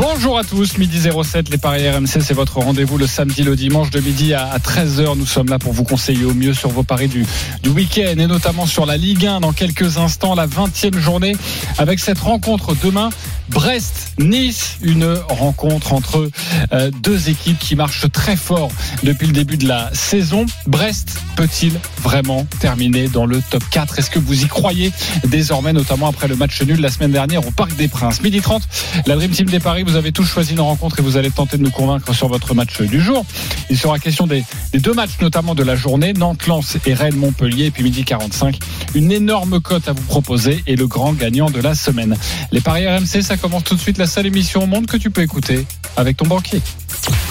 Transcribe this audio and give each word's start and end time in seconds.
Bonjour 0.00 0.38
à 0.38 0.44
tous, 0.44 0.78
midi 0.78 0.98
07, 0.98 1.50
les 1.50 1.58
Paris 1.58 1.86
RMC, 1.86 2.22
c'est 2.22 2.32
votre 2.32 2.56
rendez-vous 2.56 2.96
le 2.96 3.06
samedi, 3.06 3.42
le 3.42 3.54
dimanche 3.54 3.90
de 3.90 4.00
midi 4.00 4.32
à 4.32 4.56
13h. 4.56 5.14
Nous 5.14 5.26
sommes 5.26 5.48
là 5.48 5.58
pour 5.58 5.74
vous 5.74 5.84
conseiller 5.84 6.24
au 6.24 6.32
mieux 6.32 6.54
sur 6.54 6.70
vos 6.70 6.82
paris 6.82 7.08
du, 7.08 7.26
week-end 7.68 8.14
et 8.16 8.26
notamment 8.26 8.64
sur 8.64 8.86
la 8.86 8.96
Ligue 8.96 9.26
1 9.26 9.40
dans 9.40 9.52
quelques 9.52 9.98
instants, 9.98 10.34
la 10.34 10.46
20e 10.46 10.98
journée 10.98 11.36
avec 11.76 11.98
cette 11.98 12.18
rencontre 12.18 12.74
demain. 12.82 13.10
Brest-Nice, 13.50 14.78
une 14.80 15.16
rencontre 15.28 15.92
entre 15.92 16.30
euh, 16.72 16.90
deux 17.02 17.28
équipes 17.28 17.58
qui 17.58 17.74
marchent 17.74 18.10
très 18.12 18.36
fort 18.36 18.70
depuis 19.02 19.26
le 19.26 19.32
début 19.32 19.56
de 19.56 19.66
la 19.66 19.90
saison. 19.92 20.46
Brest 20.66 21.18
peut-il 21.34 21.72
vraiment 22.00 22.46
terminer 22.60 23.08
dans 23.08 23.26
le 23.26 23.42
top 23.50 23.64
4 23.70 23.98
Est-ce 23.98 24.10
que 24.10 24.20
vous 24.20 24.44
y 24.44 24.46
croyez? 24.46 24.92
Désormais, 25.26 25.72
notamment 25.72 26.06
après 26.06 26.28
le 26.28 26.36
match 26.36 26.62
nul 26.62 26.80
la 26.80 26.90
semaine 26.90 27.10
dernière 27.10 27.44
au 27.46 27.50
Parc 27.50 27.74
des 27.74 27.88
Princes 27.88 28.22
Midi 28.22 28.40
30, 28.40 28.62
la 29.06 29.16
Dream 29.16 29.32
Team 29.32 29.46
des 29.46 29.58
Paris, 29.58 29.82
vous 29.90 29.96
avez 29.96 30.12
tous 30.12 30.24
choisi 30.24 30.52
une 30.52 30.60
rencontre 30.60 31.00
et 31.00 31.02
vous 31.02 31.16
allez 31.16 31.32
tenter 31.32 31.58
de 31.58 31.64
nous 31.64 31.70
convaincre 31.72 32.14
sur 32.14 32.28
votre 32.28 32.54
match 32.54 32.80
du 32.80 33.00
jour. 33.00 33.24
Il 33.70 33.76
sera 33.76 33.98
question 33.98 34.28
des, 34.28 34.44
deux 34.72 34.92
matchs 34.92 35.18
notamment 35.20 35.56
de 35.56 35.64
la 35.64 35.74
journée, 35.74 36.12
Nantes-Lens 36.12 36.78
et 36.86 36.94
Rennes-Montpellier, 36.94 37.66
et 37.66 37.70
puis 37.72 37.82
midi 37.82 38.04
45, 38.04 38.56
une 38.94 39.10
énorme 39.10 39.60
cote 39.60 39.88
à 39.88 39.92
vous 39.92 40.02
proposer 40.02 40.62
et 40.68 40.76
le 40.76 40.86
grand 40.86 41.12
gagnant 41.12 41.50
de 41.50 41.60
la 41.60 41.74
semaine. 41.74 42.16
Les 42.52 42.60
Paris 42.60 42.86
RMC, 42.86 43.22
ça 43.22 43.36
commence 43.36 43.64
tout 43.64 43.74
de 43.74 43.80
suite 43.80 43.98
la 43.98 44.06
seule 44.06 44.26
émission 44.26 44.62
au 44.62 44.66
monde 44.66 44.86
que 44.86 44.96
tu 44.96 45.10
peux 45.10 45.22
écouter 45.22 45.66
avec 45.96 46.16
ton 46.16 46.26
banquier. 46.26 46.62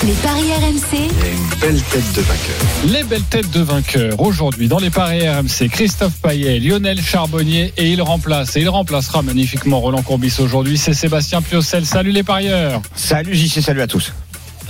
Les 0.06 0.14
paris 0.14 0.52
RMC, 0.54 0.98
une 0.98 1.60
belle 1.60 1.82
tête 1.82 2.14
de 2.14 2.22
vainqueur. 2.22 2.56
Les 2.86 3.04
belles 3.04 3.24
têtes 3.24 3.52
de 3.52 3.62
vainqueurs 3.62 4.20
aujourd'hui 4.22 4.68
dans 4.68 4.80
les 4.80 4.90
paris 4.90 5.28
RMC, 5.28 5.70
Christophe 5.70 6.14
Payet, 6.22 6.60
Lionel 6.60 7.02
Charbonnier 7.02 7.74
et 7.78 7.90
il 7.92 8.02
remplace 8.02 8.56
et 8.56 8.62
il 8.62 8.70
remplacera 8.70 9.22
magnifiquement 9.22 9.80
Roland 9.82 10.02
Courbis 10.02 10.36
aujourd'hui, 10.40 10.78
c'est 10.78 10.94
Sébastien 10.94 11.42
Piocel. 11.42 11.86
Salut 11.86 12.12
les 12.12 12.24
parieurs. 12.24 12.82
Salut 12.96 13.36
JC, 13.36 13.62
salut 13.62 13.82
à 13.82 13.88
tous. 13.88 14.14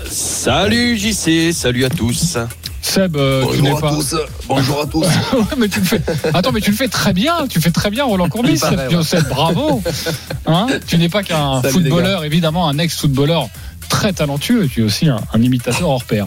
Salut 0.10 0.98
JC, 0.98 1.54
salut 1.54 1.86
à 1.86 1.90
tous. 1.90 2.38
Seb, 2.82 3.18
euh, 3.18 3.46
tu 3.54 3.62
n'es 3.62 3.70
Bonjour 3.70 3.78
à 3.78 3.82
pas. 3.82 3.96
tous. 3.96 4.16
Bonjour 4.48 4.82
à 4.82 4.86
tous. 4.88 5.06
Ouais, 5.34 5.44
mais 5.58 5.68
tu 5.68 5.80
le 5.80 5.86
fais. 5.86 6.02
Attends, 6.34 6.52
mais 6.52 6.62
tu 6.62 6.72
le 6.72 6.78
fais 6.78 6.88
très 6.88 7.14
bien. 7.14 7.46
Tu 7.48 7.60
fais 7.60 7.72
très 7.72 7.90
bien, 7.90 8.06
Roland 8.06 8.30
Courbis. 8.30 8.58
Paraît, 8.58 8.88
ouais. 8.96 9.22
Bravo. 9.30 9.84
Hein 10.46 10.68
tu 10.88 10.98
n'es 10.98 11.10
pas 11.10 11.22
qu'un 11.22 11.62
footballeur, 11.62 12.24
évidemment, 12.24 12.68
un 12.68 12.80
ex-footballeur 12.80 13.50
très 13.90 14.14
talentueux. 14.14 14.68
Tu 14.68 14.82
es 14.82 14.84
aussi 14.84 15.08
un, 15.08 15.20
imitateur 15.42 15.90
hors 15.90 16.04
pair. 16.04 16.26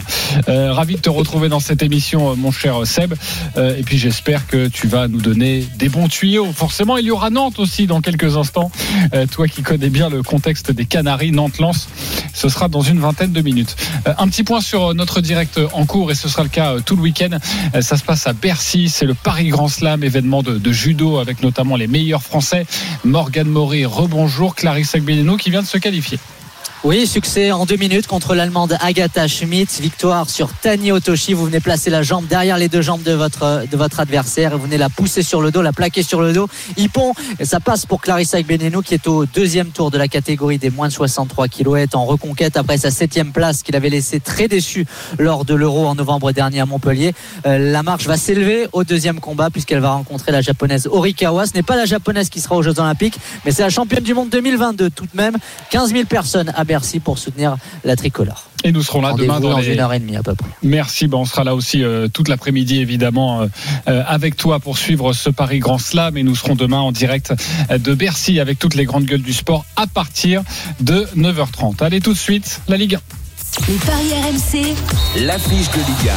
Euh, 0.49 0.73
ravi 0.73 0.95
de 0.95 1.01
te 1.01 1.09
retrouver 1.09 1.49
dans 1.49 1.59
cette 1.59 1.81
émission, 1.81 2.31
euh, 2.31 2.35
mon 2.35 2.51
cher 2.51 2.85
Seb. 2.85 3.13
Euh, 3.57 3.77
et 3.77 3.83
puis 3.83 3.97
j'espère 3.97 4.45
que 4.47 4.67
tu 4.67 4.87
vas 4.87 5.07
nous 5.07 5.21
donner 5.21 5.65
des 5.77 5.89
bons 5.89 6.07
tuyaux. 6.07 6.51
Forcément, 6.53 6.97
il 6.97 7.05
y 7.05 7.11
aura 7.11 7.29
Nantes 7.29 7.59
aussi 7.59 7.87
dans 7.87 8.01
quelques 8.01 8.37
instants. 8.37 8.71
Euh, 9.13 9.25
toi 9.25 9.47
qui 9.47 9.61
connais 9.63 9.89
bien 9.89 10.09
le 10.09 10.23
contexte 10.23 10.71
des 10.71 10.85
Canaries, 10.85 11.31
Nantes-Lens, 11.31 11.87
ce 12.33 12.49
sera 12.49 12.67
dans 12.67 12.81
une 12.81 12.99
vingtaine 12.99 13.31
de 13.31 13.41
minutes. 13.41 13.75
Euh, 14.07 14.13
un 14.17 14.27
petit 14.27 14.43
point 14.43 14.61
sur 14.61 14.89
euh, 14.89 14.93
notre 14.93 15.21
direct 15.21 15.59
en 15.73 15.85
cours 15.85 16.11
et 16.11 16.15
ce 16.15 16.27
sera 16.27 16.43
le 16.43 16.49
cas 16.49 16.79
tout 16.85 16.95
le 16.95 17.01
week-end. 17.01 17.37
Ça 17.81 17.97
se 17.97 18.03
passe 18.03 18.27
à 18.27 18.33
Bercy, 18.33 18.89
c'est 18.89 19.05
le 19.05 19.13
Paris 19.13 19.47
Grand 19.47 19.67
Slam, 19.67 20.03
événement 20.03 20.43
de, 20.43 20.57
de 20.57 20.71
judo 20.71 21.17
avec 21.17 21.41
notamment 21.41 21.75
les 21.75 21.87
meilleurs 21.87 22.21
Français. 22.21 22.65
Morgan 23.03 23.47
Maury, 23.47 23.85
rebonjour. 23.85 24.55
Clarisse 24.55 24.95
Agbenino 24.95 25.37
qui 25.37 25.49
vient 25.49 25.61
de 25.61 25.67
se 25.67 25.77
qualifier. 25.77 26.19
Oui, 26.85 27.07
succès 27.07 27.53
en 27.53 27.65
deux 27.65 27.77
minutes 27.77 28.07
contre 28.07 28.35
l'Allemande 28.35 28.75
Agatha 28.81 29.25
Schmidt. 29.25 29.81
Victoire 29.81 30.29
sur 30.29 30.49
Tani 30.51 30.91
Otoshi. 30.91 31.31
Vous 31.31 31.45
venez 31.45 31.61
placer 31.61 31.89
la 31.89 32.03
jambe 32.03 32.27
derrière 32.27 32.57
les 32.57 32.67
deux 32.67 32.81
jambes 32.81 33.03
de 33.03 33.13
votre, 33.13 33.63
de 33.71 33.77
votre 33.77 34.01
adversaire 34.01 34.57
vous 34.57 34.65
venez 34.65 34.77
la 34.77 34.89
pousser 34.89 35.23
sur 35.23 35.41
le 35.41 35.49
dos, 35.49 35.61
la 35.61 35.71
plaquer 35.71 36.03
sur 36.03 36.19
le 36.19 36.33
dos. 36.33 36.49
Hippon, 36.75 37.13
et 37.39 37.45
ça 37.45 37.61
passe 37.61 37.85
pour 37.85 38.01
Clarissa 38.01 38.35
Agbeneno 38.35 38.81
qui 38.81 38.95
est 38.95 39.07
au 39.07 39.25
deuxième 39.25 39.69
tour 39.69 39.91
de 39.91 39.97
la 39.97 40.09
catégorie 40.09 40.57
des 40.57 40.71
moins 40.71 40.89
de 40.89 40.93
63 40.93 41.47
kg 41.47 41.85
en 41.93 42.03
reconquête 42.03 42.57
après 42.57 42.75
sa 42.75 42.91
septième 42.91 43.31
place 43.31 43.63
qu'il 43.63 43.77
avait 43.77 43.89
laissé 43.89 44.19
très 44.19 44.49
déçu 44.49 44.85
lors 45.17 45.45
de 45.45 45.53
l'Euro 45.53 45.87
en 45.87 45.95
novembre 45.95 46.33
dernier 46.33 46.59
à 46.59 46.65
Montpellier. 46.65 47.13
Euh, 47.45 47.59
la 47.59 47.81
marche 47.81 48.07
va 48.07 48.17
s'élever 48.17 48.67
au 48.73 48.83
deuxième 48.83 49.21
combat 49.21 49.49
puisqu'elle 49.49 49.79
va 49.79 49.91
rencontrer 49.91 50.33
la 50.33 50.41
japonaise 50.41 50.89
Orikawa. 50.91 51.45
Ce 51.45 51.53
n'est 51.53 51.63
pas 51.63 51.77
la 51.77 51.85
japonaise 51.85 52.27
qui 52.27 52.41
sera 52.41 52.57
aux 52.57 52.61
Jeux 52.61 52.77
Olympiques, 52.77 53.19
mais 53.45 53.51
c'est 53.51 53.63
la 53.63 53.69
championne 53.69 54.03
du 54.03 54.13
monde 54.13 54.27
2022 54.29 54.89
tout 54.89 55.05
de 55.05 55.15
même. 55.15 55.37
15 55.69 55.93
000 55.93 56.03
personnes 56.07 56.51
à 56.57 56.65
Bercy 56.73 56.99
pour 56.99 57.19
soutenir 57.19 57.55
la 57.83 57.95
tricolore. 57.95 58.49
Et 58.63 58.71
nous 58.71 58.81
serons 58.81 59.01
là 59.01 59.13
demain 59.13 59.39
dans 59.39 59.51
dans 59.51 59.59
les... 59.59 59.73
une 59.73 59.79
heure 59.79 59.93
et 59.93 59.99
demie 59.99 60.15
à 60.15 60.23
peu 60.23 60.33
près. 60.33 60.49
Merci, 60.63 61.05
ben 61.05 61.19
on 61.19 61.25
sera 61.25 61.43
là 61.43 61.53
aussi 61.53 61.83
euh, 61.83 62.07
toute 62.07 62.29
l'après-midi 62.29 62.79
évidemment 62.79 63.41
euh, 63.41 63.47
euh, 63.87 64.01
avec 64.07 64.37
toi 64.37 64.59
pour 64.59 64.79
suivre 64.79 65.13
ce 65.13 65.29
Paris 65.29 65.59
Grand 65.59 65.77
Slam 65.77 66.17
et 66.17 66.23
nous 66.23 66.35
serons 66.35 66.55
demain 66.55 66.79
en 66.79 66.91
direct 66.91 67.31
de 67.69 67.93
Bercy 67.93 68.39
avec 68.39 68.57
toutes 68.57 68.73
les 68.73 68.85
grandes 68.85 69.05
gueules 69.05 69.21
du 69.21 69.33
sport 69.33 69.65
à 69.75 69.85
partir 69.85 70.41
de 70.79 71.07
9h30. 71.15 71.83
Allez 71.83 72.01
tout 72.01 72.13
de 72.13 72.17
suite, 72.17 72.61
la 72.67 72.77
Ligue 72.77 72.95
1. 72.95 73.22
Les 73.67 73.75
paris 73.75 74.11
RMC, 74.13 74.75
L'affiche 75.25 75.69
de 75.69 75.77
Ligue 75.77 76.11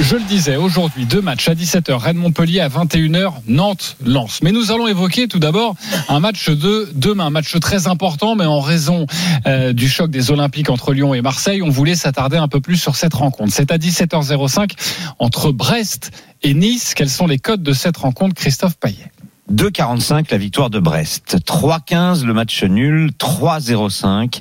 Je 0.00 0.16
le 0.16 0.22
disais, 0.22 0.56
aujourd'hui, 0.56 1.04
deux 1.04 1.20
matchs 1.20 1.48
à 1.48 1.54
17h, 1.54 1.92
Rennes-Montpellier 1.94 2.60
à 2.60 2.68
21h, 2.68 3.32
Nantes-Lens. 3.48 4.40
Mais 4.42 4.52
nous 4.52 4.70
allons 4.70 4.86
évoquer 4.86 5.26
tout 5.26 5.38
d'abord 5.38 5.74
un 6.08 6.20
match 6.20 6.48
de 6.48 6.88
demain, 6.94 7.30
match 7.30 7.58
très 7.60 7.88
important, 7.88 8.36
mais 8.36 8.44
en 8.44 8.60
raison 8.60 9.06
euh, 9.46 9.72
du 9.72 9.88
choc 9.88 10.10
des 10.10 10.30
Olympiques 10.30 10.70
entre 10.70 10.92
Lyon 10.92 11.12
et 11.14 11.22
Marseille, 11.22 11.60
on 11.62 11.70
voulait 11.70 11.96
s'attarder 11.96 12.36
un 12.36 12.48
peu 12.48 12.60
plus 12.60 12.76
sur 12.76 12.94
cette 12.94 13.14
rencontre. 13.14 13.52
C'est 13.52 13.72
à 13.72 13.78
17h05 13.78 14.70
entre 15.18 15.52
Brest 15.52 16.12
et 16.42 16.54
Nice. 16.54 16.94
Quels 16.94 17.10
sont 17.10 17.26
les 17.26 17.38
codes 17.38 17.62
de 17.62 17.72
cette 17.72 17.96
rencontre, 17.96 18.34
Christophe 18.34 18.76
Payet? 18.76 19.10
2,45 19.52 20.26
la 20.30 20.38
victoire 20.38 20.70
de 20.70 20.78
Brest. 20.78 21.38
3,15 21.46 22.24
le 22.24 22.32
match 22.32 22.62
nul. 22.64 23.10
3,05 23.18 24.40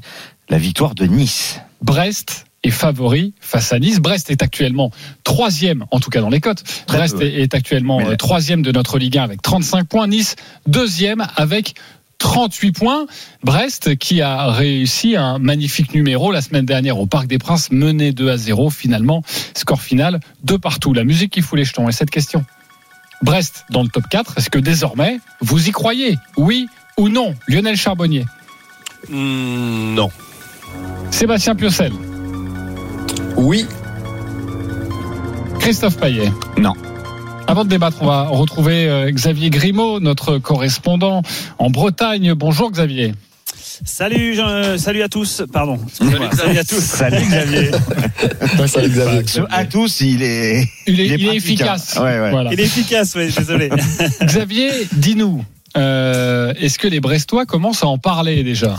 la 0.50 0.57
victoire 0.57 0.95
de 0.95 1.05
Nice. 1.05 1.59
Brest 1.81 2.46
est 2.63 2.72
favori 2.72 3.34
face 3.40 3.74
à 3.74 3.80
Nice. 3.80 4.00
Brest 4.00 4.31
est 4.31 4.41
actuellement 4.41 4.91
troisième, 5.24 5.86
en 5.91 6.00
tout 6.00 6.09
cas 6.09 6.22
dans 6.22 6.30
les 6.30 6.40
cotes. 6.41 6.63
Très 6.88 6.97
Brest 6.97 7.18
peu, 7.18 7.24
est, 7.24 7.53
actuellement 7.53 8.00
Mais- 8.00 8.08
euh, 8.09 8.16
troisième 8.16 8.62
de 8.63 8.72
notre 8.72 8.97
Ligue 8.97 9.18
1 9.18 9.24
avec 9.24 9.41
35 9.41 9.88
points. 9.88 10.08
Nice 10.08 10.35
deuxième 10.66 11.28
avec 11.35 11.75
38 12.18 12.72
points. 12.72 13.06
Brest 13.44 13.97
qui 13.97 14.22
a 14.22 14.47
réussi 14.52 15.16
un 15.16 15.38
magnifique 15.38 15.94
numéro 15.94 16.31
la 16.31 16.41
semaine 16.41 16.66
dernière 16.66 16.97
au 16.97 17.06
Parc 17.06 17.28
des 17.28 17.38
Princes, 17.38 17.69
mené 17.72 18.14
2 18.14 18.30
à 18.31 18.38
0 18.38 18.69
finalement. 18.72 19.22
Score 19.53 19.81
final 19.81 20.19
de 20.44 20.56
partout. 20.58 20.94
La 20.94 21.03
musique 21.03 21.34
qui 21.34 21.41
fout 21.41 21.59
les 21.59 21.66
jetons. 21.66 21.88
Et 21.88 21.91
cette 21.91 22.09
question. 22.09 22.46
Brest 23.22 23.66
dans 23.69 23.84
le 23.84 23.90
top 23.90 24.03
4, 24.09 24.38
est-ce 24.38 24.50
que 24.50 24.59
désormais 24.59 25.19
vous 25.40 25.68
y 25.69 25.72
croyez? 25.72 26.18
Oui 26.38 26.68
ou 26.97 27.09
non? 27.09 27.35
Lionel 27.47 27.75
Charbonnier, 27.78 28.25
Hmm, 29.09 29.94
non. 29.94 30.09
Sébastien 31.12 31.56
Piocel, 31.56 31.91
Oui. 33.38 33.66
Christophe 35.59 35.97
Payet. 35.97 36.31
Non. 36.58 36.74
Avant 37.47 37.63
de 37.63 37.69
débattre, 37.69 37.97
on 38.02 38.06
va 38.08 38.24
retrouver 38.28 38.88
euh, 38.90 39.12
Xavier 39.12 39.50
Grimaud, 39.50 40.00
notre 40.00 40.38
correspondant 40.40 41.22
en 41.59 41.69
Bretagne. 41.69 42.34
Bonjour 42.34 42.72
Xavier. 42.72 43.14
Salut, 43.84 44.35
Jean- 44.35 44.47
euh, 44.47 44.78
salut 44.78 45.02
à 45.03 45.09
tous. 45.09 45.44
Pardon. 45.52 45.78
Excusez-moi. 45.88 46.30
Salut 46.34 46.58
à 46.58 46.64
tous. 46.64 46.81
Salut 46.81 47.18
Xavier. 47.25 47.72
Salut 48.68 48.90
Xavier. 48.90 49.22
À 49.52 49.66
tous, 49.66 50.02
il 50.02 50.24
est. 50.24 50.68
Il 50.88 51.00
est, 51.00 51.06
Il 51.06 51.12
est 51.12 51.16
il 51.16 51.24
est 51.24 51.25
pratique, 51.25 51.35
efficace. 51.35 51.97
hein. 51.97 52.03
Ouais, 52.03 52.19
ouais. 52.19 52.31
Voilà. 52.31 52.53
Il 52.53 52.59
est 52.59 52.64
efficace, 52.64 53.14
oui, 53.16 53.31
désolé. 53.35 53.69
Xavier, 54.24 54.72
dis-nous, 54.94 55.44
euh, 55.78 56.53
est-ce 56.59 56.80
que 56.80 56.88
les 56.88 57.00
Brestois 57.00 57.46
commencent 57.46 57.84
à 57.84 57.88
en 57.88 57.97
parler 57.97 58.44
déjà? 58.44 58.78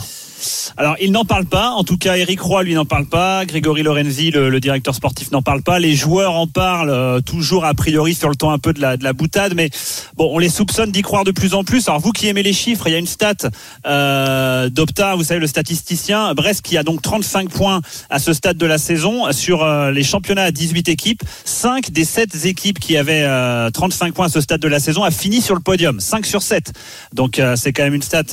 Alors, 0.77 0.97
il 1.01 1.13
n'en 1.13 1.25
parle 1.25 1.47
pas. 1.47 1.71
En 1.71 1.85
tout 1.85 1.99
cas, 1.99 2.17
Eric 2.17 2.41
Roy, 2.41 2.63
lui, 2.65 2.75
n'en 2.75 2.85
parle 2.85 3.07
pas. 3.07 3.45
Grégory 3.45 3.83
Lorenzi, 3.83 4.31
le, 4.31 4.49
le 4.49 4.61
directeur 4.61 4.95
sportif, 4.95 5.31
n'en 5.31 5.43
parle 5.43 5.63
pas. 5.63 5.79
Les 5.79 5.95
joueurs 5.95 6.35
en 6.35 6.47
parlent 6.47 6.91
euh, 6.91 7.21
toujours 7.21 7.65
a 7.65 7.75
priori 7.75 8.15
sur 8.15 8.29
le 8.29 8.37
ton 8.37 8.51
un 8.51 8.59
peu 8.59 8.73
de 8.73 8.81
la, 8.81 8.97
de 8.97 9.05
la 9.05 9.13
boutade, 9.13 9.55
mais 9.55 9.71
bon, 10.17 10.31
on 10.33 10.39
les 10.39 10.49
soupçonne 10.49 10.91
d'y 10.91 11.03
croire 11.03 11.25
de 11.25 11.31
plus 11.31 11.55
en 11.55 11.65
plus. 11.65 11.89
Alors, 11.89 12.01
vous 12.01 12.13
qui 12.13 12.29
aimez 12.29 12.43
les 12.43 12.53
chiffres, 12.53 12.87
il 12.87 12.93
y 12.93 12.95
a 12.95 12.99
une 12.99 13.07
stat 13.07 13.35
euh, 13.87 14.69
d'Opta, 14.69 15.15
vous 15.15 15.25
savez, 15.25 15.41
le 15.41 15.47
statisticien. 15.47 16.35
Brest 16.35 16.63
qui 16.63 16.77
a 16.77 16.83
donc 16.83 17.03
35 17.03 17.51
points 17.51 17.81
à 18.11 18.19
ce 18.19 18.33
stade 18.33 18.57
de 18.57 18.67
la 18.67 18.79
saison 18.79 19.33
sur 19.33 19.63
euh, 19.63 19.91
les 19.91 20.03
championnats 20.03 20.45
à 20.45 20.51
18 20.51 20.89
équipes. 20.89 21.23
5 21.45 21.91
des 21.91 22.05
7 22.05 22.45
équipes 22.45 22.79
qui 22.79 22.97
avaient 22.97 23.25
euh, 23.25 23.71
35 23.71 24.15
points 24.15 24.27
à 24.27 24.31
ce 24.31 24.41
stade 24.41 24.61
de 24.61 24.69
la 24.69 24.81
saison 24.81 25.03
a 25.05 25.11
fini 25.11 25.41
sur 25.41 25.55
le 25.55 25.61
podium. 25.61 26.01
5 26.01 26.27
sur 26.27 26.43
7. 26.43 26.73
Donc, 27.13 27.41
c'est 27.57 27.73
quand 27.73 27.85
même 27.85 27.95
une 27.95 28.03
stat 28.03 28.25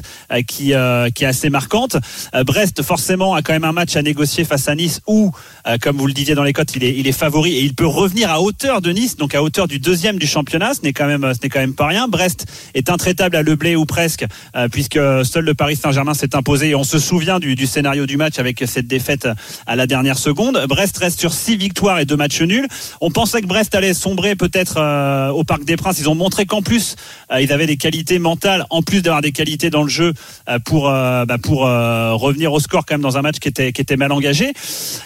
qui 0.48 0.72
est 0.72 1.26
assez 1.26 1.50
marquante. 1.50 1.98
Euh, 2.36 2.44
Brest, 2.44 2.82
forcément, 2.82 3.34
a 3.34 3.42
quand 3.42 3.54
même 3.54 3.64
un 3.64 3.72
match 3.72 3.96
à 3.96 4.02
négocier 4.02 4.44
face 4.44 4.68
à 4.68 4.76
Nice 4.76 5.02
où, 5.08 5.32
euh, 5.68 5.78
comme 5.82 5.98
vous 5.98 6.08
le 6.08 6.14
disiez 6.14 6.36
dans 6.36 6.44
les 6.44 6.54
cotes, 6.54 6.76
il 6.76 7.08
est, 7.08 7.12
favori 7.12 7.54
et 7.54 7.62
il 7.62 7.76
peut 7.76 7.86
revenir 7.86 8.32
à 8.32 8.42
hauteur 8.42 8.82
de 8.82 8.92
Nice, 8.92 9.18
donc 9.18 9.36
à 9.36 9.44
hauteur 9.44 9.68
du 9.68 9.80
deuxième 9.80 10.18
du 10.18 10.28
championnat. 10.28 10.74
Ce 10.74 10.82
n'est 10.82 10.94
quand 10.94 11.06
même, 11.06 11.32
ce 11.34 11.40
n'est 11.44 11.50
quand 11.50 11.60
même 11.60 11.76
pas 11.76 11.88
rien. 11.88 12.08
Brest 12.08 12.46
est 12.74 12.90
intraitable 12.90 13.36
à 13.36 13.44
Leblé 13.44 13.76
ou 13.76 13.86
presque, 13.86 14.26
euh, 14.56 14.68
puisque 14.68 15.00
seul 15.24 15.46
le 15.46 15.54
Paris 15.54 15.76
Saint-Germain 15.76 16.14
s'est 16.14 16.36
imposé. 16.36 16.70
Et 16.70 16.76
on 16.76 16.84
se 16.84 17.00
souvient 17.00 17.40
du, 17.40 17.56
scénario 17.68 18.06
du 18.06 18.18
match 18.18 18.40
avec 18.40 18.64
cette 18.66 18.88
défaite 18.88 19.28
à 19.68 19.76
la 19.76 19.88
dernière 19.88 20.18
seconde. 20.18 20.66
Brest 20.68 20.98
reste 20.98 21.20
sur 21.20 21.34
six 21.34 21.56
victoires 21.56 22.00
et 22.00 22.06
deux 22.06 22.18
matchs 22.18 22.42
nuls. 22.42 22.68
On 23.02 23.12
pensait 23.12 23.42
que 23.42 23.48
Brest 23.48 23.76
allait 23.76 23.94
sombrer 23.94 24.36
peut-être 24.36 25.32
au 25.34 25.44
Parc 25.44 25.64
des 25.64 25.76
Princes. 25.76 26.00
Ils 26.00 26.10
ont 26.10 26.16
montré 26.16 26.46
qu'en 26.46 26.62
plus, 26.62 26.96
euh, 27.32 27.42
ils 27.42 27.52
avaient 27.52 27.68
des 27.68 27.78
qualités 27.78 28.20
mentales, 28.20 28.66
en 28.70 28.82
plus 28.82 29.02
d'avoir 29.02 29.22
des 29.22 29.32
qualités 29.32 29.70
dans 29.70 29.84
le 29.84 29.90
jeu 29.90 30.14
pour 30.66 30.84
bah, 30.84 31.38
pour 31.42 31.66
revenir 32.14 32.54
au 32.54 32.60
score 32.60 32.86
quand 32.86 32.96
même 32.96 33.02
dans 33.02 33.18
un 33.18 33.22
match 33.22 33.40
qui 33.40 33.50
était 33.50 33.98
mal 33.98 34.12
engagé. 34.12 34.54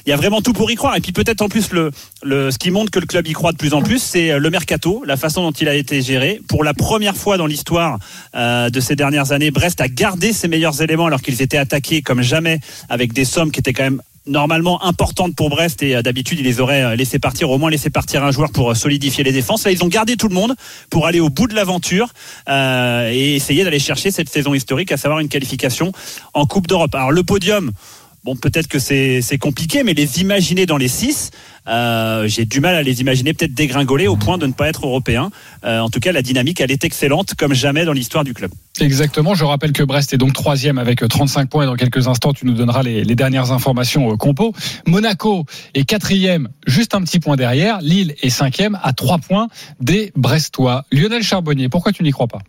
Il 0.05 0.09
y 0.09 0.13
a 0.13 0.17
vraiment 0.17 0.41
tout 0.41 0.53
pour 0.53 0.69
y 0.71 0.75
croire. 0.75 0.95
Et 0.95 1.01
puis 1.01 1.11
peut-être 1.11 1.41
en 1.41 1.49
plus 1.49 1.71
le 1.71 1.91
le 2.23 2.51
ce 2.51 2.57
qui 2.57 2.71
montre 2.71 2.91
que 2.91 2.99
le 2.99 3.05
club 3.05 3.27
y 3.27 3.33
croit 3.33 3.51
de 3.51 3.57
plus 3.57 3.73
en 3.73 3.81
plus, 3.81 4.01
c'est 4.01 4.31
euh, 4.31 4.39
le 4.39 4.49
mercato, 4.49 5.03
la 5.05 5.17
façon 5.17 5.43
dont 5.43 5.51
il 5.51 5.67
a 5.67 5.75
été 5.75 6.01
géré. 6.01 6.41
Pour 6.47 6.63
la 6.63 6.73
première 6.73 7.15
fois 7.15 7.37
dans 7.37 7.45
l'histoire 7.45 7.99
euh, 8.35 8.69
de 8.69 8.79
ces 8.79 8.95
dernières 8.95 9.31
années, 9.31 9.51
Brest 9.51 9.81
a 9.81 9.87
gardé 9.87 10.33
ses 10.33 10.47
meilleurs 10.47 10.81
éléments 10.81 11.05
alors 11.05 11.21
qu'ils 11.21 11.41
étaient 11.41 11.57
attaqués 11.57 12.01
comme 12.01 12.21
jamais 12.21 12.59
avec 12.89 13.13
des 13.13 13.25
sommes 13.25 13.51
qui 13.51 13.59
étaient 13.59 13.73
quand 13.73 13.83
même 13.83 14.01
normalement 14.27 14.83
importantes 14.83 15.35
pour 15.35 15.49
Brest 15.49 15.81
et 15.83 15.95
euh, 15.95 16.01
d'habitude 16.01 16.39
ils 16.39 16.45
les 16.45 16.59
auraient 16.59 16.83
euh, 16.83 16.95
laissé 16.95 17.19
partir 17.19 17.49
au 17.49 17.57
moins 17.57 17.69
laissé 17.69 17.89
partir 17.89 18.23
un 18.23 18.31
joueur 18.31 18.51
pour 18.51 18.71
euh, 18.71 18.73
solidifier 18.73 19.23
les 19.23 19.31
défenses. 19.31 19.65
Là 19.65 19.71
ils 19.71 19.83
ont 19.83 19.87
gardé 19.87 20.15
tout 20.15 20.27
le 20.27 20.35
monde 20.35 20.55
pour 20.89 21.07
aller 21.07 21.19
au 21.19 21.29
bout 21.29 21.47
de 21.47 21.55
l'aventure 21.55 22.09
et 22.47 23.35
essayer 23.35 23.63
d'aller 23.63 23.79
chercher 23.79 24.11
cette 24.11 24.29
saison 24.29 24.53
historique 24.53 24.91
à 24.91 24.97
savoir 24.97 25.19
une 25.19 25.29
qualification 25.29 25.91
en 26.33 26.45
Coupe 26.45 26.67
d'Europe. 26.67 26.93
Alors 26.95 27.11
le 27.11 27.23
podium 27.23 27.71
Bon, 28.27 28.35
peut-être 28.35 28.67
que 28.67 28.77
c'est 28.77 29.37
compliqué, 29.39 29.83
mais 29.83 29.93
les 29.93 30.19
imaginer 30.19 30.65
dans 30.65 30.75
les 30.75 30.89
six, 30.89 31.31
euh, 31.65 32.27
j'ai 32.27 32.43
du 32.43 32.59
mal 32.59 32.75
à 32.75 32.83
les 32.83 32.99
imaginer 32.99 33.33
peut-être 33.33 33.53
dégringoler 33.53 34.09
au 34.09 34.17
point 34.17 34.37
de 34.37 34.45
ne 34.45 34.51
pas 34.51 34.67
être 34.67 34.85
européen. 34.85 35.31
Euh, 35.63 35.79
en 35.79 35.89
tout 35.89 36.01
cas, 36.01 36.11
la 36.11 36.21
dynamique, 36.21 36.59
elle 36.59 36.69
est 36.69 36.83
excellente, 36.83 37.35
comme 37.35 37.53
jamais 37.53 37.85
dans 37.85 37.93
l'histoire 37.93 38.25
du 38.25 38.33
club. 38.33 38.51
Exactement. 38.81 39.33
Je 39.33 39.45
rappelle 39.45 39.71
que 39.71 39.81
Brest 39.81 40.11
est 40.11 40.17
donc 40.17 40.33
troisième 40.33 40.77
avec 40.77 41.07
35 41.07 41.49
points. 41.49 41.63
Et 41.63 41.67
dans 41.67 41.77
quelques 41.77 42.09
instants, 42.09 42.33
tu 42.33 42.45
nous 42.45 42.51
donneras 42.51 42.83
les, 42.83 43.05
les 43.05 43.15
dernières 43.15 43.53
informations 43.53 44.09
au 44.09 44.17
compo. 44.17 44.53
Monaco 44.85 45.45
est 45.73 45.85
quatrième, 45.85 46.49
juste 46.65 46.95
un 46.95 47.01
petit 47.03 47.21
point 47.21 47.37
derrière. 47.37 47.79
Lille 47.79 48.13
est 48.21 48.29
cinquième 48.29 48.77
à 48.83 48.91
trois 48.91 49.19
points 49.19 49.47
des 49.79 50.11
Brestois. 50.17 50.83
Lionel 50.91 51.23
Charbonnier, 51.23 51.69
pourquoi 51.69 51.93
tu 51.93 52.03
n'y 52.03 52.11
crois 52.11 52.27
pas? 52.27 52.39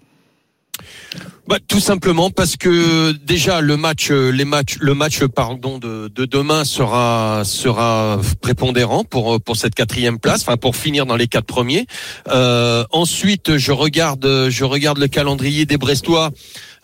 Bah, 1.49 1.56
tout 1.67 1.81
simplement 1.81 2.29
parce 2.29 2.56
que 2.56 3.12
déjà 3.12 3.62
le 3.62 3.79
match, 3.79 4.11
euh, 4.11 4.29
les 4.29 4.45
matchs, 4.45 4.77
le 4.81 4.93
match 4.93 5.25
pardon 5.25 5.79
de, 5.79 6.09
de 6.15 6.27
demain 6.27 6.67
sera 6.67 7.41
sera 7.47 8.21
prépondérant 8.43 9.03
pour 9.03 9.37
euh, 9.37 9.39
pour 9.39 9.56
cette 9.56 9.75
quatrième 9.75 10.19
place, 10.19 10.43
enfin 10.43 10.59
pour 10.59 10.77
finir 10.77 11.06
dans 11.06 11.17
les 11.17 11.27
quatre 11.27 11.47
premiers. 11.47 11.87
Euh, 12.29 12.85
ensuite, 12.93 13.56
je 13.56 13.73
regarde 13.73 14.49
je 14.50 14.65
regarde 14.65 14.99
le 14.99 15.09
calendrier 15.09 15.65
des 15.65 15.79
Brestois. 15.79 16.33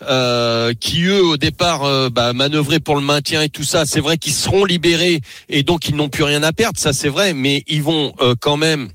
Euh, 0.01 0.73
qui 0.73 1.05
eux 1.05 1.23
au 1.23 1.37
départ 1.37 1.83
euh, 1.83 2.09
bah, 2.09 2.33
manœuvraient 2.33 2.81
pour 2.81 2.95
le 2.95 3.01
maintien 3.01 3.43
et 3.43 3.49
tout 3.49 3.63
ça. 3.63 3.85
C'est 3.85 4.01
vrai 4.01 4.17
qu'ils 4.17 4.33
seront 4.33 4.65
libérés 4.65 5.21
et 5.47 5.63
donc 5.63 5.87
ils 5.87 5.95
n'ont 5.95 6.09
plus 6.09 6.23
rien 6.23 6.43
à 6.43 6.51
perdre, 6.51 6.77
ça 6.77 6.91
c'est 6.91 7.07
vrai, 7.07 7.33
mais 7.33 7.63
ils 7.67 7.81
vont 7.81 8.13
euh, 8.19 8.35
quand 8.37 8.57
même 8.57 8.89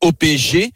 au 0.00 0.12
PSG. 0.12 0.72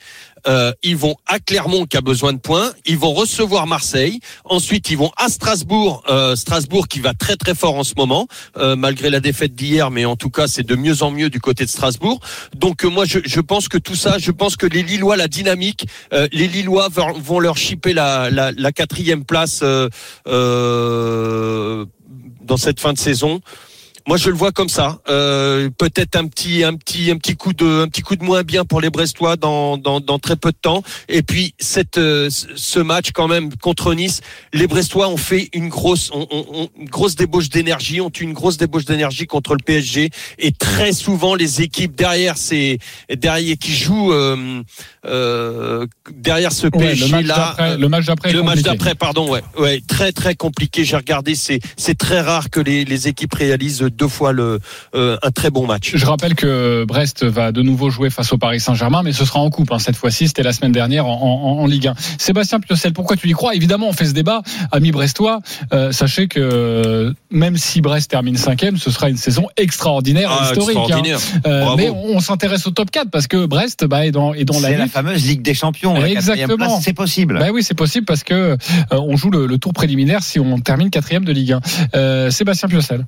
Euh, 0.47 0.73
ils 0.83 0.97
vont 0.97 1.15
à 1.27 1.39
Clermont 1.39 1.87
qui 1.87 1.97
a 1.97 2.01
besoin 2.01 2.33
de 2.33 2.39
points. 2.39 2.73
Ils 2.87 2.99
vont 2.99 3.13
recevoir 3.13 3.67
Marseille. 3.67 4.21
Ensuite, 4.45 4.91
ils 4.91 4.97
vont 4.97 5.13
à 5.17 5.29
Strasbourg. 5.29 6.03
Euh, 6.09 6.37
Strasbourg 6.37 6.89
qui 6.89 7.01
va 7.01 7.15
très 7.15 7.37
très 7.37 7.55
fort 7.55 7.77
en 7.77 7.85
ce 7.85 7.95
moment, 7.97 8.27
euh, 8.57 8.77
malgré 8.77 9.11
la 9.11 9.21
défaite 9.21 9.55
d'hier. 9.55 9.91
Mais 9.91 10.05
en 10.05 10.17
tout 10.17 10.31
cas, 10.31 10.47
c'est 10.47 10.63
de 10.63 10.75
mieux 10.75 11.03
en 11.03 11.11
mieux 11.11 11.31
du 11.31 11.41
côté 11.41 11.65
de 11.65 11.71
Strasbourg. 11.71 12.21
Donc 12.55 12.85
euh, 12.85 12.89
moi, 12.89 13.05
je, 13.07 13.41
pense 13.41 13.69
que 13.69 13.79
tout 13.79 13.97
ça, 13.97 14.19
je 14.19 14.31
pense 14.31 14.57
que 14.57 14.67
les 14.67 14.83
Lillois, 14.83 15.17
la 15.17 15.29
dynamique, 15.29 15.87
les 16.11 16.49
Lillois 16.49 16.89
vont, 16.89 17.41
leur 17.41 17.57
chipper 17.57 17.93
la, 17.93 18.73
quatrième 18.75 19.25
place 19.25 19.63
dans 22.45 22.57
cette 22.57 22.81
fin 22.81 22.93
de 22.93 22.99
saison. 22.99 23.41
Moi, 24.07 24.17
je 24.17 24.29
le 24.31 24.37
vois 24.37 24.53
comme 24.53 24.69
ça. 24.69 25.01
Euh, 25.09 25.69
Peut-être 25.79 26.17
un 26.17 26.27
petit, 26.27 26.65
un 26.65 26.75
petit, 26.75 27.11
un 27.11 27.17
petit 27.17 27.37
coup 27.37 27.53
de, 27.53 27.83
un 27.83 27.89
petit 27.89 28.03
coup 28.03 28.17
de 28.17 28.25
moins 28.25 28.43
bien 28.43 28.65
pour 28.65 28.81
les 28.81 28.91
Brestois 28.91 29.37
dans, 29.37 29.77
dans, 29.79 30.01
dans 30.01 30.19
très 30.19 30.37
peu 30.37 30.51
de 30.51 30.57
temps. 30.61 30.83
Et 31.09 31.23
puis 31.23 31.55
cette, 31.59 31.99
euh, 31.99 32.29
ce 32.31 32.79
match 32.81 33.11
quand 33.13 33.29
même 33.29 33.55
contre 33.57 33.95
Nice, 33.95 34.21
les 34.53 34.67
Brestois 34.67 35.09
ont 35.09 35.17
fait 35.17 35.49
une 35.53 35.69
grosse, 35.69 36.11
ont, 36.13 36.27
ont- 36.31 36.47
ont 36.53 36.69
une 36.79 36.89
grosse 36.89 37.15
débauche 37.17 37.49
d'énergie, 37.49 38.01
ont 38.01 38.11
eu 38.19 38.23
une 38.23 38.33
grosse 38.33 38.57
débauche 38.57 38.85
d'énergie 38.85 39.27
contre 39.27 39.55
le 39.55 39.63
PSG. 39.65 40.11
Et 40.39 40.53
très 40.53 40.93
souvent, 40.93 41.35
les 41.35 41.63
équipes 41.63 41.95
derrière 41.95 42.37
ces, 42.37 42.79
derrière 43.15 43.57
qui 43.59 43.73
jouent 43.75 44.13
euh, 44.13 44.63
euh, 45.07 45.87
derrière 46.13 46.53
ce 46.53 46.67
PSG 46.67 47.05
le 47.07 47.11
match 47.11 47.27
là. 47.27 47.35
d'après- 47.37 47.77
le 47.79 47.89
match 47.89 48.07
d'après 48.07 48.33
Le 48.33 48.43
match 48.43 48.57
d'après, 48.63 48.95
pardon, 48.95 49.31
ouais, 49.31 49.43
ouais, 49.59 49.81
très 49.87 50.13
très 50.13 50.35
compliqué. 50.35 50.85
J'ai 50.85 50.97
regardé, 50.97 51.35
c'est 51.35 51.61
c'est 51.77 51.97
très 51.97 52.21
rare 52.21 52.51
que 52.51 52.61
les, 52.61 52.85
les 52.85 53.09
équipes 53.09 53.35
réalisent 53.35 53.83
deux 53.97 54.09
fois 54.09 54.33
le 54.33 54.59
euh, 54.95 55.17
un 55.23 55.31
très 55.31 55.51
bon 55.51 55.67
match. 55.67 55.93
Je 55.95 56.07
rappelle 56.07 56.35
que 56.35 56.85
Brest 56.85 57.25
va 57.25 57.53
de 57.53 57.63
nouveau 57.63 57.91
jouer 57.91 58.11
face 58.11 58.33
au 58.33 58.39
Paris 58.39 58.61
Saint-Germain, 58.61 59.03
mais 59.03 59.13
ce 59.13 59.25
sera 59.25 59.41
en 59.41 59.51
coupe 59.51 59.71
hein, 59.73 59.79
cette 59.79 59.97
fois-ci. 59.97 60.29
C'était 60.29 60.43
la 60.43 60.53
semaine 60.53 60.73
dernière 60.73 61.07
en, 61.07 61.13
en- 61.59 61.63
en 61.63 61.67
Ligue 61.67 61.89
1. 61.89 61.95
Sébastien 62.19 62.61
Piocel, 62.61 62.93
pourquoi 62.93 63.17
tu 63.17 63.29
y 63.29 63.33
crois? 63.33 63.55
Évidemment, 63.55 63.89
on 63.89 63.93
fait 63.93 64.07
ce 64.07 64.13
débat, 64.13 64.43
amis 64.73 64.91
brestois. 64.93 65.41
euh, 65.73 65.93
sachez 65.93 66.29
que 66.29 67.15
même 67.31 67.57
si 67.57 67.81
Brest 67.81 68.11
termine 68.11 68.37
cinquième, 68.37 68.77
ce 68.77 68.91
sera 68.91 69.09
une 69.11 69.17
saison 69.17 69.47
extraordinaire, 69.57 70.31
et 70.31 70.35
Ah, 70.39 70.45
historique. 70.53 70.77
hein. 70.77 70.81
extraordinaire. 70.83 71.19
Euh, 71.47 71.67
mais 71.77 71.89
on, 71.91 72.17
on 72.17 72.21
s'intéresse 72.21 72.67
au 72.67 72.71
top 72.71 72.91
4 72.91 73.11
parce 73.11 73.27
que 73.27 73.47
Brest 73.47 73.85
bah, 73.87 74.07
est 74.07 74.11
dans, 74.11 74.35
est 74.35 74.45
dans 74.45 74.61
la 74.61 74.69
C'est 74.69 74.77
la 74.77 74.85
lutte. 74.85 74.93
fameuse 74.93 75.27
Ligue 75.27 75.43
des 75.43 75.55
Champions. 75.55 75.95
La 75.99 76.09
Exactement. 76.09 76.81
c'est 76.81 76.93
possible. 76.93 77.39
Bah 77.39 77.49
oui, 77.53 77.63
c'est 77.63 77.75
possible 77.75 78.05
parce 78.07 78.23
que 78.25 78.35
euh, 78.35 78.57
on 78.91 79.17
joue 79.17 79.31
le, 79.31 79.47
le 79.47 79.59
tour 79.59 79.73
préliminaire 79.73 80.23
si 80.23 80.39
on 80.41 80.59
termine 80.61 80.91
quatrième 80.91 81.25
de 81.25 81.33
Ligue 81.33 81.53
1. 81.53 81.61
Euh, 81.95 82.31
Sébastien 82.31 82.69
Piocel. 82.69 83.05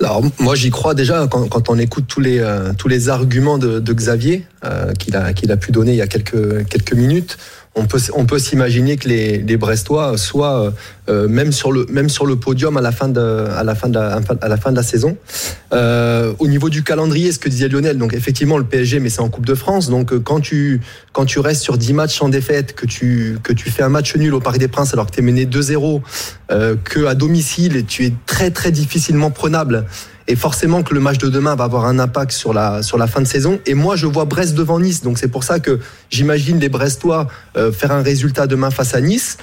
Alors 0.00 0.22
moi 0.38 0.54
j'y 0.54 0.70
crois 0.70 0.94
déjà 0.94 1.26
quand, 1.26 1.68
on 1.68 1.78
écoute 1.78 2.06
tous 2.08 2.20
les 2.20 2.38
euh, 2.38 2.72
tous 2.76 2.88
les 2.88 3.10
arguments 3.10 3.58
de, 3.58 3.80
de 3.80 3.92
Xavier 3.92 4.46
euh, 4.64 4.94
qu'il 4.94 5.14
a 5.14 5.34
qu'il 5.34 5.52
a 5.52 5.58
pu 5.58 5.72
donner 5.72 5.92
il 5.92 5.98
y 5.98 6.02
a 6.02 6.06
quelques 6.06 6.66
quelques 6.68 6.94
minutes. 6.94 7.36
On 8.14 8.24
peut 8.24 8.38
s'imaginer 8.38 8.96
que 8.96 9.08
les, 9.08 9.56
Brestois 9.56 10.16
soient 10.16 10.64
euh, 10.64 10.70
euh, 11.08 11.28
même 11.28 11.50
sur 11.52 11.72
le 11.72 12.36
podium 12.36 12.76
à 12.76 12.80
la 12.80 12.92
fin 12.92 13.08
de 13.08 14.76
la 14.76 14.82
saison. 14.82 15.16
Euh, 15.72 16.32
au 16.38 16.46
niveau 16.46 16.68
du 16.68 16.82
calendrier, 16.82 17.32
ce 17.32 17.38
que 17.38 17.48
disait 17.48 17.68
Lionel, 17.68 17.98
donc 17.98 18.14
effectivement 18.14 18.58
le 18.58 18.64
PSG, 18.64 19.00
mais 19.00 19.08
c'est 19.08 19.20
en 19.20 19.28
Coupe 19.28 19.46
de 19.46 19.54
France. 19.54 19.90
Donc 19.90 20.16
quand 20.22 20.40
tu 20.40 20.80
restes 21.38 21.62
sur 21.62 21.78
10 21.78 21.92
matchs 21.94 22.18
sans 22.18 22.28
défaite, 22.28 22.74
que 22.74 22.86
tu 22.86 23.70
fais 23.70 23.82
un 23.82 23.88
match 23.88 24.14
nul 24.16 24.34
au 24.34 24.40
Parc 24.40 24.58
des 24.58 24.68
Princes 24.68 24.92
alors 24.92 25.06
que 25.06 25.12
tu 25.12 25.20
es 25.20 25.22
mené 25.22 25.46
2-0, 25.46 26.00
euh, 26.50 26.76
que 26.84 27.12
domicile 27.14 27.84
tu 27.86 28.06
es 28.06 28.12
très 28.26 28.50
très 28.50 28.70
difficilement 28.70 29.30
prenable. 29.30 29.86
Et 30.28 30.36
forcément 30.36 30.82
que 30.82 30.94
le 30.94 31.00
match 31.00 31.18
de 31.18 31.28
demain 31.28 31.54
va 31.56 31.64
avoir 31.64 31.86
un 31.86 31.98
impact 31.98 32.32
sur 32.32 32.52
la 32.52 32.82
sur 32.82 32.98
la 32.98 33.06
fin 33.06 33.20
de 33.20 33.26
saison. 33.26 33.58
Et 33.66 33.74
moi, 33.74 33.96
je 33.96 34.06
vois 34.06 34.24
Brest 34.24 34.54
devant 34.54 34.78
Nice, 34.78 35.02
donc 35.02 35.18
c'est 35.18 35.28
pour 35.28 35.44
ça 35.44 35.60
que 35.60 35.80
j'imagine 36.10 36.58
les 36.58 36.68
Brestois 36.68 37.26
euh, 37.56 37.72
faire 37.72 37.92
un 37.92 38.02
résultat 38.02 38.46
demain 38.46 38.70
face 38.70 38.94
à 38.94 39.00
Nice. 39.00 39.38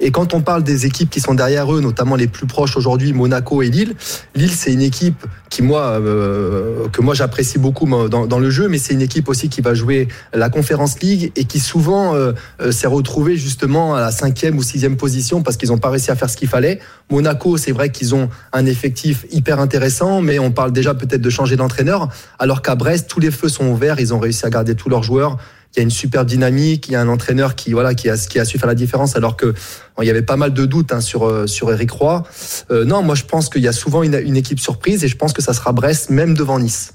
Et 0.00 0.10
quand 0.10 0.32
on 0.34 0.40
parle 0.40 0.64
des 0.64 0.86
équipes 0.86 1.10
qui 1.10 1.20
sont 1.20 1.34
derrière 1.34 1.72
eux, 1.74 1.80
notamment 1.80 2.16
les 2.16 2.26
plus 2.26 2.46
proches 2.46 2.76
aujourd'hui, 2.76 3.12
Monaco 3.12 3.62
et 3.62 3.68
Lille, 3.68 3.94
Lille 4.34 4.50
c'est 4.50 4.72
une 4.72 4.80
équipe 4.80 5.26
qui 5.50 5.62
moi 5.62 5.82
euh, 6.00 6.88
que 6.88 7.02
moi 7.02 7.14
j'apprécie 7.14 7.58
beaucoup 7.58 7.86
dans 8.08 8.38
le 8.38 8.50
jeu, 8.50 8.68
mais 8.68 8.78
c'est 8.78 8.94
une 8.94 9.02
équipe 9.02 9.28
aussi 9.28 9.48
qui 9.48 9.60
va 9.60 9.74
jouer 9.74 10.08
la 10.32 10.48
Conference 10.48 11.00
League 11.00 11.32
et 11.36 11.44
qui 11.44 11.60
souvent 11.60 12.14
euh, 12.14 12.32
euh, 12.60 12.72
s'est 12.72 12.86
retrouvée 12.86 13.36
justement 13.36 13.94
à 13.94 14.00
la 14.00 14.10
cinquième 14.10 14.56
ou 14.56 14.62
sixième 14.62 14.96
position 14.96 15.42
parce 15.42 15.56
qu'ils 15.56 15.68
n'ont 15.68 15.78
pas 15.78 15.90
réussi 15.90 16.10
à 16.10 16.16
faire 16.16 16.30
ce 16.30 16.36
qu'il 16.36 16.48
fallait. 16.48 16.80
Monaco, 17.10 17.56
c'est 17.58 17.72
vrai 17.72 17.90
qu'ils 17.90 18.14
ont 18.14 18.30
un 18.52 18.64
effectif 18.64 19.26
hyper 19.30 19.60
intéressant, 19.60 20.22
mais 20.22 20.38
on 20.38 20.50
parle 20.50 20.72
déjà 20.72 20.94
peut-être 20.94 21.20
de 21.20 21.30
changer 21.30 21.56
d'entraîneur, 21.56 22.08
alors 22.38 22.62
qu'à 22.62 22.74
Brest 22.74 23.08
tous 23.08 23.20
les 23.20 23.30
feux 23.30 23.48
sont 23.48 23.66
ouverts, 23.66 24.00
ils 24.00 24.14
ont 24.14 24.18
réussi 24.18 24.46
à 24.46 24.50
garder 24.50 24.74
tous 24.74 24.88
leurs 24.88 25.02
joueurs 25.02 25.36
il 25.74 25.78
y 25.78 25.80
a 25.80 25.82
une 25.82 25.90
superbe 25.90 26.26
dynamique, 26.26 26.88
il 26.88 26.92
y 26.92 26.96
a 26.96 27.00
un 27.00 27.08
entraîneur 27.08 27.54
qui 27.54 27.72
voilà 27.72 27.94
qui 27.94 28.08
a 28.10 28.16
qui 28.16 28.38
a 28.38 28.44
su 28.44 28.58
faire 28.58 28.68
la 28.68 28.74
différence 28.74 29.16
alors 29.16 29.36
que 29.36 29.54
il 30.00 30.06
y 30.06 30.10
avait 30.10 30.22
pas 30.22 30.36
mal 30.36 30.52
de 30.52 30.66
doutes 30.66 30.92
hein, 30.92 31.00
sur 31.00 31.26
euh, 31.26 31.46
sur 31.46 31.72
Eric 31.72 31.90
Roy. 31.90 32.22
Euh, 32.70 32.84
non, 32.84 33.02
moi 33.02 33.14
je 33.14 33.24
pense 33.24 33.48
qu'il 33.48 33.62
y 33.62 33.68
a 33.68 33.72
souvent 33.72 34.02
une, 34.02 34.14
une 34.14 34.36
équipe 34.36 34.60
surprise 34.60 35.04
et 35.04 35.08
je 35.08 35.16
pense 35.16 35.32
que 35.32 35.42
ça 35.42 35.52
sera 35.52 35.72
Brest 35.72 36.10
même 36.10 36.34
devant 36.34 36.58
Nice. 36.58 36.92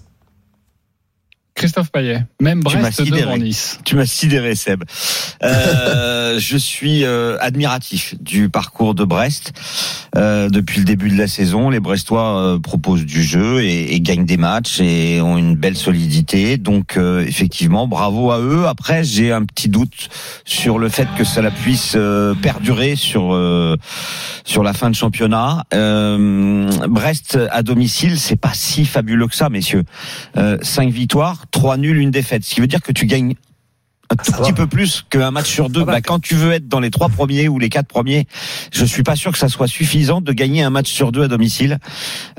Christophe 1.56 1.90
Payet, 1.92 2.26
même 2.42 2.62
Tu 2.66 2.78
Brest 2.78 3.02
devant 3.02 3.38
Nice. 3.38 3.80
Tu 3.86 3.96
m'as 3.96 4.06
sidéré, 4.06 4.56
Seb. 4.56 4.84
Euh, 5.42 6.38
je 6.40 6.58
suis 6.58 7.06
euh, 7.06 7.38
admiratif 7.40 8.16
du 8.22 8.50
parcours 8.50 8.94
de 8.94 9.06
Brest. 9.06 9.54
euh, 10.18 10.50
depuis 10.50 10.80
le 10.80 10.86
début 10.86 11.10
de 11.10 11.18
la 11.18 11.28
saison. 11.28 11.70
Les 11.70 11.80
Brestois 11.80 12.40
euh, 12.40 12.60
proposent 12.60 13.06
du 13.06 13.24
jeu 13.24 13.64
et, 13.64 13.94
et 13.96 14.02
gagnent 14.02 14.26
des 14.26 14.38
matchs 14.38 14.80
et 14.82 15.22
ont 15.22 15.38
une 15.38 15.56
belle 15.56 15.78
solidité. 15.78 16.58
Donc 16.58 16.98
euh, 16.98 17.26
effectivement, 17.26 17.88
bravo 17.88 18.32
à 18.32 18.40
eux. 18.40 18.66
Après, 18.68 19.04
j'ai 19.04 19.32
un 19.32 19.44
petit 19.46 19.70
doute 19.70 20.10
sur 20.44 20.78
le 20.78 20.90
fait 20.90 21.08
que 21.18 21.24
cela 21.24 21.52
puisse 21.52 21.94
euh, 21.96 22.34
perdurer 22.36 22.96
sur 22.96 23.34
euh, 23.34 23.78
sur 24.44 24.62
la 24.64 24.74
fin 24.74 24.90
de 24.90 24.96
championnat. 24.96 25.64
Euh, 25.74 26.70
Brest 26.90 27.38
à 27.50 27.64
domicile, 27.64 28.20
c'est 28.20 28.36
pas 28.36 28.54
si 28.54 28.86
fabuleux 28.86 29.28
que 29.28 29.36
ça, 29.36 29.50
messieurs. 29.50 29.84
Euh, 30.38 30.58
cinq 30.62 30.90
victoires, 30.92 31.46
trois 31.56 31.78
nuls, 31.78 31.98
une 31.98 32.12
défaite. 32.12 32.44
Ce 32.44 32.54
qui 32.54 32.60
veut 32.60 32.68
dire 32.68 32.82
que 32.82 32.92
tu 32.92 33.06
gagnes 33.06 33.34
un 34.20 34.24
tout 34.24 34.32
petit 34.32 34.54
peu 34.54 34.68
plus 34.68 35.06
qu'un 35.10 35.32
match 35.32 35.50
sur 35.50 35.70
deux. 35.70 35.82
Ah 35.82 35.86
bah, 35.86 36.02
quand 36.02 36.20
tu 36.20 36.36
veux 36.36 36.52
être 36.54 36.68
dans 36.68 36.80
les 36.80 36.92
trois 36.92 37.10
premiers 37.10 37.48
ou 37.48 37.60
les 37.60 37.70
quatre 37.70 37.88
premiers, 37.88 38.28
je 38.74 38.86
suis 38.86 39.04
pas 39.04 39.16
sûr 39.16 39.32
que 39.32 39.38
ça 39.38 39.50
soit 39.50 39.68
suffisant 39.68 40.22
de 40.22 40.32
gagner 40.34 40.64
un 40.64 40.70
match 40.70 40.92
sur 40.92 41.12
deux 41.12 41.24
à 41.24 41.28
domicile. 41.28 41.80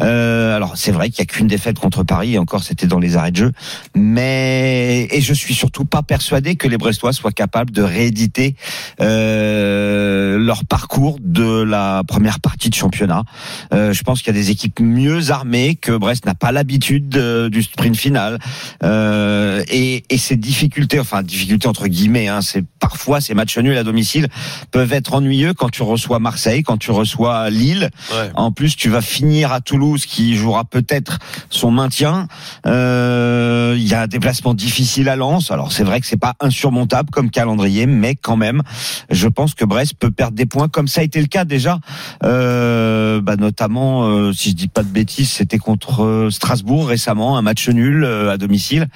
Euh, 0.01 0.55
alors 0.57 0.77
c'est 0.77 0.93
vrai 0.93 1.11
qu'il 1.11 1.19
y 1.21 1.23
a 1.23 1.27
qu'une 1.27 1.47
défaite 1.47 1.79
contre 1.79 2.03
Paris 2.03 2.35
et 2.35 2.39
encore 2.39 2.63
c'était 2.65 2.87
dans 2.87 2.99
les 2.99 3.17
arrêts 3.17 3.31
de 3.31 3.37
jeu, 3.37 3.53
mais 3.95 5.09
et 5.11 5.21
je 5.21 5.35
suis 5.35 5.55
surtout 5.55 5.85
pas 5.85 6.03
persuadé 6.03 6.57
que 6.57 6.69
les 6.69 6.79
Brestois 6.79 7.13
soient 7.13 7.33
capables 7.33 7.71
de 7.71 7.83
rééditer 7.83 8.57
euh, 9.01 10.39
leur 10.39 10.65
parcours 10.65 11.19
de 11.21 11.63
la 11.63 12.03
première 12.07 12.41
partie 12.41 12.71
de 12.71 12.75
championnat. 12.75 13.25
Euh, 13.73 13.93
je 13.93 14.03
pense 14.03 14.23
qu'il 14.23 14.35
y 14.35 14.39
a 14.39 14.41
des 14.41 14.51
équipes 14.51 14.81
mieux 14.81 15.31
armées 15.31 15.75
que 15.75 15.93
Brest 15.93 16.27
n'a 16.27 16.35
pas 16.35 16.53
l'habitude 16.53 17.09
de- 17.09 17.49
du 17.51 17.63
sprint 17.63 17.97
final 17.97 18.39
euh, 18.83 19.63
et, 19.69 20.05
et 20.11 20.19
ces 20.19 20.37
difficultés, 20.37 21.01
enfin 21.01 21.23
difficultés 21.23 21.66
entre 21.67 21.89
guillemets, 21.89 22.29
hein, 22.29 22.41
c'est 22.43 22.65
parfois 22.79 23.21
ces 23.21 23.35
matchs 23.35 23.59
nuls 23.59 23.77
à 23.77 23.85
domicile 23.85 24.29
peuvent 24.71 24.93
être 24.93 25.15
ennuyeux 25.15 25.55
quand 25.55 25.71
tu 25.71 25.83
reçois 25.83 26.19
Marseille, 26.19 26.63
quand 26.63 26.77
tu 26.77 26.91
reçois 26.91 27.51
Lille. 27.51 27.91
Ouais. 28.13 28.31
En 28.35 28.53
plus, 28.53 28.77
tu 28.77 28.89
vas 28.89 29.01
finir 29.01 29.53
à 29.53 29.61
Toulouse 29.61 30.07
qui 30.07 30.37
jouera 30.37 30.65
peut-être 30.65 31.19
son 31.51 31.71
maintien. 31.71 32.29
Euh, 32.67 33.75
Il 33.77 33.87
y 33.87 33.95
a 33.95 34.03
un 34.03 34.07
déplacement 34.07 34.55
difficile 34.55 35.09
à 35.09 35.17
Lens. 35.17 35.51
Alors 35.51 35.73
c'est 35.73 35.85
vrai 35.85 36.01
que 36.01 36.07
c'est 36.07 36.17
pas 36.17 36.35
insurmontable 36.41 37.11
comme 37.11 37.31
calendrier, 37.31 37.87
mais 37.87 38.15
quand 38.15 38.37
même, 38.37 38.63
je 39.11 39.29
pense 39.29 39.55
que 39.55 39.65
Brest 39.65 39.95
peut 39.99 40.11
perdre 40.11 40.37
des 40.37 40.47
points 40.47 40.69
comme 40.69 40.89
ça 40.89 41.01
a 41.01 41.05
été 41.05 41.21
le 41.21 41.27
cas 41.27 41.45
déjà, 41.45 41.79
euh, 42.25 43.21
bah, 43.21 43.37
notamment 43.37 44.05
euh, 44.05 44.33
si 44.33 44.51
je 44.51 44.55
dis 44.55 44.69
pas 44.69 44.83
de 44.83 44.89
bêtises, 44.89 45.31
c'était 45.31 45.59
contre 45.59 46.05
euh, 46.05 46.31
Strasbourg 46.31 46.89
récemment, 46.89 47.37
un 47.37 47.43
match 47.43 47.69
nul 47.69 48.05
euh, 48.05 48.31
à 48.31 48.39
domicile. 48.39 48.89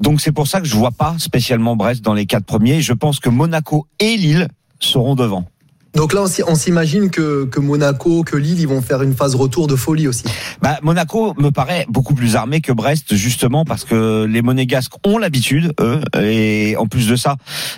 Donc 0.00 0.20
c'est 0.20 0.32
pour 0.32 0.46
ça 0.46 0.60
que 0.60 0.66
je 0.66 0.76
vois 0.76 0.90
pas 0.90 1.16
spécialement 1.18 1.76
Brest 1.76 2.02
dans 2.02 2.14
les 2.14 2.26
quatre 2.26 2.44
premiers. 2.44 2.80
Je 2.80 2.92
pense 2.92 3.20
que 3.20 3.28
Monaco 3.28 3.86
et 3.98 4.16
Lille 4.16 4.48
seront 4.78 5.14
devant. 5.14 5.46
Donc 5.96 6.12
là, 6.12 6.24
on 6.46 6.54
s'imagine 6.54 7.08
que, 7.08 7.48
Monaco, 7.58 8.22
que 8.22 8.36
Lille, 8.36 8.60
ils 8.60 8.68
vont 8.68 8.82
faire 8.82 9.00
une 9.02 9.14
phase 9.14 9.34
retour 9.34 9.66
de 9.66 9.76
folie 9.76 10.06
aussi. 10.06 10.24
Bah, 10.60 10.78
Monaco 10.82 11.32
me 11.38 11.50
paraît 11.50 11.86
beaucoup 11.88 12.14
plus 12.14 12.36
armé 12.36 12.60
que 12.60 12.70
Brest, 12.70 13.14
justement 13.14 13.64
parce 13.64 13.84
que 13.84 14.24
les 14.24 14.42
Monégasques 14.42 14.92
ont 15.06 15.16
l'habitude, 15.16 15.72
eux, 15.80 16.00
et 16.20 16.76
en 16.76 16.86
plus 16.86 17.08
de 17.08 17.16
ça, 17.16 17.36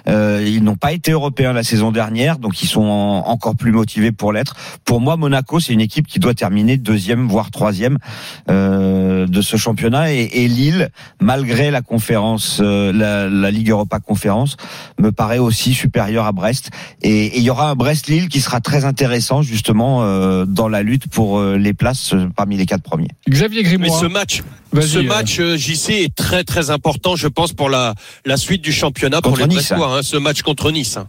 euh, 0.09 0.45
ils 0.45 0.65
n'ont 0.65 0.75
pas 0.75 0.93
été 0.93 1.13
européens 1.13 1.53
la 1.53 1.63
saison 1.63 1.93
dernière, 1.93 2.39
donc 2.39 2.61
ils 2.61 2.67
sont 2.67 2.83
en- 2.83 3.19
encore 3.29 3.55
plus 3.55 3.71
motivés 3.71 4.11
pour 4.11 4.33
l'être. 4.33 4.57
Pour 4.85 5.01
moi, 5.01 5.17
Monaco, 5.17 5.61
c'est 5.61 5.73
une 5.73 5.81
équipe 5.81 6.09
qui 6.09 6.19
doit 6.19 6.35
terminer 6.35 6.77
deuxième, 6.77 7.29
voire 7.29 7.53
troisième 7.53 7.99
euh, 8.51 9.29
de 9.29 9.41
ce 9.43 9.57
championnat, 9.57 10.13
et, 10.13 10.49
Lille, 10.49 10.91
malgré 11.21 11.71
la 11.71 11.83
conférence, 11.83 12.59
euh, 12.61 12.93
la, 12.93 13.29
la 13.29 13.51
Ligue 13.53 13.71
Europa 13.71 14.01
Conférence, 14.01 14.57
me 14.99 15.13
paraît 15.13 15.39
aussi 15.39 15.73
supérieure 15.73 16.27
à 16.27 16.33
Brest. 16.33 16.71
Et 17.03 17.39
il 17.39 17.45
y 17.45 17.51
aura 17.51 17.71
un 17.71 17.77
Brest-Lille 18.09 18.29
qui 18.29 18.41
sera 18.41 18.61
très 18.61 18.85
intéressant 18.85 19.43
justement 19.43 20.03
euh, 20.03 20.45
dans 20.47 20.69
la 20.69 20.83
lutte 20.83 21.09
pour 21.09 21.39
euh, 21.39 21.57
les 21.57 21.75
places 21.75 22.15
euh, 22.15 22.29
parmi 22.35 22.57
les 22.57 22.67
quatre 22.67 22.83
premiers. 22.83 23.09
Xavier 23.29 23.63
Mais 23.63 23.69
Grimoire. 23.69 24.01
ce 24.01 24.07
match, 24.07 24.43
Vas-y, 24.73 24.89
ce 24.89 24.99
match 24.99 25.41
euh, 25.41 25.57
JC 25.57 25.91
est 25.91 26.15
très 26.15 26.45
très 26.45 26.71
important, 26.71 27.17
je 27.17 27.29
pense, 27.29 27.53
pour 27.53 27.69
la 27.69 27.95
la 28.25 28.37
suite 28.37 28.63
du 28.63 28.73
championnat 28.73 29.21
pour 29.21 29.33
Contre 29.33 29.43
les 29.49 29.49
Nice, 29.57 29.69
Brestois. 29.71 29.99
Hein, 29.99 30.03
ce 30.03 30.17
match 30.17 30.43
contre 30.43 30.71
Nice. 30.71 30.97
hein. 30.97 31.09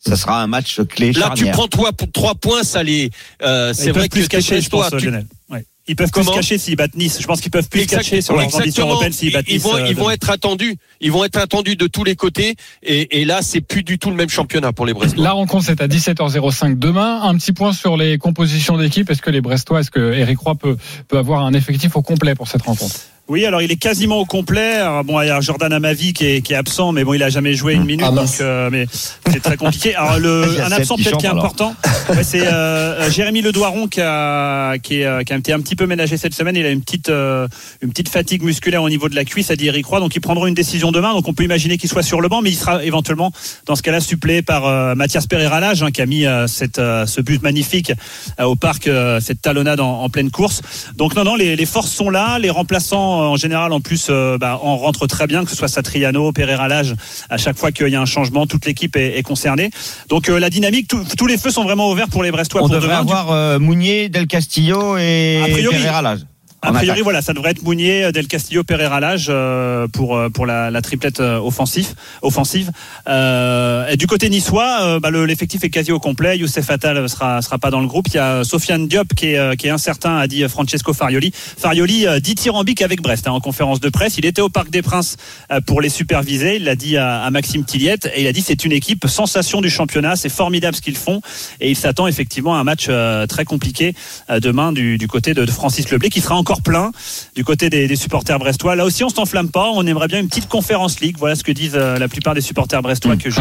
Ça 0.00 0.16
sera 0.16 0.42
un 0.42 0.46
match 0.46 0.80
clé 0.88 1.12
Là, 1.12 1.32
tu 1.36 1.46
prends 1.50 1.66
toi 1.68 1.92
pour 1.92 2.10
trois 2.12 2.34
points, 2.34 2.62
ça 2.62 2.82
les. 2.82 3.10
Euh, 3.42 3.70
Ils 3.72 3.74
c'est 3.74 3.84
peuvent 3.86 3.96
vrai 3.98 4.08
que 4.08 4.12
plus 4.12 4.22
se 4.24 4.28
tes 4.28 4.36
cacher, 4.36 4.60
je 4.60 4.68
pense, 4.68 4.90
tu- 4.90 5.06
Lionel. 5.06 5.26
Ouais. 5.50 5.64
Ils 5.90 5.96
peuvent 5.96 6.06
plus 6.10 6.20
Comment 6.20 6.32
se 6.32 6.36
cacher 6.36 6.58
s'ils 6.58 6.76
battent 6.76 6.94
Nice. 6.96 7.16
Je 7.20 7.26
pense 7.26 7.40
qu'ils 7.40 7.50
peuvent 7.50 7.68
plus 7.68 7.80
se 7.84 7.86
cacher 7.88 8.20
sur 8.20 8.36
leurs 8.36 8.54
ambitions 8.54 8.86
européennes 8.88 9.12
s'ils 9.12 9.32
battent 9.32 9.46
Ils 9.48 9.54
Nice. 9.54 9.62
vont, 9.62 9.74
euh, 9.74 9.86
ils 9.88 9.96
vont 9.96 10.10
être 10.10 10.28
attendus. 10.28 10.76
Ils 11.00 11.10
vont 11.10 11.24
être 11.24 11.38
attendus 11.38 11.76
de 11.76 11.86
tous 11.86 12.04
les 12.04 12.14
côtés. 12.14 12.56
Et, 12.82 13.20
et 13.20 13.24
là, 13.24 13.40
c'est 13.40 13.62
plus 13.62 13.82
du 13.82 13.98
tout 13.98 14.10
le 14.10 14.16
même 14.16 14.28
championnat 14.28 14.72
pour 14.72 14.84
les 14.84 14.92
Brestois. 14.92 15.24
La 15.24 15.32
rencontre 15.32 15.64
c'est 15.64 15.80
à 15.80 15.88
17h05 15.88 16.78
demain. 16.78 17.22
Un 17.22 17.36
petit 17.38 17.52
point 17.52 17.72
sur 17.72 17.96
les 17.96 18.18
compositions 18.18 18.76
d'équipe. 18.76 19.10
Est-ce 19.10 19.22
que 19.22 19.30
les 19.30 19.40
Brestois, 19.40 19.80
est-ce 19.80 19.90
que 19.90 20.12
Eric 20.12 20.38
Roy 20.38 20.54
peut, 20.56 20.76
peut 21.08 21.16
avoir 21.18 21.44
un 21.46 21.54
effectif 21.54 21.96
au 21.96 22.02
complet 22.02 22.34
pour 22.34 22.48
cette 22.48 22.62
rencontre? 22.62 22.94
Oui, 23.28 23.44
alors 23.44 23.60
il 23.60 23.70
est 23.70 23.76
quasiment 23.76 24.16
au 24.20 24.24
complet. 24.24 24.76
Alors, 24.76 25.04
bon, 25.04 25.20
il 25.20 25.26
y 25.26 25.30
a 25.30 25.38
Jordan 25.42 25.70
Amavi 25.70 26.14
qui 26.14 26.24
est, 26.24 26.40
qui 26.40 26.54
est 26.54 26.56
absent, 26.56 26.92
mais 26.92 27.04
bon, 27.04 27.12
il 27.12 27.22
a 27.22 27.28
jamais 27.28 27.52
joué 27.52 27.74
une 27.74 27.84
minute, 27.84 28.06
Ah, 28.06 28.10
donc 28.10 28.20
mince. 28.20 28.38
euh, 28.40 28.70
mais 28.72 28.86
c'est 29.30 29.42
très 29.42 29.58
compliqué. 29.58 29.94
Alors 29.94 30.18
le, 30.18 30.46
y 30.56 30.60
un 30.62 30.72
absent 30.72 30.96
qui 30.96 31.04
peut-être 31.04 31.18
qui 31.18 31.26
est 31.26 31.28
important, 31.28 31.74
ouais, 32.08 32.22
c'est 32.22 32.46
euh, 32.46 33.10
Jérémy 33.10 33.42
Ledoiron 33.42 33.86
qui 33.86 34.00
a, 34.00 34.78
qui, 34.78 35.00
est, 35.00 35.04
euh, 35.04 35.22
qui 35.24 35.34
a 35.34 35.36
été 35.36 35.52
un 35.52 35.60
petit 35.60 35.76
peu 35.76 35.84
ménagé 35.84 36.16
cette 36.16 36.32
semaine. 36.32 36.56
Il 36.56 36.64
a 36.64 36.70
une 36.70 36.80
petite, 36.80 37.10
euh, 37.10 37.46
une 37.82 37.90
petite 37.90 38.08
fatigue 38.08 38.42
musculaire 38.42 38.82
au 38.82 38.88
niveau 38.88 39.10
de 39.10 39.14
la 39.14 39.26
cuisse, 39.26 39.50
a 39.50 39.56
dit 39.56 39.66
Eric 39.66 39.84
Roy, 39.84 40.00
donc 40.00 40.16
il 40.16 40.20
prendra 40.20 40.48
une 40.48 40.54
décision 40.54 40.90
demain. 40.90 41.12
Donc 41.12 41.28
on 41.28 41.34
peut 41.34 41.44
imaginer 41.44 41.76
qu'il 41.76 41.90
soit 41.90 42.02
sur 42.02 42.22
le 42.22 42.28
banc, 42.28 42.40
mais 42.40 42.48
il 42.48 42.56
sera 42.56 42.82
éventuellement 42.82 43.30
dans 43.66 43.76
ce 43.76 43.82
cas-là 43.82 44.00
suppléé 44.00 44.40
par 44.40 44.64
euh, 44.66 44.94
Mathias 44.94 45.26
Pereira 45.26 45.60
Lage, 45.60 45.82
hein, 45.82 45.90
qui 45.90 46.00
a 46.00 46.06
mis 46.06 46.24
euh, 46.24 46.46
cette, 46.46 46.78
euh, 46.78 47.04
ce 47.04 47.20
but 47.20 47.42
magnifique 47.42 47.92
euh, 48.40 48.44
au 48.44 48.56
parc, 48.56 48.86
euh, 48.86 49.20
cette 49.20 49.42
talonnade 49.42 49.80
en, 49.80 50.00
en 50.00 50.08
pleine 50.08 50.30
course. 50.30 50.62
Donc 50.96 51.14
non, 51.14 51.24
non, 51.24 51.36
les, 51.36 51.56
les 51.56 51.66
forces 51.66 51.92
sont 51.92 52.08
là. 52.08 52.38
Les 52.38 52.48
remplaçants, 52.48 53.16
euh, 53.16 53.17
en 53.18 53.36
général, 53.36 53.72
en 53.72 53.80
plus, 53.80 54.06
euh, 54.10 54.38
bah, 54.38 54.58
en 54.62 54.76
rentrent 54.76 55.06
très 55.06 55.26
bien, 55.26 55.44
que 55.44 55.50
ce 55.50 55.56
soit 55.56 55.68
Satriano, 55.68 56.32
Pereira 56.32 56.68
Lage. 56.68 56.94
À 57.30 57.36
chaque 57.36 57.56
fois 57.56 57.72
qu'il 57.72 57.88
y 57.88 57.96
a 57.96 58.00
un 58.00 58.06
changement, 58.06 58.46
toute 58.46 58.64
l'équipe 58.66 58.96
est, 58.96 59.18
est 59.18 59.22
concernée. 59.22 59.70
Donc 60.08 60.28
euh, 60.28 60.38
la 60.38 60.50
dynamique, 60.50 60.88
tout- 60.88 61.04
tous 61.16 61.26
les 61.26 61.36
feux 61.38 61.50
sont 61.50 61.64
vraiment 61.64 61.90
ouverts 61.90 62.08
pour 62.08 62.22
les 62.22 62.30
Brestois. 62.30 62.60
On 62.62 62.66
pour 62.66 62.74
devrait 62.74 62.88
demain. 62.88 63.00
Avoir 63.00 63.30
euh, 63.32 63.58
Mounier, 63.58 64.08
Del 64.08 64.26
Castillo 64.26 64.96
et 64.96 65.40
priori. 65.50 65.76
Pereira 65.76 66.02
Lage. 66.02 66.20
A 66.60 66.72
priori, 66.72 67.00
voilà, 67.02 67.22
ça 67.22 67.32
devrait 67.34 67.52
être 67.52 67.62
Mounier, 67.62 68.10
Del 68.12 68.26
Castillo, 68.26 68.64
Pereira 68.64 68.98
Lage 69.00 69.26
euh, 69.28 69.86
pour 69.88 70.16
euh, 70.16 70.28
pour 70.28 70.44
la, 70.44 70.70
la 70.70 70.82
triplette 70.82 71.20
euh, 71.20 71.38
offensif, 71.38 71.94
offensive. 72.20 72.70
Euh, 73.08 73.86
et 73.88 73.96
du 73.96 74.06
côté 74.06 74.28
niçois, 74.28 74.78
euh, 74.82 75.00
bah, 75.00 75.10
le- 75.10 75.24
l'effectif 75.24 75.62
est 75.64 75.70
quasi 75.70 75.92
au 75.92 76.00
complet. 76.00 76.36
Youssef 76.36 76.68
Attal 76.70 77.08
sera 77.08 77.42
sera 77.42 77.58
pas 77.58 77.70
dans 77.70 77.80
le 77.80 77.86
groupe. 77.86 78.08
Il 78.08 78.14
y 78.14 78.18
a 78.18 78.42
Sofiane 78.44 78.88
Diop 78.88 79.14
qui 79.14 79.26
est 79.28 79.38
euh, 79.38 79.54
qui 79.54 79.68
est 79.68 79.70
incertain, 79.70 80.16
a 80.16 80.26
dit 80.26 80.42
Francesco 80.48 80.92
Farioli. 80.92 81.30
Farioli 81.34 82.06
euh, 82.06 82.18
dithyrambique 82.20 82.82
avec 82.82 83.02
Brest 83.02 83.28
hein, 83.28 83.32
en 83.32 83.40
conférence 83.40 83.78
de 83.78 83.88
presse. 83.88 84.18
Il 84.18 84.26
était 84.26 84.42
au 84.42 84.48
Parc 84.48 84.70
des 84.70 84.82
Princes 84.82 85.16
euh, 85.52 85.60
pour 85.60 85.80
les 85.80 85.88
superviser. 85.90 86.56
Il 86.56 86.64
l'a 86.64 86.74
dit 86.74 86.96
à, 86.96 87.22
à 87.22 87.30
Maxime 87.30 87.64
Tilliette 87.64 88.10
et 88.16 88.22
il 88.22 88.26
a 88.26 88.32
dit 88.32 88.42
c'est 88.42 88.64
une 88.64 88.72
équipe 88.72 89.06
sensation 89.06 89.60
du 89.60 89.70
championnat. 89.70 90.16
C'est 90.16 90.28
formidable 90.28 90.74
ce 90.76 90.80
qu'ils 90.82 90.96
font 90.96 91.20
et 91.60 91.70
il 91.70 91.76
s'attend 91.76 92.08
effectivement 92.08 92.56
à 92.56 92.58
un 92.58 92.64
match 92.64 92.86
euh, 92.88 93.26
très 93.26 93.44
compliqué 93.44 93.94
euh, 94.30 94.40
demain 94.40 94.72
du, 94.72 94.98
du 94.98 95.06
côté 95.06 95.34
de, 95.34 95.44
de 95.44 95.50
Francis 95.52 95.88
Leblé 95.90 96.10
qui 96.10 96.20
sera 96.20 96.34
encore 96.34 96.47
plein 96.56 96.90
du 97.36 97.44
côté 97.44 97.70
des, 97.70 97.86
des 97.86 97.96
supporters 97.96 98.38
brestois. 98.38 98.74
Là 98.76 98.84
aussi, 98.84 99.04
on 99.04 99.08
s'enflamme 99.10 99.50
pas. 99.50 99.68
On 99.74 99.86
aimerait 99.86 100.08
bien 100.08 100.18
une 100.20 100.28
petite 100.28 100.48
conférence 100.48 101.00
ligue. 101.00 101.16
Voilà 101.18 101.34
ce 101.36 101.44
que 101.44 101.52
disent 101.52 101.72
euh, 101.76 101.98
la 101.98 102.08
plupart 102.08 102.34
des 102.34 102.40
supporters 102.40 102.80
brestois 102.82 103.16
que 103.16 103.30
je 103.30 103.40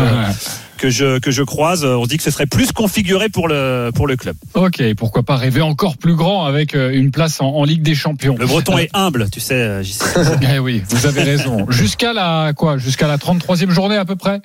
que 0.78 0.90
je 0.90 1.18
que 1.20 1.32
je 1.32 1.44
croise. 1.44 1.84
On 1.86 2.04
se 2.04 2.10
dit 2.10 2.18
que 2.18 2.24
ce 2.24 2.32
serait 2.32 2.46
plus 2.46 2.72
configuré 2.72 3.30
pour 3.30 3.48
le 3.48 3.92
pour 3.96 4.06
le 4.08 4.16
club. 4.18 4.36
Ok, 4.54 4.84
pourquoi 4.96 5.24
pas 5.24 5.38
rêver 5.38 5.62
encore 5.62 5.98
plus 5.98 6.16
grand 6.16 6.46
avec 6.46 6.76
euh, 6.76 6.92
une 6.92 7.12
place 7.12 7.42
en, 7.42 7.48
en 7.48 7.64
Ligue 7.64 7.82
des 7.82 7.96
Champions. 7.96 8.36
Le 8.38 8.46
Breton 8.46 8.78
est 8.78 8.90
humble, 8.94 9.30
tu 9.32 9.40
sais. 9.40 9.56
euh. 9.56 9.84
Eh 10.54 10.60
oui, 10.60 10.84
vous 10.90 11.06
avez 11.06 11.24
raison. 11.24 11.66
Jusqu'à 11.70 12.14
la 12.14 12.54
quoi? 12.54 12.78
Jusqu'à 12.78 13.08
la 13.08 13.18
33e 13.18 13.70
journée 13.72 13.96
à 13.98 14.06
peu 14.06 14.16
près? 14.16 14.42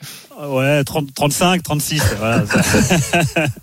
Ouais, 0.49 0.83
30, 0.85 1.13
35, 1.15 1.63
36. 1.63 2.03
Voilà. 2.19 2.45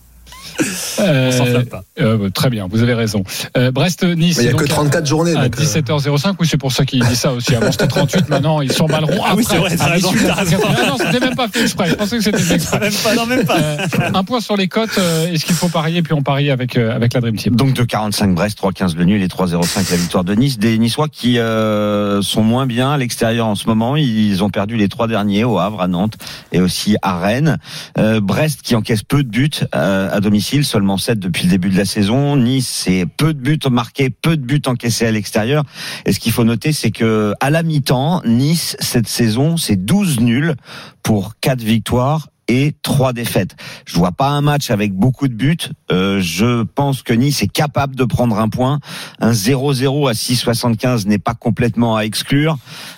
Euh, 0.99 1.29
On 1.29 1.31
s'enflamme 1.31 1.65
pas. 1.65 1.83
euh, 1.99 2.29
Très 2.29 2.49
bien, 2.49 2.67
vous 2.69 2.81
avez 2.83 2.93
raison. 2.93 3.23
Euh, 3.57 3.71
Brest-Nice. 3.71 4.37
Il 4.39 4.43
n'y 4.43 4.49
a 4.49 4.53
que 4.53 4.65
34 4.65 5.05
journées. 5.05 5.35
À 5.35 5.43
donc, 5.47 5.59
euh, 5.59 5.63
17h05, 5.63 6.35
oui, 6.39 6.47
c'est 6.49 6.57
pour 6.57 6.71
ça 6.71 6.85
qu'il 6.85 7.03
dit 7.05 7.15
ça 7.15 7.31
aussi. 7.33 7.55
Avant 7.55 7.71
c'était 7.71 7.87
38, 7.87 8.29
maintenant 8.29 8.61
ils 8.61 8.71
s'emballeront. 8.71 9.21
Ah 9.25 9.33
oui, 9.35 9.43
après, 9.43 9.55
c'est 9.55 9.57
vrai, 9.61 9.75
t'as 9.77 9.85
à 9.85 9.87
raison, 9.89 10.11
l'issue 10.11 10.23
de 10.23 10.27
la 10.29 10.35
t'as 10.35 10.41
raison. 10.41 10.57
34e. 10.57 10.81
Non, 10.81 10.87
non, 10.87 10.97
c'était 10.97 11.19
même 11.25 11.35
pas 11.35 11.47
fait 11.47 11.61
exprès. 11.61 11.89
Je 11.89 11.95
pensais 11.95 12.17
que 12.17 12.23
c'était 12.23 12.37
fait 12.39 12.55
exprès. 12.55 12.79
Même 12.79 12.93
pas, 13.03 13.15
non, 13.15 13.25
même 13.25 13.45
pas. 13.45 13.57
Euh, 13.59 13.77
un 14.13 14.23
point 14.23 14.41
sur 14.41 14.55
les 14.57 14.67
cotes. 14.67 14.97
euh, 14.97 15.31
Est-ce 15.31 15.45
qu'il 15.45 15.55
faut 15.55 15.69
parier 15.69 16.01
Puis 16.01 16.13
on 16.13 16.21
parie 16.21 16.49
avec, 16.51 16.77
euh, 16.77 16.95
avec 16.95 17.13
la 17.13 17.21
Dream 17.21 17.35
Team? 17.35 17.55
Donc 17.55 17.73
de 17.73 17.83
45 17.83 18.33
Brest, 18.35 18.57
3-15 18.61 18.95
le 18.95 19.05
nul 19.05 19.21
et 19.21 19.27
3-0-5 19.27 19.91
la 19.91 19.97
victoire 19.97 20.23
de 20.23 20.33
Nice. 20.33 20.57
Des 20.59 20.77
Niçois 20.77 21.07
qui 21.09 21.39
euh, 21.39 22.21
sont 22.21 22.43
moins 22.43 22.65
bien 22.65 22.91
à 22.91 22.97
l'extérieur 22.97 23.47
en 23.47 23.55
ce 23.55 23.67
moment. 23.67 23.95
Ils 23.95 24.43
ont 24.43 24.49
perdu 24.49 24.75
les 24.77 24.87
trois 24.89 25.07
derniers 25.07 25.43
au 25.43 25.59
Havre, 25.59 25.81
à 25.81 25.87
Nantes 25.87 26.15
et 26.51 26.59
aussi 26.61 26.95
à 27.01 27.19
Rennes. 27.19 27.57
Euh, 27.97 28.19
Brest 28.21 28.61
qui 28.61 28.75
encaisse 28.75 29.03
peu 29.03 29.23
de 29.23 29.29
buts 29.29 29.49
euh, 29.75 30.09
à 30.11 30.19
domicile, 30.19 30.38
seulement 30.39 30.97
7 30.97 31.19
depuis 31.19 31.45
le 31.45 31.51
début 31.51 31.69
de 31.69 31.77
la 31.77 31.85
saison. 31.85 32.35
Nice, 32.35 32.67
c'est 32.67 33.05
peu 33.05 33.33
de 33.33 33.39
buts 33.39 33.59
marqués, 33.69 34.09
peu 34.09 34.37
de 34.37 34.45
buts 34.45 34.61
encaissés 34.65 35.05
à 35.05 35.11
l'extérieur. 35.11 35.63
Et 36.05 36.13
ce 36.13 36.19
qu'il 36.19 36.31
faut 36.31 36.43
noter, 36.43 36.71
c'est 36.71 36.91
que 36.91 37.33
à 37.39 37.49
la 37.49 37.63
mi-temps, 37.63 38.21
Nice, 38.25 38.75
cette 38.79 39.07
saison, 39.07 39.57
c'est 39.57 39.75
12 39.75 40.19
nuls 40.19 40.55
pour 41.03 41.33
4 41.41 41.61
victoires 41.61 42.29
et 42.49 42.73
trois 42.81 43.13
défaites. 43.13 43.55
Je 43.85 43.95
vois 43.95 44.11
pas 44.11 44.29
un 44.29 44.41
match 44.41 44.71
avec 44.71 44.93
beaucoup 44.93 45.27
de 45.27 45.33
buts. 45.33 45.57
Euh, 45.91 46.19
je 46.19 46.63
pense 46.63 47.03
que 47.03 47.13
Nice 47.13 47.41
est 47.43 47.47
capable 47.47 47.95
de 47.95 48.03
prendre 48.03 48.39
un 48.39 48.49
point. 48.49 48.79
Un 49.19 49.31
0-0 49.31 50.09
à 50.09 50.13
6,75 50.13 51.07
n'est 51.07 51.19
pas 51.19 51.35
complètement 51.35 51.95
à 51.95 52.01
exclure, 52.01 52.57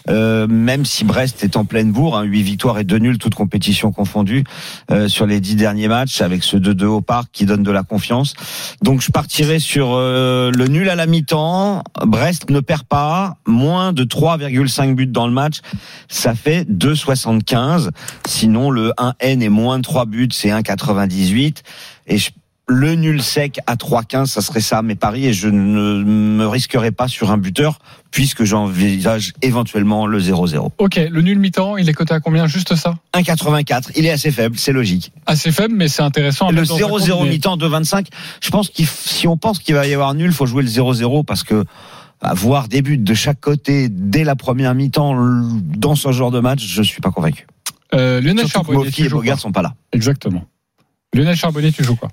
euh, 0.09 0.47
même 0.47 0.85
si 0.85 1.03
Brest 1.03 1.43
est 1.43 1.57
en 1.57 1.65
pleine 1.65 1.91
bourre. 1.91 2.17
Hein, 2.17 2.23
8 2.23 2.41
victoires 2.41 2.79
et 2.79 2.85
2 2.85 2.97
nuls, 2.97 3.17
toutes 3.17 3.35
compétitions 3.35 3.91
confondues, 3.91 4.45
euh, 4.89 5.09
sur 5.09 5.25
les 5.25 5.41
10 5.41 5.57
derniers 5.57 5.89
matchs, 5.89 6.21
avec 6.21 6.43
ce 6.43 6.55
2-2 6.55 6.85
au 6.85 7.01
parc 7.01 7.29
qui 7.33 7.45
donne 7.45 7.63
de 7.63 7.71
la 7.71 7.83
confiance. 7.83 8.33
Donc 8.81 9.01
je 9.01 9.11
partirai 9.11 9.59
sur 9.59 9.89
euh, 9.91 10.49
le 10.55 10.67
nul 10.67 10.89
à 10.89 10.95
la 10.95 11.07
mi-temps. 11.07 11.83
Brest 12.05 12.49
ne 12.49 12.61
perd 12.61 12.83
pas. 12.83 13.35
Moins 13.45 13.91
de 13.91 14.05
3,5 14.05 14.95
buts 14.95 15.07
dans 15.07 15.27
le 15.27 15.33
match. 15.33 15.59
Ça 16.07 16.35
fait 16.35 16.63
2,75. 16.69 17.89
Sinon, 18.25 18.71
le 18.71 18.93
1N 18.97 19.40
est 19.41 19.49
moins 19.49 19.77
de 19.77 19.83
3 19.83 20.05
buts, 20.05 20.29
c'est 20.31 20.49
1,98. 20.49 21.63
Et 22.07 22.17
je- 22.17 22.31
le 22.67 22.95
nul 22.95 23.21
sec 23.21 23.59
à 23.67 23.75
3,15, 23.75 24.27
ça 24.31 24.39
serait 24.41 24.61
ça 24.61 24.81
mes 24.81 24.95
paris. 24.95 25.25
Et 25.27 25.33
je 25.33 25.49
ne 25.49 26.03
me 26.03 26.47
risquerai 26.47 26.91
pas 26.91 27.09
sur 27.09 27.29
un 27.31 27.37
buteur, 27.37 27.79
puisque 28.11 28.45
j'envisage 28.45 29.33
éventuellement 29.41 30.05
le 30.07 30.19
0-0. 30.19 30.71
Ok, 30.77 30.95
le 30.95 31.21
nul 31.21 31.37
mi-temps, 31.39 31.75
il 31.75 31.89
est 31.89 31.93
coté 31.93 32.13
à 32.13 32.21
combien? 32.21 32.47
Juste 32.47 32.75
ça? 32.75 32.95
1,84. 33.13 33.91
Il 33.97 34.05
est 34.05 34.11
assez 34.11 34.31
faible, 34.31 34.57
c'est 34.57 34.71
logique. 34.71 35.11
Assez 35.25 35.51
faible, 35.51 35.73
mais 35.75 35.89
c'est 35.89 36.01
intéressant. 36.03 36.47
à 36.47 36.51
Le 36.51 36.61
mettre 36.61 36.69
dans 36.69 36.75
un 36.75 36.79
0-0 36.79 37.17
compte, 37.17 37.25
mais- 37.25 37.31
mi-temps 37.31 37.57
de 37.57 37.67
25. 37.67 38.07
Je 38.41 38.49
pense 38.51 38.69
f- 38.71 38.85
si 39.05 39.27
on 39.27 39.35
pense 39.35 39.59
qu'il 39.59 39.75
va 39.75 39.85
y 39.85 39.93
avoir 39.93 40.13
nul, 40.13 40.31
faut 40.31 40.45
jouer 40.45 40.63
le 40.63 40.69
0-0 40.69 41.23
parce 41.23 41.43
que 41.43 41.65
avoir 42.21 42.67
des 42.69 42.81
buts 42.81 42.97
de 42.99 43.13
chaque 43.15 43.41
côté 43.41 43.87
dès 43.89 44.23
la 44.23 44.35
première 44.35 44.75
mi-temps 44.75 45.15
dans 45.75 45.95
ce 45.95 46.11
genre 46.13 46.31
de 46.31 46.39
match, 46.39 46.63
je 46.65 46.83
suis 46.83 47.01
pas 47.01 47.11
convaincu. 47.11 47.47
Euh, 47.93 48.21
Lionel 48.21 48.47
Charbonnier, 48.47 48.85
Mofi 48.85 49.03
et 49.03 49.09
Bogart 49.09 49.39
sont 49.39 49.51
pas 49.51 49.61
là. 49.61 49.75
Exactement. 49.91 50.45
Lionel 51.13 51.35
Charbonnier, 51.35 51.71
tu 51.71 51.83
joues 51.83 51.95
quoi? 51.95 52.09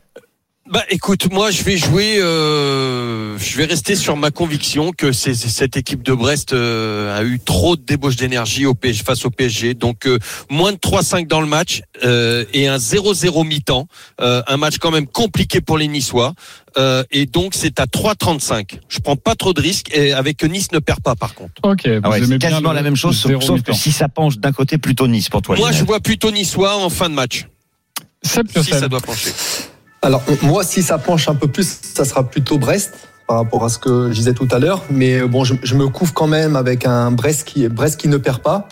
Bah 0.71 0.85
écoute, 0.91 1.33
moi 1.33 1.51
je 1.51 1.63
vais 1.63 1.79
jouer, 1.79 2.19
euh, 2.21 3.39
je 3.39 3.57
vais 3.57 3.65
rester 3.65 3.97
sur 3.97 4.19
ma 4.19 4.31
conviction 4.31 4.93
que 4.93 5.13
c'est 5.13 5.33
c'est- 5.33 5.49
cette 5.49 5.79
équipe 5.79 6.03
de 6.03 6.13
Brest 6.13 6.53
euh, 6.53 7.17
a 7.19 7.25
eu 7.25 7.41
trop 7.41 7.75
de 7.77 7.81
débauche 7.83 8.17
d'énergie 8.17 8.67
au 8.67 8.75
PSG, 8.75 9.03
face 9.03 9.25
au 9.25 9.31
PSG. 9.31 9.73
Donc 9.73 10.07
euh, 10.07 10.19
moins 10.51 10.73
de 10.73 10.77
3-5 10.77 11.27
dans 11.27 11.41
le 11.41 11.47
match 11.47 11.81
euh, 12.05 12.45
et 12.53 12.69
un 12.69 12.77
0-0 12.77 13.45
mi-temps, 13.47 13.89
euh, 14.21 14.43
un 14.47 14.57
match 14.59 14.77
quand 14.79 14.91
même 14.91 15.07
compliqué 15.07 15.63
pour 15.63 15.79
les 15.79 15.89
Niçois. 15.89 16.35
Euh, 16.77 17.03
et 17.11 17.25
donc 17.25 17.55
c'est 17.55 17.81
à 17.81 17.87
3-35. 17.87 18.79
Je 18.91 18.99
prends 18.99 19.17
pas 19.17 19.35
trop 19.37 19.55
de 19.55 19.63
risques 19.63 19.89
et 19.97 20.13
avec 20.13 20.37
que 20.37 20.47
Nice 20.47 20.71
ne 20.73 20.81
perd 20.81 21.01
pas 21.01 21.15
par 21.15 21.35
contre. 21.35 21.53
Ok, 21.63 21.87
vous 21.87 22.01
Ah 22.03 22.11
ouais, 22.11 22.19
aimez 22.19 22.27
c'est 22.27 22.39
bien 22.39 22.51
quasiment 22.51 22.71
le- 22.71 22.77
la 22.77 22.83
même 22.83 22.95
chose, 22.97 23.17
sauf, 23.19 23.63
que 23.63 23.73
si 23.73 23.91
ça 23.91 24.09
penche 24.11 24.37
d'un 24.37 24.53
côté, 24.53 24.77
plutôt 24.77 25.09
Nice 25.09 25.31
pour 25.31 25.41
toi. 25.41 25.57
Moi 25.57 25.73
je 25.73 25.83
vois 25.85 26.01
plutôt 26.01 26.31
Niçois 26.31 26.77
en 26.77 26.91
fin 26.91 27.09
de 27.09 27.15
match. 27.15 27.47
Si 28.65 28.71
ça 28.81 28.89
doit 28.89 29.01
pencher. 29.01 29.31
Alors 30.03 30.23
moi, 30.43 30.63
si 30.65 30.83
ça 30.83 30.99
penche 30.99 31.29
un 31.29 31.35
peu 31.35 31.49
plus, 31.49 31.79
ça 31.95 32.05
sera 32.05 32.25
plutôt 32.25 32.59
Brest 32.59 32.95
par 33.27 33.37
rapport 33.39 33.65
à 33.65 33.69
ce 33.69 33.79
que 33.79 34.09
je 34.11 34.15
disais 34.15 34.33
tout 34.33 34.49
à 34.51 34.59
l'heure. 34.59 34.83
Mais 34.91 35.21
bon, 35.23 35.45
je, 35.45 35.55
je 35.63 35.75
me 35.75 35.89
couvre 35.89 36.15
quand 36.15 36.27
même 36.29 36.57
avec 36.57 36.87
un 36.87 37.11
Brest 37.11 37.45
qui, 37.47 37.69
Brest 37.69 38.01
qui 38.01 38.09
ne 38.09 38.17
perd 38.17 38.41
pas. 38.41 38.69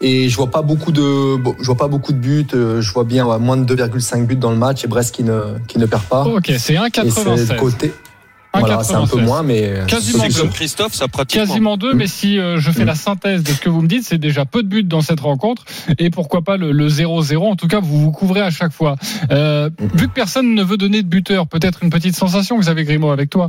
Et 0.00 0.28
je 0.28 0.36
vois 0.36 0.50
pas 0.50 0.60
beaucoup 0.60 0.92
de, 0.92 1.36
bon, 1.36 1.54
je 1.60 1.64
vois 1.66 1.76
pas 1.76 1.88
beaucoup 1.88 2.12
de 2.12 2.18
buts. 2.18 2.46
euh, 2.54 2.80
Je 2.82 2.92
vois 2.92 3.04
bien 3.04 3.24
ouais, 3.24 3.38
moins 3.38 3.56
de 3.56 3.74
2,5 3.74 4.26
buts 4.26 4.36
dans 4.36 4.50
le 4.50 4.56
match 4.56 4.84
et 4.84 4.88
Brest 4.88 5.14
qui 5.14 5.22
ne, 5.22 5.40
qui 5.68 5.78
ne 5.78 5.86
perd 5.86 6.02
pas. 6.02 6.24
Ok, 6.24 6.44
c'est 6.46 6.54
et 6.54 6.58
c'est 6.58 6.74
1,96. 6.74 7.52
le 7.54 7.58
côté. 7.60 7.94
Voilà, 8.60 8.82
c'est 8.84 8.94
un 8.94 9.06
peu 9.06 9.18
1,96. 9.18 9.24
moins, 9.24 9.42
mais 9.42 9.72
Quasiment 9.86 10.24
C'est 10.24 10.34
deux. 10.34 10.40
comme 10.42 10.50
Christophe, 10.50 10.94
ça 10.94 11.08
pratiquement. 11.08 11.44
Quasiment 11.46 11.76
deux, 11.76 11.92
mais 11.94 12.06
si 12.06 12.38
euh, 12.38 12.58
je 12.58 12.70
fais 12.70 12.84
Mm. 12.84 12.86
la 12.86 12.94
synthèse 12.94 13.42
de 13.42 13.48
ce 13.50 13.60
que 13.60 13.68
vous 13.68 13.82
me 13.82 13.88
dites, 13.88 14.04
c'est 14.04 14.18
déjà 14.18 14.44
peu 14.44 14.62
de 14.62 14.68
buts 14.68 14.84
dans 14.84 15.00
cette 15.00 15.20
rencontre, 15.20 15.64
et 15.98 16.10
pourquoi 16.10 16.42
pas 16.42 16.56
le 16.56 16.72
le 16.72 16.88
0-0. 16.88 17.50
En 17.50 17.56
tout 17.56 17.68
cas, 17.68 17.80
vous 17.80 18.00
vous 18.00 18.10
couvrez 18.12 18.40
à 18.40 18.50
chaque 18.50 18.72
fois. 18.72 18.96
Euh, 19.30 19.70
Mm. 19.70 19.86
vu 19.96 20.08
que 20.08 20.12
personne 20.12 20.54
ne 20.54 20.62
veut 20.62 20.76
donner 20.76 21.02
de 21.02 21.08
buteur, 21.08 21.46
peut-être 21.46 21.82
une 21.82 21.90
petite 21.90 22.16
sensation, 22.16 22.58
Xavier 22.58 22.84
Grimaud, 22.84 23.10
avec 23.10 23.30
toi. 23.30 23.48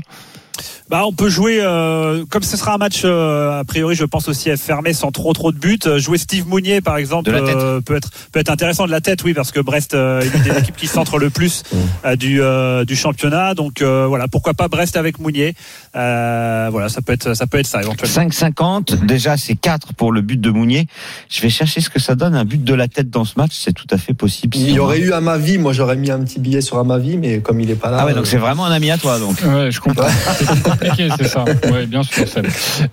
Bah, 0.90 1.04
on 1.06 1.14
peut 1.14 1.30
jouer, 1.30 1.60
euh, 1.62 2.24
comme 2.30 2.44
ce 2.44 2.58
sera 2.58 2.76
un 2.76 2.78
match, 2.78 3.02
euh, 3.06 3.60
a 3.60 3.64
priori, 3.64 3.96
je 3.96 4.06
pense 4.06 4.28
aussi 4.28 4.56
fermé 4.58 4.94
sans 4.94 5.12
trop 5.12 5.34
trop 5.34 5.52
de 5.52 5.58
buts. 5.58 5.80
euh, 5.88 5.98
Jouer 6.00 6.18
Steve 6.18 6.48
Mounier, 6.48 6.82
par 6.82 6.98
exemple, 6.98 7.32
euh, 7.34 7.82
peut 7.82 7.96
être 7.96 8.10
peut 8.32 8.40
être 8.40 8.50
intéressant 8.52 8.86
de 8.86 8.92
la 8.92 9.02
tête, 9.02 9.24
oui, 9.24 9.34
parce 9.34 9.52
que 9.52 9.60
Brest 9.60 9.94
euh, 9.96 10.22
est 10.22 10.30
l'une 10.30 10.44
des 10.44 10.58
équipes 10.60 10.76
qui 10.76 10.88
centre 10.88 11.18
le 11.18 11.30
plus 11.32 11.64
euh, 12.06 12.16
du 12.16 12.42
euh, 12.42 12.86
du 12.86 12.96
championnat. 12.96 13.56
Donc 13.56 13.82
euh, 13.82 14.06
voilà, 14.08 14.28
pourquoi 14.28 14.54
pas 14.54 14.68
Brest 14.68 14.96
avec 14.98 15.20
Mounier. 15.20 15.56
Euh, 15.96 16.68
voilà, 16.72 16.90
ça 16.90 17.02
peut 17.02 17.14
être 17.14 17.34
ça 17.34 17.48
peut 17.48 17.58
être 17.58 17.68
ça 17.68 17.82
éventuellement. 17.82 18.30
5,50. 18.30 19.06
Déjà, 19.06 19.38
c'est 19.38 19.56
4 19.56 19.94
pour 19.94 20.12
le 20.12 20.22
but 20.22 20.40
de 20.40 20.50
Mounier. 20.52 20.88
Je 21.30 21.42
vais 21.42 21.50
chercher 21.50 21.82
ce 21.82 21.90
que 21.90 22.00
ça 22.00 22.16
donne. 22.16 22.36
Un 22.36 22.46
but 22.46 22.64
de 22.64 22.74
la 22.74 22.88
tête 22.88 23.10
dans 23.10 23.26
ce 23.26 23.34
match, 23.38 23.52
c'est 23.54 23.74
tout 23.74 23.88
à 23.90 23.98
fait 23.98 24.14
possible. 24.14 24.56
il 24.58 24.72
y 24.72 24.80
aurait 24.80 25.00
eu 25.00 25.14
à 25.14 25.22
ma 25.22 25.38
vie. 25.38 25.58
Moi, 25.58 25.74
j'aurais 25.74 25.96
mis 25.96 26.12
un 26.12 26.20
petit 26.20 26.40
billet 26.40 26.62
sur 26.62 26.78
à 26.78 26.84
ma 26.84 26.98
vie, 26.98 27.18
mais 27.18 27.40
comme 27.40 27.60
il 27.60 27.70
est 27.72 27.76
pas 27.76 27.90
là. 27.92 27.98
Ah 28.02 28.06
ouais, 28.06 28.14
donc 28.14 28.24
euh, 28.24 28.30
c'est 28.30 28.38
vraiment 28.38 28.66
un 28.66 28.72
ami 28.72 28.92
à 28.92 28.98
toi, 28.98 29.18
donc. 29.20 29.38
Ouais, 29.44 29.72
je 29.72 29.80
comprends. 29.80 30.06
c'est 30.46 30.64
compliqué, 30.64 31.10
c'est 31.18 31.28
ça. 31.28 31.46
Oui, 31.72 31.86
bien 31.88 32.04
sûr, 32.04 32.28
Seb. 32.28 32.46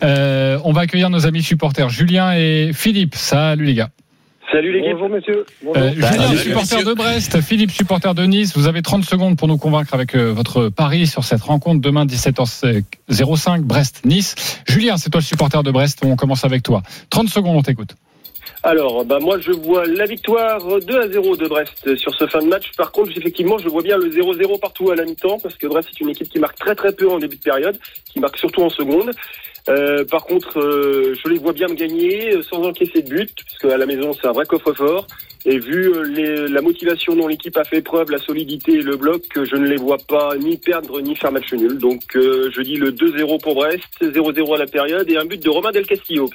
Euh, 0.02 0.58
on 0.64 0.72
va 0.72 0.82
accueillir 0.82 1.10
nos 1.10 1.26
amis 1.26 1.42
supporters, 1.42 1.88
Julien 1.88 2.32
et 2.34 2.72
Philippe. 2.72 3.14
Salut 3.14 3.64
les 3.64 3.74
gars. 3.74 3.90
Salut 4.52 4.72
l'équipe. 4.72 4.92
Bonjour 4.92 5.08
messieurs. 5.08 5.46
Euh, 5.76 5.92
Julien, 5.92 6.12
Salut, 6.12 6.38
supporter 6.38 6.76
messieurs. 6.76 6.90
de 6.90 6.94
Brest, 6.94 7.40
Philippe, 7.40 7.70
supporter 7.70 8.14
de 8.14 8.24
Nice. 8.24 8.54
Vous 8.54 8.66
avez 8.66 8.82
30 8.82 9.02
secondes 9.04 9.38
pour 9.38 9.48
nous 9.48 9.56
convaincre 9.56 9.94
avec 9.94 10.14
euh, 10.14 10.30
votre 10.32 10.68
pari 10.68 11.06
sur 11.06 11.24
cette 11.24 11.40
rencontre 11.40 11.80
demain 11.80 12.04
17h05 12.04 13.62
Brest-Nice. 13.62 14.62
Julien, 14.68 14.98
c'est 14.98 15.08
toi 15.08 15.20
le 15.20 15.24
supporter 15.24 15.62
de 15.62 15.70
Brest. 15.70 16.00
On 16.04 16.16
commence 16.16 16.44
avec 16.44 16.62
toi. 16.62 16.82
30 17.08 17.30
secondes, 17.30 17.56
on 17.56 17.62
t'écoute. 17.62 17.94
Alors, 18.64 19.04
bah 19.04 19.18
moi 19.20 19.38
je 19.40 19.50
vois 19.50 19.84
la 19.86 20.04
victoire 20.06 20.78
2 20.80 21.00
à 21.00 21.08
0 21.08 21.36
de 21.36 21.48
Brest 21.48 21.96
sur 21.96 22.14
ce 22.14 22.26
fin 22.28 22.38
de 22.40 22.46
match. 22.46 22.70
Par 22.76 22.92
contre, 22.92 23.10
effectivement, 23.16 23.58
je 23.58 23.68
vois 23.68 23.82
bien 23.82 23.96
le 23.98 24.08
0-0 24.08 24.60
partout 24.60 24.90
à 24.92 24.94
la 24.94 25.04
mi-temps 25.04 25.38
parce 25.42 25.56
que 25.56 25.66
Brest 25.66 25.88
est 25.92 26.00
une 26.00 26.10
équipe 26.10 26.28
qui 26.28 26.38
marque 26.38 26.58
très 26.58 26.76
très 26.76 26.92
peu 26.92 27.08
en 27.08 27.18
début 27.18 27.36
de 27.36 27.42
période, 27.42 27.76
qui 28.12 28.20
marque 28.20 28.36
surtout 28.38 28.62
en 28.62 28.68
seconde. 28.68 29.10
Euh, 29.68 30.04
par 30.04 30.24
contre, 30.26 30.60
euh, 30.60 31.14
je 31.24 31.28
les 31.28 31.38
vois 31.38 31.52
bien 31.52 31.66
me 31.68 31.74
gagner 31.74 32.34
euh, 32.36 32.42
sans 32.42 32.62
encaisser 32.62 33.02
de 33.02 33.08
but, 33.08 33.30
parce 33.48 33.58
qu'à 33.58 33.76
la 33.76 33.86
maison 33.86 34.12
c'est 34.12 34.28
un 34.28 34.32
vrai 34.32 34.44
coffre-fort. 34.46 35.06
Et 35.44 35.58
vu 35.58 35.92
les- 36.14 36.46
la 36.46 36.60
motivation 36.60 37.16
dont 37.16 37.26
l'équipe 37.26 37.56
a 37.56 37.64
fait 37.64 37.82
preuve, 37.82 38.12
la 38.12 38.18
solidité 38.18 38.74
et 38.74 38.80
le 38.82 38.96
bloc, 38.96 39.22
je 39.34 39.56
ne 39.56 39.66
les 39.66 39.76
vois 39.76 39.98
pas 40.08 40.36
ni 40.38 40.56
perdre 40.56 41.00
ni 41.00 41.16
faire 41.16 41.32
match 41.32 41.52
nul. 41.52 41.78
Donc 41.78 42.00
je 42.14 42.60
dis 42.62 42.76
le 42.76 42.92
2-0 42.92 43.38
pour 43.40 43.56
Brest, 43.56 43.82
0-0 44.00 44.54
à 44.54 44.58
la 44.58 44.66
période 44.66 45.10
et 45.10 45.16
un 45.16 45.24
but 45.24 45.42
de 45.42 45.50
Romain 45.50 45.72
Del 45.72 45.84
Castillo. 45.86 46.30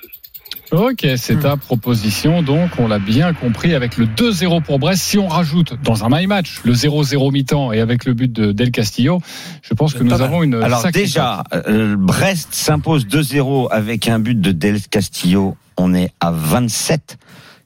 Ok, 0.72 1.08
c'est 1.16 1.40
ta 1.40 1.56
proposition. 1.56 2.42
Donc, 2.42 2.72
on 2.78 2.88
l'a 2.90 3.00
bien 3.00 3.34
compris 3.34 3.74
avec 3.74 3.96
le 3.98 4.06
2-0 4.06 4.62
pour 4.64 4.80
Brest. 4.80 5.02
Si 5.02 5.18
on 5.18 5.28
rajoute 5.28 5.76
dans 5.84 6.04
un 6.04 6.10
my 6.10 6.28
match 6.28 6.60
le 6.66 6.74
0-0 6.74 7.32
mi-temps 7.32 7.72
et 7.72 7.80
avec 7.80 8.04
le 8.06 8.14
but 8.14 8.32
de 8.32 8.52
Del 8.52 8.72
Castillo, 8.72 9.22
je 9.62 9.74
pense 9.74 9.94
que 9.94 10.04
nous 10.04 10.10
mal. 10.12 10.22
avons 10.24 10.44
une 10.44 10.56
Alors 10.56 10.86
déjà, 10.92 11.44
euh, 11.54 11.96
Brest 11.98 12.50
s'impose 12.54 13.06
2-0 13.08 13.70
avec 13.72 14.10
un 14.10 14.20
but 14.20 14.40
de 14.42 14.52
Del 14.52 14.82
Castillo. 14.82 15.56
On 15.78 15.94
est 15.94 16.12
à 16.20 16.32
27. 16.32 17.18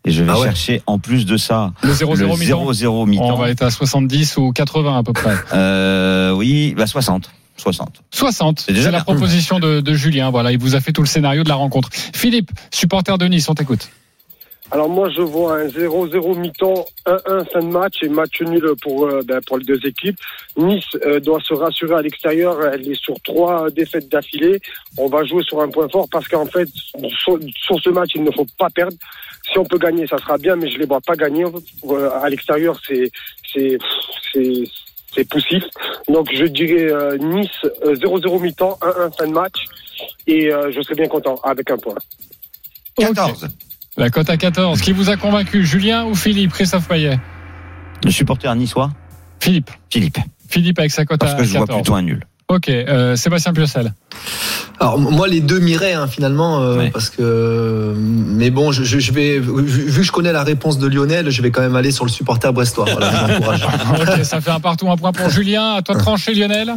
Et 0.06 0.12
je 0.12 0.24
vais 0.24 0.32
Ah 0.34 0.40
ouais. 0.40 0.46
chercher 0.48 0.82
en 0.88 0.98
plus 1.00 1.26
de 1.26 1.38
ça 1.38 1.74
Le 1.84 1.94
0-0 1.94 2.18
le 2.18 2.26
mi-temps. 2.40 2.72
0-0 2.72 3.20
On 3.20 3.36
va 3.36 3.50
être 3.50 3.62
à 3.64 3.70
70 3.72 4.38
ou 4.38 4.52
80 4.52 4.98
à 4.98 5.04
peu 5.04 5.14
près. 5.14 5.36
Euh, 5.54 6.32
oui, 6.34 6.74
bah 6.78 6.88
60. 6.88 7.32
60. 7.62 8.02
60. 8.12 8.60
C'est 8.60 8.74
déjà 8.74 8.92
la 8.92 9.02
proposition 9.02 9.60
de, 9.60 9.80
de 9.80 9.94
Julien. 9.94 10.32
Voilà, 10.32 10.52
il 10.52 10.58
vous 10.58 10.76
a 10.76 10.82
fait 10.82 10.92
tout 10.92 11.02
le 11.02 11.08
scénario 11.08 11.44
de 11.44 11.50
la 11.50 11.56
rencontre. 11.56 11.90
Philippe, 11.92 12.52
supporter 12.72 13.18
de 13.18 13.26
Nice, 13.26 13.48
on 13.50 13.56
t'écoute. 13.56 13.90
Alors 14.74 14.88
moi 14.88 15.10
je 15.10 15.22
vois 15.22 15.58
un 15.58 15.68
0-0 15.68 16.38
mi-temps, 16.38 16.86
1-1 17.06 17.52
fin 17.52 17.60
de 17.60 17.66
match 17.66 17.96
et 18.04 18.08
match 18.08 18.42
nul 18.42 18.72
pour 18.82 19.06
euh, 19.06 19.22
ben, 19.22 19.42
pour 19.46 19.58
les 19.58 19.66
deux 19.66 19.86
équipes. 19.86 20.16
Nice 20.56 20.86
euh, 21.06 21.20
doit 21.20 21.42
se 21.42 21.54
rassurer 21.54 21.96
à 21.96 22.02
l'extérieur, 22.02 22.58
elle 22.66 22.90
est 22.90 22.96
sur 22.96 23.20
trois 23.22 23.70
défaites 23.70 24.08
d'affilée. 24.08 24.62
On 24.98 25.08
va 25.08 25.26
jouer 25.26 25.44
sur 25.44 25.60
un 25.60 25.68
point 25.68 25.90
fort 25.90 26.08
parce 26.10 26.26
qu'en 26.30 26.46
fait 26.46 26.70
sur, 26.70 27.38
sur 27.54 27.82
ce 27.82 27.90
match 27.90 28.12
il 28.16 28.24
ne 28.24 28.32
faut 28.32 28.48
pas 28.58 28.70
perdre. 28.70 28.96
Si 29.52 29.58
on 29.58 29.66
peut 29.66 29.78
gagner, 29.78 30.08
ça 30.08 30.18
sera 30.18 30.38
bien, 30.38 30.56
mais 30.56 30.70
je 30.70 30.78
les 30.78 30.86
vois 30.86 31.02
pas 31.02 31.16
gagner. 31.16 31.44
Euh, 31.44 32.10
à 32.22 32.30
l'extérieur, 32.30 32.80
c'est 32.88 33.12
c'est 33.52 33.78
c'est 35.14 35.28
poussif. 35.28 35.64
Donc 36.08 36.30
je 36.34 36.46
dirais 36.46 36.92
euh, 36.92 37.18
Nice 37.18 37.50
euh, 37.86 37.96
0-0 37.96 38.42
mi-temps, 38.42 38.78
1-1 38.82 39.18
fin 39.18 39.28
de 39.28 39.34
match 39.34 39.66
et 40.28 40.52
euh, 40.52 40.72
je 40.72 40.82
serais 40.82 40.96
bien 40.96 41.08
content 41.08 41.36
avec 41.44 41.70
un 41.72 41.78
point. 41.78 41.96
14. 42.98 43.50
La 43.98 44.10
cote 44.10 44.30
à 44.30 44.38
14. 44.38 44.82
Qui 44.82 44.94
vous 44.94 45.10
a 45.10 45.18
convaincu, 45.18 45.66
Julien 45.66 46.06
ou 46.06 46.16
Philippe 46.16 46.52
Christophe 46.52 46.88
Payet? 46.88 47.20
Le 48.04 48.12
supporter 48.12 48.54
niçois 48.56 48.90
Philippe. 49.40 49.70
Philippe. 49.90 50.18
Philippe 50.50 50.80
avec 50.80 50.92
sa 50.92 51.06
cote 51.06 51.20
Parce 51.20 51.34
à 51.34 51.38
que 51.38 51.44
je 51.44 51.52
vois 51.58 51.68
14. 51.68 51.82
plutôt 51.82 51.96
un 51.96 52.02
nul. 52.02 52.26
Ok, 52.52 52.68
euh, 52.70 53.16
Sébastien 53.16 53.54
Piocel. 53.54 53.94
Alors 54.80 54.98
moi 55.00 55.28
les 55.28 55.40
deux 55.42 55.60
m'iraient 55.60 55.94
hein, 55.94 56.08
finalement 56.08 56.62
euh, 56.62 56.90
parce 56.92 57.10
que 57.10 57.94
mais 57.98 58.50
bon 58.50 58.72
je, 58.72 58.84
je- 58.84 59.00
je 59.00 59.12
vais 59.12 59.38
vu, 59.40 59.62
vu 59.64 60.00
que 60.02 60.04
je 60.06 60.12
connais 60.12 60.34
la 60.34 60.44
réponse 60.44 60.80
de 60.80 60.88
Lionel 60.88 61.30
je 61.30 61.42
vais 61.44 61.52
quand 61.52 61.62
même 61.62 61.76
aller 61.76 61.92
sur 61.92 62.04
le 62.04 62.10
supporter 62.12 62.52
brestois 62.52 62.86
voilà 62.92 63.12
je 63.12 63.34
l'encourage. 63.34 63.62
ok, 64.02 64.26
ça 64.26 64.42
fait 64.42 64.50
un 64.52 64.60
partout, 64.60 64.90
un 64.92 64.98
point 64.98 65.12
pour 65.12 65.30
Julien. 65.30 65.76
À 65.76 65.82
toi 65.82 65.96
de 65.96 66.00
trancher, 66.02 66.34
Lionel. 66.34 66.74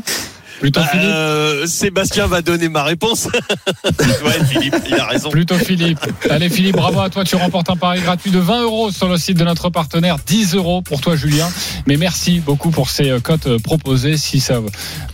Plutôt 0.60 0.80
Bah, 0.80 0.86
Philippe. 0.90 1.06
euh, 1.08 1.66
Sébastien 1.66 2.26
va 2.26 2.42
donner 2.42 2.68
ma 2.68 2.82
réponse. 2.84 3.26
ouais, 3.84 4.44
Philippe, 4.48 4.76
il 4.88 4.94
a 4.94 5.06
raison. 5.06 5.30
Plutôt 5.30 5.56
Philippe. 5.56 5.98
Allez 6.30 6.48
Philippe, 6.48 6.76
bravo 6.76 7.00
à 7.00 7.10
toi. 7.10 7.24
Tu 7.24 7.36
remportes 7.36 7.70
un 7.70 7.76
pari 7.76 8.00
gratuit 8.00 8.30
de 8.30 8.38
20 8.38 8.62
euros 8.62 8.90
sur 8.90 9.08
le 9.08 9.16
site 9.16 9.36
de 9.38 9.44
notre 9.44 9.70
partenaire. 9.70 10.16
10 10.26 10.54
euros 10.54 10.82
pour 10.82 11.00
toi 11.00 11.16
Julien. 11.16 11.48
Mais 11.86 11.96
merci 11.96 12.40
beaucoup 12.40 12.70
pour 12.70 12.90
ces 12.90 13.10
euh, 13.10 13.20
cotes 13.20 13.46
euh, 13.46 13.58
proposées. 13.58 14.16
Si 14.16 14.40
ça 14.40 14.60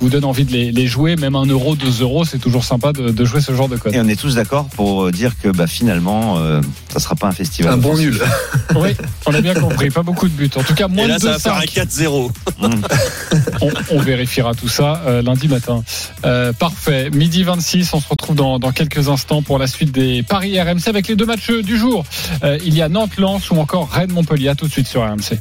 vous 0.00 0.09
donne 0.09 0.24
envie 0.24 0.44
de 0.44 0.53
les, 0.53 0.72
les 0.72 0.87
jouer, 0.87 1.16
même 1.16 1.35
1 1.37 1.46
euro, 1.46 1.74
2 1.76 2.03
euros, 2.03 2.24
c'est 2.24 2.38
toujours 2.38 2.64
sympa 2.64 2.92
de, 2.92 3.11
de 3.11 3.24
jouer 3.24 3.40
ce 3.40 3.55
genre 3.55 3.68
de 3.68 3.76
cotes. 3.76 3.94
Et 3.94 4.00
on 4.00 4.09
est 4.09 4.18
tous 4.20 4.35
d'accord 4.37 4.66
pour 4.76 5.11
dire 5.11 5.33
que 5.42 5.48
bah, 5.48 5.66
finalement, 5.66 6.38
euh, 6.38 6.61
ça 6.92 7.00
sera 7.00 7.14
pas 7.16 7.26
un 7.29 7.33
festival. 7.33 7.72
Un 7.72 7.76
bon 7.76 7.96
nul. 7.96 8.20
Oui, 8.76 8.90
on 9.26 9.35
a 9.35 9.40
bien 9.40 9.55
compris. 9.55 9.90
Pas 9.90 10.03
beaucoup 10.05 10.29
de 10.29 10.33
buts. 10.33 10.48
En 10.57 10.62
tout 10.62 10.74
cas, 10.74 10.87
moins 10.87 11.05
Et 11.05 11.09
là, 11.09 11.16
de 11.18 11.22
ça 11.22 11.33
va 11.33 11.38
faire 11.40 11.55
un 11.57 11.61
2,5. 11.62 11.87
4-0. 11.88 12.31
On, 13.62 13.68
on 13.90 14.00
vérifiera 14.00 14.55
tout 14.55 14.68
ça 14.68 15.03
euh, 15.07 15.22
lundi 15.31 15.49
matin. 15.49 15.83
Euh, 16.25 16.53
parfait. 16.53 17.11
Midi 17.11 17.43
26, 17.43 17.95
on 17.95 18.01
se 18.01 18.09
retrouve 18.09 18.35
dans, 18.37 18.59
dans 18.59 18.73
quelques 18.73 19.09
instants 19.09 19.43
pour 19.43 19.59
la 19.59 19.66
suite 19.66 19.93
des 19.93 20.23
paris 20.23 20.61
RMC 20.61 20.88
avec 20.88 21.09
les 21.09 21.16
deux 21.16 21.27
matchs 21.27 21.51
du 21.51 21.79
jour. 21.79 22.05
Euh, 22.43 22.59
il 22.64 22.75
y 22.75 22.83
a 22.83 22.88
Nantes-Lens 22.88 23.51
ou 23.51 23.59
encore 23.59 23.88
Rennes-Montpellier. 23.90 24.49
À 24.49 24.55
tout 24.55 24.66
de 24.66 24.73
suite 24.73 24.88
sur 24.88 25.03
RMC. 25.03 25.38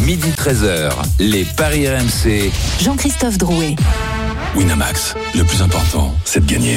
Midi 0.00 0.30
13h, 0.30 0.92
les 1.18 1.44
Paris 1.44 1.86
RMC. 1.88 2.50
Jean-Christophe 2.82 3.38
Drouet. 3.38 3.76
Winamax, 4.56 5.14
le 5.34 5.42
plus 5.42 5.62
important, 5.62 6.14
c'est 6.24 6.44
de 6.44 6.50
gagner. 6.50 6.76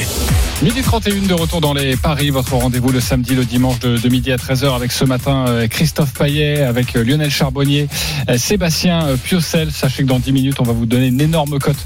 Midi 0.64 0.82
31 0.82 1.28
de 1.28 1.34
retour 1.34 1.62
dans 1.62 1.74
les 1.74 1.96
paris, 1.96 2.32
votre 2.32 2.54
rendez-vous 2.56 2.92
le 2.92 3.00
samedi, 3.00 3.36
le 3.36 3.46
dimanche 3.46 3.80
de, 3.80 3.98
de 3.98 4.10
midi 4.10 4.32
à 4.32 4.38
13h 4.38 4.76
avec 4.76 4.92
ce 4.92 5.06
matin 5.06 5.46
euh, 5.48 5.68
Christophe 5.68 6.14
Paillet, 6.14 6.62
avec 6.62 6.96
euh, 6.96 7.04
Lionel 7.04 7.30
Charbonnier, 7.30 7.88
euh, 8.30 8.38
Sébastien 8.38 9.16
Piocel. 9.24 9.72
Sachez 9.72 10.04
que 10.04 10.08
dans 10.08 10.18
10 10.18 10.32
minutes, 10.32 10.60
on 10.60 10.64
va 10.64 10.74
vous 10.74 10.88
donner 10.88 11.08
une 11.08 11.22
énorme 11.22 11.60
cote 11.60 11.78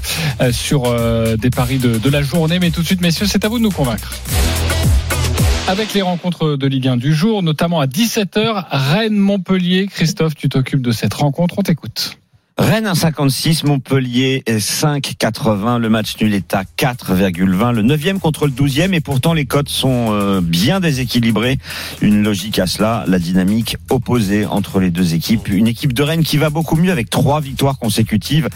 sur 0.50 0.82
des 1.36 1.50
paris 1.50 1.78
de, 1.78 1.98
de 1.98 2.10
la 2.10 2.22
journée. 2.22 2.58
Mais 2.58 2.70
tout 2.70 2.80
de 2.80 2.86
suite, 2.86 3.00
messieurs, 3.00 3.26
c'est 3.26 3.44
à 3.44 3.48
vous 3.48 3.58
de 3.58 3.64
nous 3.64 3.70
convaincre. 3.70 4.14
Avec 5.68 5.94
les 5.94 6.02
rencontres 6.02 6.56
de 6.56 6.66
Ligue 6.66 6.88
1 6.88 6.96
du 6.96 7.14
jour, 7.14 7.42
notamment 7.42 7.80
à 7.80 7.86
17h, 7.86 8.64
Rennes-Montpellier. 8.70 9.88
Christophe, 9.88 10.34
tu 10.34 10.48
t'occupes 10.48 10.82
de 10.82 10.92
cette 10.92 11.14
rencontre, 11.14 11.56
on 11.58 11.62
t'écoute. 11.62 12.18
Rennes 12.58 12.86
1,56, 12.86 13.66
Montpellier 13.66 14.42
5,80. 14.46 15.78
Le 15.78 15.88
match 15.88 16.20
nul 16.20 16.34
est 16.34 16.52
à 16.52 16.64
4,20. 16.64 17.72
Le 17.72 17.82
9e 17.82 18.18
contre 18.18 18.46
le 18.46 18.52
12e 18.52 18.92
et 18.92 19.00
pourtant 19.00 19.32
les 19.32 19.46
cotes 19.46 19.70
sont 19.70 20.08
euh, 20.10 20.42
bien 20.42 20.78
déséquilibrées. 20.78 21.58
Une 22.02 22.22
logique 22.22 22.58
à 22.58 22.66
cela, 22.66 23.04
la 23.06 23.18
dynamique 23.18 23.78
opposée 23.88 24.44
entre 24.44 24.80
les 24.80 24.90
deux 24.90 25.14
équipes. 25.14 25.48
Une 25.48 25.66
équipe 25.66 25.94
de 25.94 26.02
Rennes 26.02 26.24
qui 26.24 26.36
va 26.36 26.50
beaucoup 26.50 26.76
mieux 26.76 26.92
avec 26.92 27.08
trois 27.08 27.40
victoires 27.40 27.78
consécutives 27.78 28.50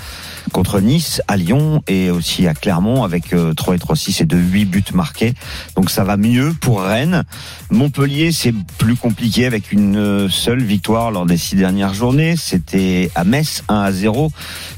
contre 0.56 0.80
Nice, 0.80 1.20
à 1.28 1.36
Lyon 1.36 1.82
et 1.86 2.10
aussi 2.10 2.46
à 2.46 2.54
Clermont 2.54 3.04
avec 3.04 3.34
euh, 3.34 3.52
3 3.52 3.74
et 3.74 3.78
3 3.78 3.94
6 3.94 4.22
et 4.22 4.24
de 4.24 4.38
8 4.38 4.64
buts 4.64 4.84
marqués. 4.94 5.34
Donc 5.76 5.90
ça 5.90 6.02
va 6.02 6.16
mieux 6.16 6.54
pour 6.58 6.80
Rennes. 6.80 7.24
Montpellier, 7.70 8.32
c'est 8.32 8.54
plus 8.78 8.96
compliqué 8.96 9.44
avec 9.44 9.70
une 9.70 9.98
euh, 9.98 10.28
seule 10.30 10.62
victoire 10.62 11.10
lors 11.10 11.26
des 11.26 11.36
six 11.36 11.56
dernières 11.56 11.92
journées. 11.92 12.36
C'était 12.38 13.10
à 13.14 13.24
Metz 13.24 13.64
1 13.68 13.80
à 13.82 13.92
0. 13.92 14.30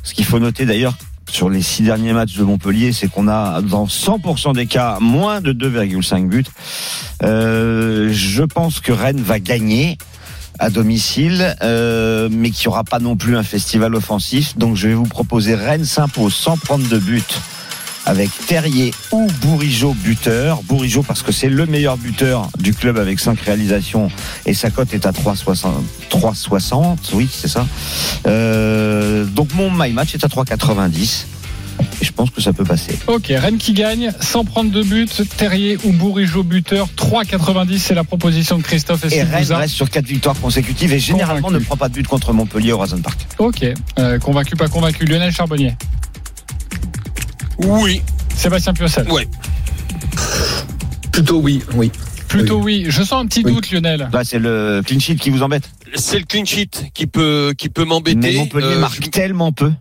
Ce 0.03 0.15
qu'il 0.15 0.25
faut 0.25 0.41
noter 0.41 0.67
d'ailleurs 0.67 0.99
sur 1.31 1.49
les 1.49 1.63
six 1.63 1.85
derniers 1.85 2.13
matchs 2.13 2.35
de 2.35 2.43
Montpellier, 2.43 2.93
c'est 2.93 3.07
qu'on 3.07 3.29
a 3.29 3.63
dans 3.63 3.87
100% 3.87 4.57
des 4.57 4.67
cas 4.67 4.99
moins 5.01 5.41
de 5.41 5.53
2,5 5.53 6.27
buts. 6.27 6.45
Euh, 7.23 8.09
je 8.13 8.43
pense 8.43 8.81
que 8.81 8.91
Rennes 8.91 9.23
va 9.23 9.39
gagner 9.39 9.97
à 10.59 10.71
domicile, 10.71 11.57
euh, 11.63 12.29
mais 12.31 12.51
qu'il 12.51 12.69
n'y 12.69 12.73
aura 12.73 12.85
pas 12.85 12.99
non 12.99 13.17
plus 13.17 13.37
un 13.37 13.43
festival 13.43 13.95
offensif. 13.95 14.57
Donc 14.57 14.77
je 14.77 14.89
vais 14.89 14.95
vous 14.95 15.05
proposer 15.05 15.55
Rennes 15.55 15.85
s'impose 15.85 16.35
sans 16.35 16.57
prendre 16.57 16.87
de 16.89 16.99
but 16.99 17.41
avec 18.07 18.31
Terrier 18.47 18.93
ou 19.13 19.27
Bourigeau 19.43 19.95
buteur. 19.95 20.63
Bourigeau 20.63 21.03
parce 21.03 21.23
que 21.23 21.31
c'est 21.31 21.51
le 21.51 21.67
meilleur 21.67 21.99
buteur 21.99 22.49
du 22.59 22.73
club 22.73 22.97
avec 22.97 23.21
5 23.21 23.39
réalisations 23.41 24.11
et 24.47 24.55
sa 24.55 24.71
cote 24.71 24.95
est 24.95 25.05
à 25.05 25.13
3,60. 25.13 25.69
3,60, 26.11 26.97
oui 27.13 27.29
c'est 27.31 27.49
ça. 27.49 27.67
Euh, 28.27 29.25
donc 29.27 29.53
mon 29.55 29.71
my 29.71 29.93
match 29.93 30.15
est 30.15 30.25
à 30.25 30.29
3,90 30.29 31.27
et 32.01 32.05
je 32.05 32.13
pense 32.13 32.31
que 32.31 32.41
ça 32.41 32.53
peut 32.53 32.65
passer. 32.65 32.99
Ok, 33.07 33.27
Rennes 33.37 33.59
qui 33.59 33.73
gagne 33.73 34.13
sans 34.21 34.45
prendre 34.45 34.71
de 34.71 34.83
but, 34.83 35.23
Terrier 35.37 35.79
ou 35.85 35.93
Bourigeau 35.93 36.43
buteur, 36.43 36.89
3,90 36.97 37.79
c'est 37.79 37.95
la 37.95 38.05
proposition 38.05 38.59
de 38.59 38.63
Christophe 38.63 39.05
et, 39.11 39.17
Et 39.17 39.23
Rennes 39.23 39.53
reste 39.53 39.75
sur 39.75 39.89
4 39.91 40.05
victoires 40.07 40.39
consécutives 40.41 40.93
et 40.93 40.99
généralement 40.99 41.49
Convaincu. 41.49 41.63
ne 41.63 41.67
prend 41.67 41.77
pas 41.77 41.89
de 41.89 41.95
but 41.95 42.07
contre 42.07 42.33
Montpellier 42.33 42.73
au 42.73 42.77
Horizon 42.77 42.99
Park. 43.01 43.19
Ok, 43.39 43.65
euh, 43.99 44.19
convaincu, 44.19 44.57
pas 44.57 44.69
convaincu. 44.69 45.05
Lionel 45.05 45.33
Charbonnier, 45.33 45.75
Oui. 47.59 48.03
Sébastien 48.37 48.73
Piocel. 48.73 49.11
Ouais. 49.11 49.27
Plutôt 51.13 51.41
oui, 51.41 51.63
oui. 51.75 51.91
Plutôt 52.29 52.61
oui. 52.61 52.87
Je 52.89 53.03
sens 53.03 53.25
un 53.25 53.27
petit 53.27 53.43
Oui. 53.45 53.53
doute, 53.55 53.71
Lionel. 53.71 54.09
Là 54.13 54.23
c'est 54.25 54.39
le 54.39 54.83
clean 54.87 55.01
sheet 55.01 55.17
qui 55.17 55.31
vous 55.31 55.43
embête. 55.43 55.69
C'est 55.95 56.19
le 56.19 56.25
clean 56.27 56.45
sheet 56.45 56.91
qui 56.95 57.07
peut, 57.07 57.55
qui 57.57 57.69
peut 57.69 57.83
Mais 57.83 57.89
m'embêter. 57.89 58.37
Montpellier 58.37 58.67
Euh, 58.67 58.79
marque 58.81 59.11
tellement 59.11 59.51
peu. 59.53 59.73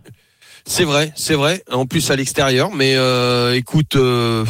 C'est 0.68 0.84
vrai, 0.84 1.12
c'est 1.16 1.34
vrai. 1.34 1.64
En 1.72 1.86
plus 1.86 2.10
à 2.10 2.16
l'extérieur, 2.16 2.70
mais 2.70 2.94
euh, 2.94 3.54
écoute, 3.56 3.96
euh, 3.96 4.44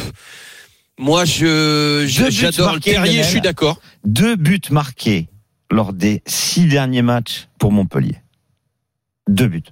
moi 0.97 1.23
je 1.23 2.05
j'adore 2.07 2.77
Terrier, 2.81 3.23
je 3.23 3.29
suis 3.29 3.41
d'accord. 3.41 3.79
Deux 4.03 4.35
buts 4.35 4.59
marqués 4.69 5.29
lors 5.71 5.93
des 5.93 6.21
six 6.27 6.65
derniers 6.65 7.03
matchs 7.03 7.47
pour 7.57 7.71
Montpellier. 7.71 8.17
Deux 9.29 9.47
buts. 9.47 9.63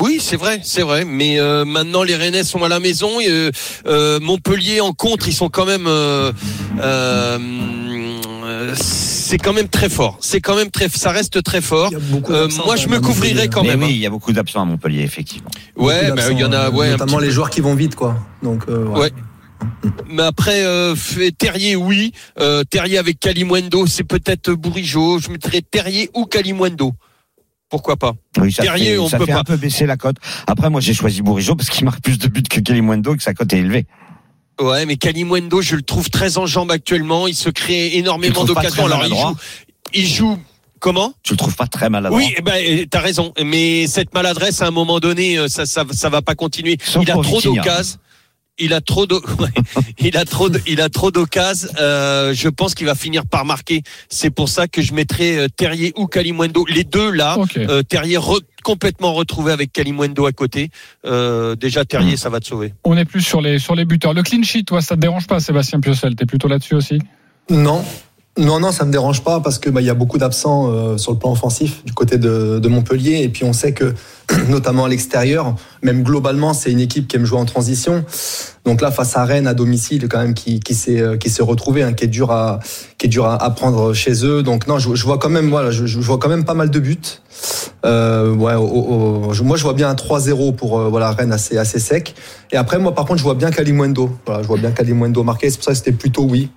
Oui, 0.00 0.18
c'est 0.20 0.36
vrai, 0.36 0.60
c'est 0.64 0.82
vrai. 0.82 1.04
Mais 1.04 1.38
euh, 1.38 1.64
maintenant, 1.64 2.02
les 2.02 2.16
Rennais 2.16 2.42
sont 2.42 2.64
à 2.64 2.68
la 2.68 2.80
maison. 2.80 3.20
Et, 3.20 3.28
euh, 3.28 3.50
euh, 3.86 4.18
Montpellier 4.18 4.80
en 4.80 4.92
contre, 4.92 5.28
ils 5.28 5.34
sont 5.34 5.50
quand 5.50 5.66
même. 5.66 5.86
Euh, 9.30 9.36
euh, 9.36 9.36
euh, 9.36 9.36
c'est 9.36 9.38
quand 9.38 9.52
même 9.52 9.68
très 9.68 9.88
fort. 9.88 10.18
C'est 10.20 10.40
quand 10.40 10.56
même 10.56 10.70
très. 10.70 10.88
Ça 10.88 11.10
reste 11.12 11.42
très 11.42 11.60
fort. 11.60 11.90
Euh, 12.30 12.48
moi, 12.66 12.76
je 12.76 12.88
me 12.88 13.00
couvrirai 13.00 13.48
quand 13.48 13.62
Mais 13.62 13.70
même. 13.70 13.80
oui, 13.80 13.86
hein. 13.86 13.92
il 13.92 13.98
y 14.00 14.06
a 14.06 14.10
beaucoup 14.10 14.32
d'absents 14.32 14.62
à 14.62 14.64
Montpellier, 14.64 15.02
effectivement. 15.02 15.50
Ouais, 15.76 16.10
mais 16.14 16.22
il 16.32 16.38
y 16.38 16.44
en 16.44 16.48
a. 16.52 16.64
d'absents, 16.64 16.76
Ouais, 16.78 16.90
notamment 16.90 17.18
les 17.18 17.28
peu. 17.28 17.32
joueurs 17.34 17.50
qui 17.50 17.60
vont 17.60 17.74
vite, 17.74 17.94
quoi. 17.94 18.16
Donc, 18.42 18.64
euh. 18.68 18.86
Ouais. 18.86 19.10
Mais 20.08 20.22
après, 20.22 20.64
euh, 20.64 20.94
Terrier, 21.38 21.76
oui. 21.76 22.12
Euh, 22.38 22.64
Terrier 22.64 22.98
avec 22.98 23.20
Kalimwendo, 23.20 23.86
c'est 23.86 24.04
peut-être 24.04 24.52
Bourigeau. 24.52 25.18
Je 25.18 25.28
mettrais 25.30 25.60
Terrier 25.60 26.08
ou 26.14 26.24
Kalimwendo. 26.24 26.94
Pourquoi 27.68 27.96
pas? 27.96 28.14
Oui, 28.38 28.52
ça 28.52 28.62
Terrier, 28.62 28.92
fait, 28.92 28.98
on 28.98 29.08
ça 29.08 29.18
peut 29.18 29.26
fait 29.26 29.32
pas. 29.32 29.40
un 29.40 29.44
peu 29.44 29.56
baisser 29.56 29.86
la 29.86 29.96
cote. 29.96 30.16
Après, 30.46 30.70
moi, 30.70 30.80
j'ai 30.80 30.94
choisi 30.94 31.20
Bourigeau 31.22 31.54
parce 31.56 31.68
qu'il 31.70 31.84
marque 31.84 32.02
plus 32.02 32.18
de 32.18 32.26
buts 32.28 32.42
que 32.42 32.58
Kalimundo 32.60 33.14
et 33.14 33.16
que 33.18 33.22
sa 33.22 33.34
cote 33.34 33.52
est 33.52 33.58
élevée. 33.58 33.86
Ouais, 34.60 34.86
mais 34.86 34.96
Kalimwendo, 34.96 35.62
je 35.62 35.76
le 35.76 35.82
trouve 35.82 36.10
très 36.10 36.38
en 36.38 36.46
jambes 36.46 36.70
actuellement. 36.70 37.26
Il 37.26 37.34
se 37.34 37.48
crée 37.48 37.96
énormément 37.96 38.44
d'occasions. 38.44 38.86
Alors, 38.86 39.04
il 39.06 39.16
joue, 39.16 39.36
il 39.94 40.06
joue. 40.06 40.38
Comment? 40.78 41.12
Tu 41.22 41.34
le 41.34 41.36
trouves 41.36 41.56
pas 41.56 41.66
très 41.66 41.90
maladroit. 41.90 42.18
Oui, 42.18 42.34
eh 42.38 42.40
ben, 42.40 42.54
eh, 42.56 42.86
t'as 42.86 43.00
raison. 43.00 43.34
Mais 43.44 43.86
cette 43.86 44.14
maladresse, 44.14 44.62
à 44.62 44.66
un 44.66 44.70
moment 44.70 44.98
donné, 44.98 45.38
euh, 45.38 45.46
ça, 45.46 45.66
ça, 45.66 45.84
ça 45.92 46.08
va 46.08 46.22
pas 46.22 46.34
continuer. 46.34 46.78
Il 47.00 47.10
a 47.10 47.14
trop 47.14 47.40
d'occasions. 47.40 47.98
Il 48.62 48.74
a 48.74 48.80
trop 48.80 49.06
de, 49.06 49.18
il 49.98 50.16
a 50.16 50.24
trop 50.24 50.48
de, 50.48 50.60
il 50.66 50.80
a 50.80 50.88
trop 50.88 51.10
d'occasions. 51.10 51.68
Euh, 51.80 52.34
je 52.34 52.48
pense 52.48 52.74
qu'il 52.74 52.86
va 52.86 52.94
finir 52.94 53.24
par 53.26 53.44
marquer. 53.44 53.82
C'est 54.08 54.30
pour 54.30 54.48
ça 54.48 54.68
que 54.68 54.82
je 54.82 54.92
mettrais 54.92 55.36
euh, 55.36 55.48
Terrier 55.48 55.92
ou 55.96 56.06
Kalimwendo. 56.06 56.64
Les 56.68 56.84
deux 56.84 57.10
là. 57.10 57.36
Euh, 57.56 57.82
Terrier 57.82 58.16
re- 58.18 58.40
complètement 58.62 59.14
retrouvé 59.14 59.52
avec 59.52 59.72
Kalimwendo 59.72 60.26
à 60.26 60.32
côté. 60.32 60.70
Euh, 61.06 61.56
déjà 61.56 61.84
Terrier, 61.84 62.16
ça 62.16 62.28
va 62.28 62.40
te 62.40 62.46
sauver. 62.46 62.74
On 62.84 62.96
est 62.96 63.04
plus 63.04 63.22
sur 63.22 63.40
les, 63.40 63.58
sur 63.58 63.74
les 63.74 63.84
buteurs. 63.84 64.14
Le 64.14 64.22
clean 64.22 64.42
sheet, 64.42 64.64
toi, 64.64 64.82
ça 64.82 64.94
te 64.96 65.00
dérange 65.00 65.26
pas, 65.26 65.40
Sébastien 65.40 65.80
Piocel 65.80 66.14
T'es 66.14 66.26
plutôt 66.26 66.48
là-dessus 66.48 66.74
aussi? 66.74 66.98
Non. 67.48 67.84
Non, 68.38 68.60
non, 68.60 68.70
ça 68.70 68.84
me 68.84 68.92
dérange 68.92 69.22
pas 69.22 69.40
parce 69.40 69.58
que 69.58 69.68
bah, 69.70 69.80
il 69.80 69.86
y 69.86 69.90
a 69.90 69.94
beaucoup 69.94 70.16
d'absents 70.16 70.70
euh, 70.70 70.96
sur 70.96 71.12
le 71.12 71.18
plan 71.18 71.32
offensif 71.32 71.84
du 71.84 71.92
côté 71.92 72.16
de, 72.16 72.58
de 72.58 72.68
Montpellier 72.68 73.22
et 73.22 73.28
puis 73.28 73.44
on 73.44 73.52
sait 73.52 73.72
que 73.72 73.94
notamment 74.48 74.84
à 74.84 74.88
l'extérieur, 74.88 75.56
même 75.82 76.02
globalement, 76.02 76.54
c'est 76.54 76.70
une 76.70 76.80
équipe 76.80 77.08
qui 77.08 77.16
aime 77.16 77.24
jouer 77.24 77.38
en 77.38 77.44
transition. 77.44 78.04
Donc 78.70 78.82
là, 78.82 78.92
face 78.92 79.16
à 79.16 79.24
Rennes 79.24 79.48
à 79.48 79.54
domicile, 79.54 80.06
quand 80.08 80.20
même, 80.20 80.32
qui, 80.32 80.60
s'est 80.74 81.00
euh, 81.00 81.16
qui 81.16 81.42
retrouvé, 81.42 81.82
hein, 81.82 81.92
qui 81.92 82.04
est 82.04 82.06
dur 82.06 82.30
à 82.30 82.60
qui 82.98 83.08
dur 83.08 83.26
à, 83.26 83.50
prendre 83.50 83.92
chez 83.94 84.24
eux. 84.24 84.44
Donc 84.44 84.68
non, 84.68 84.78
je, 84.78 85.04
vois 85.04 85.18
quand 85.18 85.28
même, 85.28 85.50
voilà, 85.50 85.72
je, 85.72 85.98
vois 85.98 86.18
quand 86.18 86.28
même 86.28 86.44
pas 86.44 86.54
mal 86.54 86.70
de 86.70 86.78
buts. 86.78 86.96
Euh, 87.84 88.32
moi 88.32 89.56
je 89.56 89.62
vois 89.64 89.72
bien 89.72 89.88
un 89.88 89.94
3-0 89.94 90.54
pour 90.54 90.78
euh, 90.78 90.88
voilà 90.88 91.10
Rennes 91.10 91.32
assez 91.32 91.58
assez 91.58 91.80
sec. 91.80 92.14
Et 92.52 92.56
après 92.56 92.78
moi 92.78 92.94
par 92.94 93.06
contre 93.06 93.18
je 93.18 93.24
vois 93.24 93.34
bien 93.34 93.50
Kalimundo. 93.50 94.08
Voilà, 94.24 94.42
je 94.42 94.46
vois 94.46 94.58
bien 94.58 94.70
Kalimundo 94.70 95.24
marquer. 95.24 95.50
C'est 95.50 95.56
pour 95.56 95.64
ça 95.64 95.72
que 95.72 95.78
c'était 95.78 95.90
plutôt 95.90 96.22
oui. 96.22 96.50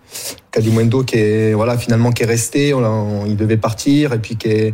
Kalimundo 0.51 1.01
qui 1.01 1.53
voilà 1.53 1.79
finalement 1.79 2.11
qui 2.11 2.21
est 2.21 2.27
resté. 2.27 2.75
Il 3.25 3.35
devait 3.37 3.57
partir 3.57 4.13
et 4.13 4.19
puis 4.19 4.35
qui 4.35 4.49
est 4.49 4.73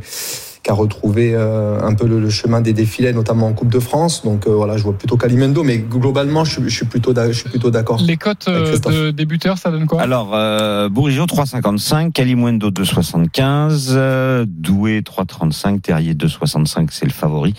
qui 0.63 0.69
a 0.71 0.73
retrouvé 0.73 1.31
euh, 1.33 1.79
un 1.81 1.93
peu 1.95 2.05
le, 2.05 2.19
le 2.19 2.29
chemin 2.29 2.59
des 2.61 2.73
défilés, 2.73 3.13
notamment 3.13 3.47
en 3.47 3.53
Coupe 3.53 3.69
de 3.71 3.79
France. 3.79 4.23
Donc 4.25 4.45
euh, 4.45 4.51
voilà, 4.53 4.75
je 4.77 4.83
vois 4.83 4.93
plutôt 4.93 5.15
Kalimundo, 5.17 5.63
mais 5.63 5.77
globalement, 5.77 6.43
je, 6.43 6.51
suis- 6.59 6.69
je 6.69 6.75
suis 6.75 6.85
plutôt, 6.85 7.13
je 7.15 7.31
suis 7.31 7.49
plutôt 7.49 7.71
d'accord. 7.71 7.99
Les 8.05 8.17
cotes 8.17 8.47
euh, 8.49 8.77
de, 8.77 9.11
des 9.11 9.25
buteurs, 9.25 9.57
ça 9.57 9.71
donne 9.71 9.85
quoi? 9.85 10.01
Alors, 10.01 10.31
euh, 10.33 10.89
Bourigeau 10.89 11.25
3,55, 11.25 12.11
Kalimundo 12.11 12.71
2,75, 12.71 13.87
euh, 13.91 14.45
Doué 14.47 15.01
3,35, 15.01 15.81
Terrier 15.81 16.13
2,65, 16.13 16.87
c'est 16.91 17.05
le 17.05 17.11
favori. 17.11 17.53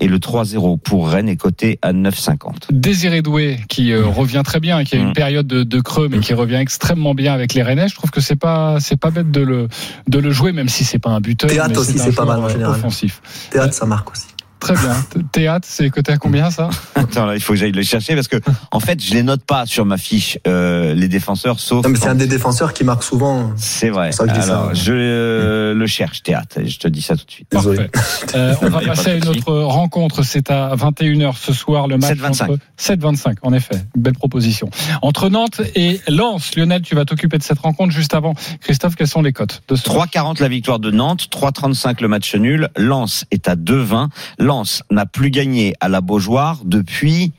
Et 0.00 0.08
le 0.08 0.18
3-0 0.18 0.78
pour 0.78 1.08
Rennes 1.10 1.28
est 1.28 1.36
coté 1.36 1.78
à 1.82 1.92
9,50. 1.92 2.70
Désiré 2.70 3.20
Doué 3.20 3.58
qui 3.68 3.92
euh, 3.92 4.06
revient 4.06 4.42
très 4.44 4.58
bien, 4.58 4.82
qui 4.84 4.96
a 4.96 4.98
une 4.98 5.10
Mm. 5.10 5.12
période 5.12 5.46
de, 5.46 5.62
de 5.62 5.80
creux, 5.80 6.08
mais 6.10 6.20
qui 6.20 6.32
revient 6.34 6.56
extrêmement 6.56 7.14
bien 7.14 7.34
avec 7.34 7.52
les 7.54 7.62
Rennais. 7.62 7.88
Je 7.88 7.94
trouve 7.94 8.10
que 8.10 8.20
c'est 8.20 8.36
pas 8.36 8.78
c'est 8.80 8.96
pas 8.98 9.10
bête 9.10 9.30
de 9.30 9.40
le 9.42 9.68
de 10.08 10.18
le 10.18 10.30
jouer, 10.30 10.52
même 10.52 10.68
si 10.68 10.84
c'est 10.84 10.98
pas 10.98 11.10
un 11.10 11.20
buteur. 11.20 11.50
Théâtre 11.50 11.70
mais 11.70 11.78
aussi, 11.78 11.98
c'est 11.98 12.12
pas 12.14 12.24
mal 12.24 12.38
en 12.40 12.44
euh, 12.44 12.48
général. 12.48 12.76
Offensif. 12.76 13.20
Théâtre, 13.50 13.74
ça 13.74 13.86
marque 13.86 14.12
aussi. 14.12 14.26
Très 14.60 14.74
bien. 14.74 14.96
Théâtre, 15.32 15.66
c'est 15.68 15.88
côté 15.90 16.12
à 16.12 16.18
combien 16.18 16.50
ça? 16.50 16.68
Attends, 16.94 17.26
là, 17.26 17.34
il 17.34 17.40
faut 17.40 17.54
que 17.54 17.58
j'aille 17.58 17.72
le 17.72 17.82
chercher 17.82 18.14
parce 18.14 18.28
que, 18.28 18.36
en 18.70 18.80
fait, 18.80 19.02
je 19.02 19.14
les 19.14 19.22
note 19.22 19.42
pas 19.44 19.66
sur 19.66 19.84
ma 19.84 19.96
fiche, 19.96 20.38
euh, 20.46 20.94
les 20.94 21.08
défenseurs, 21.08 21.58
sauf. 21.60 21.84
Non, 21.84 21.90
mais 21.90 21.98
c'est 21.98 22.08
un 22.08 22.14
des 22.14 22.26
défenseurs 22.26 22.72
qui 22.72 22.84
marque 22.84 23.02
souvent. 23.02 23.52
C'est 23.56 23.90
vrai. 23.90 24.12
Ça 24.12 24.26
ça, 24.26 24.42
Alors, 24.42 24.68
ouais. 24.68 24.74
je 24.74 24.92
euh, 24.92 25.74
le 25.74 25.86
cherche, 25.86 26.22
théâtre. 26.22 26.58
Je 26.64 26.78
te 26.78 26.88
dis 26.88 27.02
ça 27.02 27.16
tout 27.16 27.24
de 27.24 27.30
suite. 27.30 27.48
Désolé. 27.50 27.88
Parfait. 27.88 28.26
Euh, 28.36 28.54
on 28.62 28.68
va 28.68 28.80
passer 28.86 29.10
à 29.10 29.14
une 29.14 29.28
autre 29.28 29.52
rencontre. 29.52 30.22
C'est 30.22 30.50
à 30.50 30.74
21h 30.76 31.36
ce 31.36 31.52
soir, 31.52 31.88
le 31.88 31.96
match 31.96 32.18
7-25. 32.18 32.42
entre 32.42 32.58
7-25. 32.78 33.36
En 33.42 33.52
effet, 33.52 33.76
belle 33.96 34.14
proposition. 34.14 34.68
Entre 35.02 35.28
Nantes 35.30 35.62
et 35.74 36.00
Lens, 36.08 36.54
Lionel, 36.56 36.82
tu 36.82 36.94
vas 36.94 37.04
t'occuper 37.04 37.38
de 37.38 37.42
cette 37.42 37.58
rencontre 37.58 37.92
juste 37.94 38.14
avant. 38.14 38.34
Christophe, 38.60 38.94
quelles 38.94 39.08
sont 39.08 39.22
les 39.22 39.32
cotes 39.32 39.62
de 39.68 39.74
ce 39.74 39.88
3,40 39.88 40.40
la 40.40 40.48
victoire 40.48 40.78
de 40.78 40.90
Nantes, 40.90 41.28
3,35 41.32 42.02
le 42.02 42.08
match 42.08 42.34
nul. 42.34 42.68
Lens 42.76 43.24
est 43.30 43.48
à 43.48 43.56
2,20. 43.56 44.08
Lens 44.50 44.82
n'a 44.90 45.06
plus 45.06 45.30
gagné 45.30 45.74
à 45.78 45.88
la 45.88 46.00
Beaujoire 46.00 46.58
depuis 46.64 47.32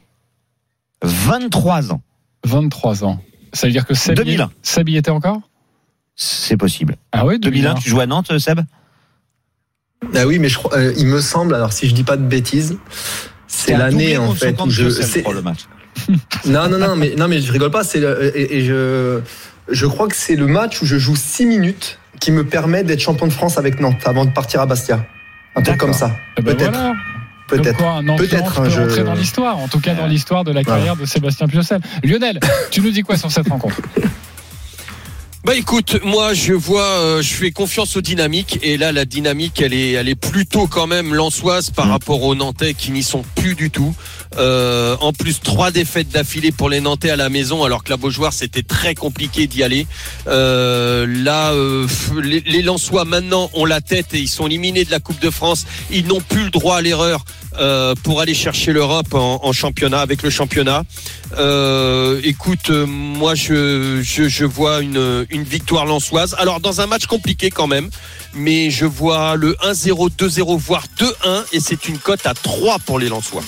23 1.03 1.91
ans. 1.91 2.01
23 2.45 3.03
ans. 3.03 3.21
Ça 3.51 3.67
veut 3.67 3.73
dire 3.73 3.85
que 3.85 3.93
Seb, 3.93 4.15
2001. 4.15 4.49
Seb 4.61 4.87
y 4.87 4.95
était 4.95 5.11
encore? 5.11 5.41
C'est 6.15 6.55
possible. 6.55 6.95
Ah 7.11 7.25
oui, 7.25 7.37
2001, 7.37 7.75
tu 7.75 7.89
joues 7.89 7.99
à 7.99 8.05
Nantes, 8.05 8.37
Seb? 8.39 8.61
Ah 10.15 10.25
oui, 10.25 10.39
mais 10.39 10.47
je 10.47 10.57
euh, 10.71 10.93
il 10.97 11.05
me 11.07 11.19
semble, 11.19 11.53
alors 11.53 11.73
si 11.73 11.89
je 11.89 11.93
dis 11.93 12.03
pas 12.05 12.15
de 12.15 12.23
bêtises, 12.23 12.77
c'est 13.45 13.75
l'année 13.75 14.17
en 14.17 14.33
fait 14.33 14.53
où 14.53 14.69
52, 14.71 14.71
je. 14.71 14.89
C'est- 15.01 15.29
le 15.29 15.41
match. 15.41 15.65
Non, 16.45 16.69
non, 16.69 16.77
non, 16.79 16.95
mais 16.95 17.13
non, 17.17 17.27
mais 17.27 17.41
je 17.41 17.51
rigole 17.51 17.71
pas. 17.71 17.83
C'est 17.83 17.99
le- 17.99 18.31
et, 18.35 18.57
et 18.57 18.65
je, 18.65 19.19
je 19.69 19.85
crois 19.85 20.07
que 20.07 20.15
c'est 20.15 20.37
le 20.37 20.47
match 20.47 20.81
où 20.81 20.85
je 20.85 20.97
joue 20.97 21.17
6 21.17 21.45
minutes 21.45 21.99
qui 22.21 22.31
me 22.31 22.45
permet 22.45 22.83
d'être 22.85 23.01
champion 23.01 23.27
de 23.27 23.33
France 23.33 23.57
avec 23.57 23.81
Nantes 23.81 24.01
avant 24.05 24.23
de 24.25 24.31
partir 24.31 24.61
à 24.61 24.65
Bastia. 24.65 25.05
Un 25.55 25.61
truc 25.61 25.77
comme 25.77 25.93
ça. 25.93 26.15
Eh 26.37 26.41
ben 26.41 26.55
Peut-être. 26.55 26.71
voilà. 26.71 26.93
Peut-être. 27.47 28.15
Peut-être, 28.15 28.61
peut 28.63 28.69
je- 28.69 29.01
dans 29.01 29.13
l'histoire, 29.13 29.57
en 29.57 29.67
tout 29.67 29.81
cas 29.81 29.93
dans 29.93 30.07
l'histoire 30.07 30.45
de 30.45 30.51
la 30.53 30.63
carrière 30.63 30.95
de 30.95 31.05
Sébastien 31.05 31.47
Piocel. 31.47 31.81
Lionel, 32.03 32.39
tu 32.71 32.79
nous 32.81 32.91
dis 32.91 33.01
quoi 33.01 33.17
sur 33.17 33.29
cette 33.29 33.49
rencontre? 33.49 33.75
Bah 35.43 35.55
écoute, 35.55 35.99
moi 36.05 36.35
je 36.35 36.53
vois, 36.53 36.83
euh, 36.83 37.21
je 37.23 37.33
fais 37.33 37.49
confiance 37.49 37.97
aux 37.97 38.01
dynamiques 38.01 38.59
et 38.61 38.77
là 38.77 38.91
la 38.91 39.05
dynamique 39.05 39.59
elle 39.59 39.73
est, 39.73 39.93
elle 39.93 40.07
est 40.07 40.13
plutôt 40.15 40.67
quand 40.67 40.85
même 40.85 41.15
lançoise 41.15 41.71
par 41.71 41.87
Mm. 41.87 41.91
rapport 41.91 42.21
aux 42.23 42.35
Nantais 42.35 42.75
qui 42.75 42.91
n'y 42.91 43.01
sont 43.01 43.23
plus 43.35 43.55
du 43.55 43.71
tout. 43.71 43.95
Euh, 44.37 44.95
en 45.01 45.11
plus 45.11 45.41
trois 45.41 45.71
défaites 45.71 46.09
d'affilée 46.09 46.51
pour 46.51 46.69
les 46.69 46.79
Nantais 46.79 47.09
à 47.09 47.17
la 47.17 47.27
maison 47.29 47.65
alors 47.65 47.83
que 47.83 47.89
la 47.89 47.97
Beaujoire 47.97 48.31
c'était 48.31 48.63
très 48.63 48.95
compliqué 48.95 49.45
d'y 49.45 49.61
aller. 49.61 49.87
Euh, 50.27 51.05
là, 51.05 51.51
euh, 51.51 51.85
les, 52.23 52.39
les 52.39 52.61
Lensois 52.61 53.03
maintenant 53.03 53.49
ont 53.53 53.65
la 53.65 53.81
tête 53.81 54.13
et 54.13 54.19
ils 54.19 54.29
sont 54.29 54.47
éliminés 54.47 54.85
de 54.85 54.91
la 54.91 54.99
Coupe 54.99 55.19
de 55.19 55.29
France. 55.29 55.65
Ils 55.91 56.07
n'ont 56.07 56.21
plus 56.21 56.45
le 56.45 56.49
droit 56.49 56.77
à 56.77 56.81
l'erreur 56.81 57.25
euh, 57.59 57.93
pour 58.03 58.21
aller 58.21 58.33
chercher 58.33 58.71
l'Europe 58.71 59.13
en, 59.13 59.41
en 59.43 59.51
championnat 59.51 59.99
avec 59.99 60.23
le 60.23 60.29
championnat. 60.29 60.83
Euh, 61.37 62.21
écoute, 62.23 62.69
euh, 62.69 62.85
moi 62.85 63.35
je, 63.35 64.01
je, 64.01 64.29
je 64.29 64.45
vois 64.45 64.81
une, 64.81 65.25
une 65.29 65.43
victoire 65.43 65.85
lançoise. 65.85 66.35
Alors 66.39 66.61
dans 66.61 66.79
un 66.79 66.87
match 66.87 67.05
compliqué 67.05 67.49
quand 67.49 67.67
même, 67.67 67.89
mais 68.33 68.69
je 68.69 68.85
vois 68.85 69.35
le 69.35 69.55
1-0, 69.55 70.09
2-0, 70.17 70.57
voire 70.57 70.85
2-1 70.97 71.43
et 71.51 71.59
c'est 71.59 71.89
une 71.89 71.97
cote 71.97 72.25
à 72.25 72.33
3 72.33 72.79
pour 72.79 72.99
les 72.99 73.09
Lensois. 73.09 73.43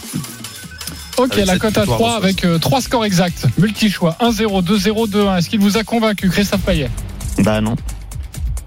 Ok, 1.17 1.35
la 1.45 1.57
cote 1.57 1.77
à 1.77 1.81
victoire 1.81 1.99
3 1.99 2.11
en 2.11 2.15
avec 2.15 2.45
euh, 2.45 2.57
trois 2.57 2.81
scores 2.81 3.05
exacts. 3.05 3.45
Multi-choix 3.57 4.15
1-0, 4.19 4.63
2-0, 4.63 5.09
2-1. 5.09 5.37
Est-ce 5.37 5.49
qu'il 5.49 5.59
vous 5.59 5.77
a 5.77 5.83
convaincu, 5.83 6.29
Christophe 6.29 6.61
Payet? 6.61 6.89
Bah 7.39 7.61
non. 7.61 7.75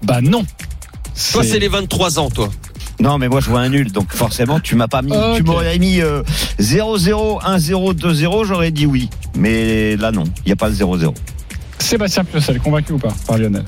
Bah 0.03 0.21
non. 0.21 0.45
Toi 1.31 1.43
c'est 1.43 1.59
les 1.59 1.67
23 1.67 2.19
ans 2.19 2.29
toi. 2.29 2.49
Non, 2.99 3.17
mais 3.17 3.27
moi 3.27 3.41
je 3.41 3.49
vois 3.49 3.59
un 3.61 3.69
nul, 3.69 3.91
donc 3.91 4.11
forcément 4.11 4.59
tu 4.59 4.75
m'as 4.75 4.87
pas 4.87 5.01
mis. 5.01 5.13
Tu 5.35 5.43
m'aurais 5.43 5.77
mis 5.77 6.01
euh, 6.01 6.23
0-0, 6.59 7.43
1-0, 7.43 7.93
2-0, 7.93 8.45
j'aurais 8.45 8.71
dit 8.71 8.85
oui. 8.85 9.09
Mais 9.35 9.95
là 9.97 10.11
non, 10.11 10.23
il 10.45 10.47
n'y 10.47 10.51
a 10.51 10.55
pas 10.55 10.69
le 10.69 10.75
0-0. 10.75 11.13
Sébastien 11.79 12.23
Piocel, 12.23 12.59
convaincu 12.59 12.93
ou 12.93 12.97
pas 12.97 13.13
par 13.27 13.37
Lionel? 13.37 13.63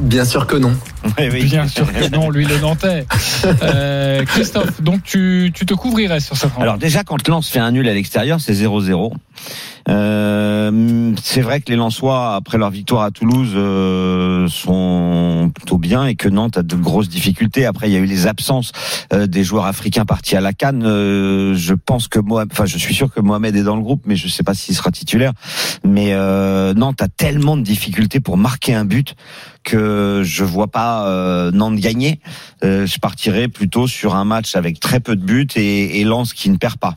Bien 0.00 0.24
sûr 0.24 0.46
que 0.46 0.56
non. 0.56 0.72
Oui, 1.18 1.28
oui. 1.32 1.44
Bien 1.44 1.66
sûr 1.66 1.92
que 1.92 2.08
non, 2.10 2.30
lui 2.30 2.44
le 2.44 2.58
Nantais. 2.58 3.06
Euh, 3.62 4.24
Christophe, 4.24 4.82
donc 4.82 5.02
tu, 5.04 5.52
tu 5.54 5.64
te 5.64 5.74
couvrirais 5.74 6.20
sur 6.20 6.36
cette 6.36 6.50
rencontre 6.50 6.62
Alors 6.62 6.78
déjà 6.78 7.04
quand 7.04 7.26
Lens 7.28 7.48
fait 7.48 7.58
un 7.58 7.70
nul 7.70 7.88
à 7.88 7.94
l'extérieur, 7.94 8.40
c'est 8.40 8.52
0-0. 8.52 9.12
Euh, 9.88 11.14
c'est 11.22 11.40
vrai 11.40 11.60
que 11.60 11.70
les 11.70 11.76
Lensois, 11.76 12.34
après 12.34 12.58
leur 12.58 12.70
victoire 12.70 13.02
à 13.02 13.10
Toulouse, 13.10 13.52
euh, 13.54 14.46
sont 14.48 15.50
plutôt 15.54 15.78
bien 15.78 16.06
et 16.06 16.14
que 16.14 16.28
Nantes 16.28 16.58
a 16.58 16.62
de 16.62 16.76
grosses 16.76 17.08
difficultés. 17.08 17.64
Après, 17.64 17.88
il 17.88 17.92
y 17.92 17.96
a 17.96 18.00
eu 18.00 18.06
les 18.06 18.26
absences 18.26 18.72
euh, 19.12 19.26
des 19.26 19.44
joueurs 19.44 19.64
africains 19.64 20.04
partis 20.04 20.36
à 20.36 20.40
la 20.40 20.52
Cannes. 20.52 20.84
Euh, 20.84 21.54
je 21.54 21.74
pense 21.74 22.08
que 22.08 22.18
Mohamed, 22.18 22.52
enfin, 22.52 22.66
je 22.66 22.76
suis 22.76 22.94
sûr 22.94 23.12
que 23.12 23.20
Mohamed 23.20 23.56
est 23.56 23.62
dans 23.62 23.76
le 23.76 23.82
groupe, 23.82 24.02
mais 24.04 24.16
je 24.16 24.28
sais 24.28 24.42
pas 24.42 24.54
s'il 24.54 24.74
sera 24.74 24.90
titulaire. 24.90 25.32
Mais 25.84 26.12
euh, 26.12 26.74
Nantes 26.74 27.00
a 27.00 27.08
tellement 27.08 27.56
de 27.56 27.62
difficultés 27.62 28.20
pour 28.20 28.36
marquer 28.36 28.74
un 28.74 28.84
but 28.84 29.14
que 29.64 30.22
je 30.24 30.44
vois 30.44 30.68
pas 30.68 31.06
euh, 31.08 31.50
Nantes 31.50 31.76
gagner. 31.76 32.20
Je 32.62 32.98
partirais 32.98 33.48
plutôt 33.48 33.86
sur 33.86 34.14
un 34.14 34.24
match 34.24 34.54
avec 34.54 34.80
très 34.80 35.00
peu 35.00 35.16
de 35.16 35.24
buts 35.24 35.48
et, 35.56 36.00
et 36.00 36.04
Lens 36.04 36.32
qui 36.32 36.50
ne 36.50 36.56
perd 36.56 36.76
pas. 36.76 36.96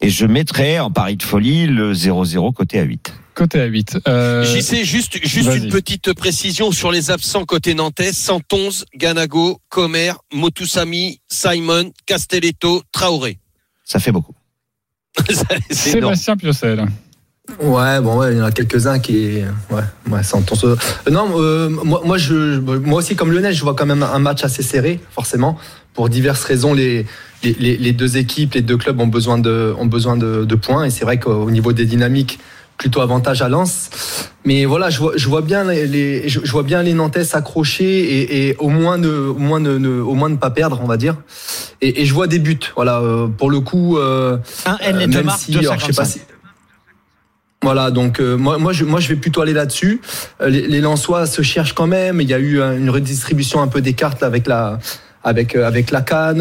Et 0.00 0.10
je 0.10 0.26
mettrais 0.26 0.78
en 0.78 0.90
pari 0.90 1.16
de 1.16 1.22
folie 1.22 1.66
le 1.66 1.92
0-0 1.92 2.52
côté 2.52 2.78
à 2.78 2.82
8. 2.82 3.12
Côté 3.34 3.60
à 3.60 3.66
8. 3.66 3.98
Euh, 4.06 4.44
J'y 4.44 4.62
sais 4.62 4.84
juste, 4.84 5.24
juste 5.24 5.50
une 5.54 5.70
petite 5.70 6.12
précision 6.12 6.72
sur 6.72 6.90
les 6.90 7.10
absents 7.10 7.44
côté 7.44 7.74
nantais. 7.74 8.12
Santonze, 8.12 8.84
Ganago, 8.94 9.60
Comer, 9.68 10.12
Motusami, 10.32 11.20
Simon, 11.28 11.92
Castelletto, 12.06 12.82
Traoré. 12.92 13.38
Ça 13.84 13.98
fait 13.98 14.12
beaucoup. 14.12 14.34
Sébastien 15.70 16.36
Piocel. 16.36 16.86
Ouais, 17.60 18.00
bon, 18.00 18.18
ouais, 18.18 18.32
il 18.32 18.38
y 18.38 18.40
en 18.42 18.44
a 18.44 18.52
quelques-uns 18.52 18.98
qui, 18.98 19.38
ouais, 19.70 19.82
ouais, 20.10 20.22
ça 20.22 20.36
entend. 20.36 20.54
Euh, 20.64 20.76
non, 21.10 21.28
euh, 21.40 21.68
moi, 21.68 22.02
moi, 22.04 22.18
je, 22.18 22.58
moi 22.60 22.98
aussi, 22.98 23.16
comme 23.16 23.32
Lionel, 23.32 23.54
je 23.54 23.62
vois 23.62 23.74
quand 23.74 23.86
même 23.86 24.02
un 24.02 24.18
match 24.18 24.44
assez 24.44 24.62
serré, 24.62 25.00
forcément, 25.12 25.58
pour 25.94 26.08
diverses 26.08 26.44
raisons. 26.44 26.74
Les, 26.74 27.06
les, 27.42 27.76
les- 27.78 27.92
deux 27.92 28.16
équipes, 28.18 28.54
les 28.54 28.62
deux 28.62 28.76
clubs 28.76 29.00
ont 29.00 29.06
besoin 29.06 29.38
de, 29.38 29.74
ont 29.78 29.86
besoin 29.86 30.16
de, 30.16 30.44
de 30.44 30.54
points, 30.56 30.84
et 30.84 30.90
c'est 30.90 31.04
vrai 31.04 31.18
qu'au 31.18 31.50
niveau 31.50 31.72
des 31.72 31.86
dynamiques, 31.86 32.38
plutôt 32.76 33.00
avantage 33.00 33.42
à 33.42 33.48
Lens. 33.48 33.90
Mais 34.44 34.64
voilà, 34.64 34.88
je 34.90 34.98
vois, 35.00 35.12
je 35.16 35.26
vois 35.28 35.42
bien 35.42 35.64
les, 35.64 35.86
les- 35.86 36.28
je, 36.28 36.38
vois 36.50 36.62
bien 36.62 36.82
les 36.82 36.92
Nantais 36.94 37.24
s'accrocher 37.24 37.84
et, 37.84 38.48
et 38.50 38.56
au 38.58 38.68
moins 38.68 38.98
ne, 38.98 39.08
au 39.08 39.38
moins 39.38 39.58
ne, 39.58 39.78
ne- 39.78 40.00
au 40.00 40.14
moins 40.14 40.28
ne 40.28 40.36
pas 40.36 40.50
perdre, 40.50 40.80
on 40.82 40.86
va 40.86 40.96
dire. 40.96 41.16
Et, 41.80 42.02
et 42.02 42.04
je 42.06 42.14
vois 42.14 42.26
des 42.28 42.38
buts. 42.38 42.58
Voilà, 42.76 42.98
euh, 43.00 43.26
pour 43.26 43.50
le 43.50 43.60
coup. 43.60 43.96
Euh, 43.98 44.36
Un 44.66 44.76
N 44.80 44.96
euh, 44.96 45.00
et 45.00 45.06
deux 45.06 45.16
même 45.18 45.26
marques, 45.26 45.40
si, 45.40 45.56
alors, 45.58 45.78
je 45.78 45.86
sais 45.86 45.92
pas 45.92 46.02
2,55. 46.04 46.06
si- 46.06 46.20
Voilà, 47.62 47.90
donc 47.90 48.20
euh, 48.20 48.36
moi, 48.36 48.56
moi, 48.58 48.72
je, 48.72 48.84
moi, 48.84 49.00
je 49.00 49.08
vais 49.08 49.16
plutôt 49.16 49.40
aller 49.40 49.52
là-dessus. 49.52 50.00
Euh, 50.40 50.48
les, 50.48 50.68
les 50.68 50.80
Lensois 50.80 51.26
se 51.26 51.42
cherchent 51.42 51.72
quand 51.72 51.88
même. 51.88 52.20
Il 52.20 52.28
y 52.28 52.34
a 52.34 52.38
eu 52.38 52.60
euh, 52.60 52.78
une 52.78 52.88
redistribution 52.88 53.60
un 53.60 53.66
peu 53.66 53.80
des 53.80 53.94
cartes 53.94 54.22
avec 54.22 54.46
la, 54.46 54.78
avec, 55.24 55.56
avec 55.56 55.90
la 55.90 56.00
canne. 56.02 56.40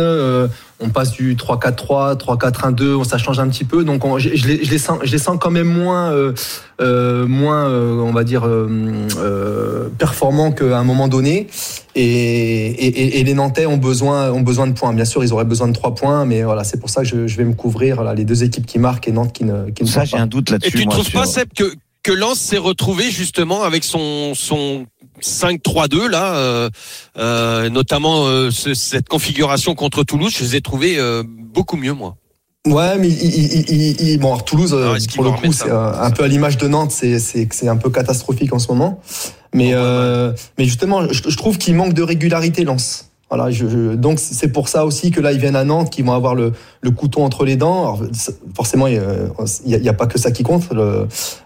On 0.80 0.90
passe 0.90 1.12
du 1.12 1.36
3-4-3, 1.36 2.18
3-4-1-2. 2.18 3.04
Ça 3.04 3.18
change 3.18 3.40
un 3.40 3.48
petit 3.48 3.64
peu. 3.64 3.84
Donc, 3.84 4.06
on- 4.06 4.20
je, 4.20 4.30
je 4.36 4.48
les, 4.48 4.64
je 4.64 4.70
les 4.72 4.78
sens, 4.78 5.00
je 5.04 5.12
les 5.12 5.18
sens 5.18 5.38
quand 5.40 5.50
même 5.52 5.68
moins, 5.68 6.12
euh, 6.12 6.34
euh, 6.82 7.26
moins, 7.28 7.68
euh, 7.70 8.00
on 8.00 8.12
va 8.14 8.24
dire, 8.24 8.46
euh, 8.46 8.70
euh, 9.18 9.90
performants 9.98 10.52
qu'à 10.52 10.78
un 10.78 10.84
moment 10.84 11.08
donné. 11.08 11.48
Et, 11.96 12.02
et, 12.04 12.88
et- 12.88 13.20
et 13.20 13.24
les 13.24 13.34
Nantais 13.34 13.66
ont 13.66 13.78
besoin, 13.78 14.32
ont 14.32 14.42
besoin 14.42 14.68
de 14.68 14.74
points. 14.74 14.94
Bien 14.94 15.06
sûr, 15.06 15.24
ils 15.24 15.34
auraient 15.34 15.46
besoin 15.46 15.68
de 15.68 15.74
trois 15.74 15.96
points, 15.96 16.26
mais 16.26 16.44
voilà, 16.44 16.64
c'est 16.64 16.80
pour 16.80 16.90
ça 16.90 17.02
que 17.02 17.08
je, 17.08 17.28
je 17.28 17.38
vais 17.38 17.44
me 17.46 17.54
couvrir 17.54 18.04
là, 18.04 18.14
les 18.14 18.26
deux 18.26 18.44
équipes 18.44 18.66
qui 18.66 18.78
marquent 18.80 19.08
et 19.08 19.12
Nantes 19.12 19.34
qui 19.34 19.46
ne, 19.46 19.72
qui 19.72 19.84
ne 19.84 19.88
Ça, 19.88 20.00
marquent 20.00 20.10
j'ai 20.12 20.18
pas. 20.18 20.24
un 20.24 20.28
doute 20.28 20.50
Et 20.50 20.52
là-dessus. 20.54 20.72
tu 20.78 20.86
ne 20.86 20.92
trouves 20.92 21.08
sur- 21.08 21.20
pas, 21.22 21.26
Seb, 21.26 21.48
que, 21.56 21.74
que 22.04 22.12
Lens 22.12 22.40
s'est 22.40 22.58
retrouvé 22.58 23.10
justement 23.10 23.64
avec 23.64 23.84
son, 23.84 24.34
son 24.36 24.86
5-3-2 25.22 26.08
là, 26.08 26.36
euh, 26.36 26.70
euh, 27.18 27.70
notamment 27.70 28.26
euh, 28.28 28.52
ce- 28.52 28.74
cette 28.74 29.08
configuration 29.10 29.76
contre 29.76 30.04
Toulouse, 30.04 30.34
je 30.38 30.44
les 30.44 30.56
ai 30.58 30.62
trouvés 30.62 30.98
beaucoup 31.26 31.78
mieux 31.78 31.94
moi. 31.94 32.16
Ouais, 32.68 32.98
mais 32.98 33.08
il, 33.08 33.36
il- 33.36 33.70
il- 33.72 34.02
il- 34.10 34.18
bon, 34.20 34.28
alors 34.28 34.44
Toulouse, 34.44 34.74
Alors, 34.74 34.98
qu'ils 34.98 35.12
pour 35.14 35.24
le 35.24 35.32
coup, 35.32 35.54
c'est 35.54 35.72
un 35.72 36.12
peu 36.12 36.24
à 36.24 36.28
l'image 36.28 36.58
de 36.58 36.68
Nantes, 36.68 36.92
c'est 36.92 37.68
un 37.68 37.78
peu 37.78 37.90
catastrophique 37.90 38.52
en 38.54 38.60
ce 38.60 38.68
moment. 38.68 39.02
Mais 39.54 39.74
mais 40.58 40.66
justement, 40.66 41.08
je, 41.12 41.22
je 41.30 41.38
trouve 41.38 41.58
qu'il 41.58 41.76
manque 41.76 41.94
de 41.94 42.04
régularité, 42.04 42.64
Lens. 42.66 43.10
Voilà, 43.30 43.52
je, 43.52 43.68
je- 43.68 43.96
donc 43.96 44.20
c'est 44.20 44.48
pour 44.54 44.70
ça 44.70 44.86
aussi 44.86 45.12
que 45.12 45.20
là 45.20 45.34
ils 45.34 45.40
viennent 45.40 45.58
à 45.58 45.66
Nantes, 45.66 45.90
qu'ils 45.90 46.06
vont 46.06 46.14
avoir 46.14 46.34
le, 46.34 46.54
le 46.82 46.92
couteau 46.92 47.22
entre 47.22 47.44
les 47.44 47.58
dents. 47.58 47.82
Alors, 47.82 48.02
forcément, 48.56 48.88
il 48.88 49.02
n'y 49.66 49.88
a, 49.88 49.92
a 49.92 49.94
pas 49.94 50.08
que 50.08 50.18
ça 50.18 50.32
qui 50.32 50.44
compte. 50.44 50.64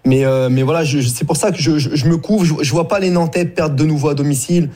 mais 0.06 0.24
euh, 0.26 0.50
mais 0.52 0.62
voilà, 0.62 0.84
c'est 0.86 1.26
pour 1.26 1.38
ça 1.38 1.52
que 1.52 1.58
je, 1.60 1.80
je, 1.80 2.06
me 2.08 2.18
couvre. 2.18 2.46
Je, 2.46 2.54
je 2.62 2.72
vois 2.72 2.88
pas 2.88 3.00
les 3.00 3.10
Nantais 3.10 3.46
perdre 3.46 3.76
de 3.76 3.84
nouveau 3.84 4.10
à 4.10 4.14
domicile. 4.14 4.70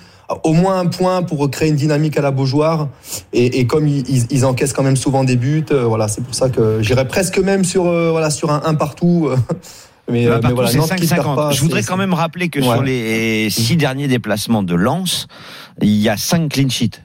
au 0.44 0.54
moins 0.54 0.80
un 0.80 0.88
point 0.88 1.22
pour 1.22 1.48
créer 1.52 1.70
une 1.70 1.76
dynamique 1.76 2.18
à 2.18 2.22
la 2.24 2.32
Beaujoire. 2.32 2.90
Et, 3.34 3.60
et 3.60 3.68
comme 3.68 3.88
ils, 3.88 4.26
ils- 4.32 4.44
encaissent 4.44 4.74
quand 4.74 4.82
même 4.82 4.96
souvent 4.98 5.24
des 5.24 5.36
buts, 5.36 5.64
euh, 5.72 5.84
voilà, 5.86 6.08
c'est 6.08 6.24
pour 6.24 6.34
ça 6.34 6.50
que 6.50 6.82
j'irais 6.82 7.08
presque 7.08 7.38
même 7.38 7.64
sur, 7.64 7.86
euh, 7.86 8.10
voilà, 8.10 8.32
sur 8.32 8.50
un 8.52 8.64
1 8.66 8.74
partout. 8.74 9.30
Mais, 10.12 10.26
Bah, 10.26 10.32
euh, 10.32 10.36
mais 10.36 10.42
partout, 10.42 10.56
voilà, 10.56 10.72
c'est 10.72 10.78
Nantes 10.78 10.96
qui 10.96 11.08
perd 11.08 11.22
5,50. 11.22 11.36
pas, 11.36 11.52
Je 11.52 11.62
voudrais 11.62 11.84
quand 11.84 11.98
même 11.98 12.14
rappeler 12.14 12.50
que 12.50 12.60
Ouais. 12.60 12.66
sur 12.66 12.82
les 12.84 13.50
six 13.50 13.76
derniers 13.78 14.08
déplacements 14.08 14.64
de 14.64 14.76
Lens, 14.76 15.28
il 15.82 15.90
y 15.90 16.10
a 16.10 16.18
cinq 16.18 16.52
clean 16.52 16.70
sheets. 16.70 17.02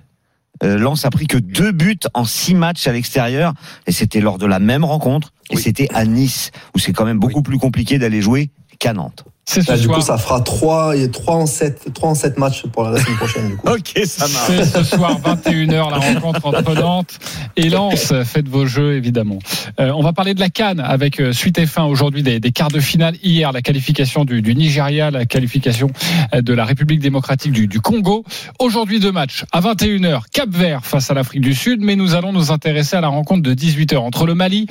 Euh, 0.63 0.77
Lens 0.79 1.05
a 1.07 1.11
pris 1.11 1.27
que 1.27 1.39
deux 1.39 1.73
buts 1.73 1.99
en 2.13 2.25
six 2.27 2.55
matchs 2.55 2.87
à 2.87 2.93
l'extérieur, 2.93 3.55
et 3.87 3.93
c'était 3.93 4.21
lors 4.21 4.37
de 4.37 4.45
la 4.47 4.59
même 4.59 4.85
rencontre, 4.85 5.33
et 5.51 5.57
c'était 5.57 5.89
à 5.95 6.05
Nice, 6.05 6.51
où 6.75 6.79
c'est 6.79 6.93
quand 6.93 7.07
même 7.07 7.19
beaucoup 7.19 7.43
plus 7.43 7.57
compliqué 7.59 7.99
d'aller 7.99 8.21
jouer 8.21 8.51
qu'à 8.79 8.93
Nantes. 8.93 9.25
C'est 9.53 9.63
ce 9.63 9.71
Là, 9.73 9.77
du 9.79 9.83
soir. 9.85 9.99
coup, 9.99 10.05
ça 10.05 10.17
fera 10.17 10.41
3, 10.41 10.97
et 10.97 11.11
3 11.11 11.35
en 11.35 11.47
7, 11.47 11.93
3 11.93 12.11
en 12.11 12.15
7 12.15 12.39
matchs 12.39 12.67
pour 12.67 12.85
la 12.85 13.01
semaine 13.01 13.17
prochaine. 13.17 13.49
Du 13.49 13.57
coup. 13.57 13.67
Ok, 13.71 14.01
ça 14.05 14.27
C'est 14.29 14.65
ce 14.65 14.85
soir 14.85 15.21
21h 15.21 15.91
la 15.91 15.99
rencontre 15.99 16.47
entre 16.47 16.75
Nantes 16.75 17.19
et 17.57 17.69
Lens. 17.69 18.13
Faites 18.25 18.49
vos 18.49 18.67
jeux 18.67 18.95
évidemment. 18.95 19.41
Euh, 19.81 19.91
on 19.97 20.03
va 20.03 20.13
parler 20.13 20.35
de 20.35 20.41
la 20.41 20.51
Cannes 20.51 20.79
avec 20.79 21.19
euh, 21.21 21.33
suite 21.33 21.59
et 21.59 21.67
fin 21.67 21.85
aujourd'hui 21.85 22.23
des, 22.23 22.39
des 22.39 22.53
quarts 22.53 22.71
de 22.71 22.79
finale. 22.79 23.17
Hier 23.25 23.51
la 23.51 23.61
qualification 23.61 24.25
du, 24.25 24.41
du 24.41 24.55
Nigeria, 24.55 25.11
la 25.11 25.25
qualification 25.25 25.91
euh, 26.33 26.43
de 26.43 26.53
la 26.55 26.65
République 26.65 27.01
démocratique 27.01 27.51
du, 27.51 27.67
du 27.67 27.81
Congo. 27.81 28.25
Aujourd'hui 28.61 29.01
deux 29.01 29.13
matchs 29.13 29.45
à 29.51 29.61
21h 29.61 30.23
Cap 30.33 30.49
Vert 30.51 30.85
face 30.87 31.11
à 31.11 31.15
l'Afrique 31.15 31.41
du 31.41 31.55
Sud, 31.55 31.81
mais 31.81 31.97
nous 31.97 32.15
allons 32.15 32.33
nous 32.33 32.53
intéresser 32.53 32.97
à 32.97 33.01
la 33.01 33.09
rencontre 33.09 33.43
de 33.43 33.55
18h 33.55 33.97
entre 33.97 34.27
le 34.27 34.35
Mali 34.35 34.67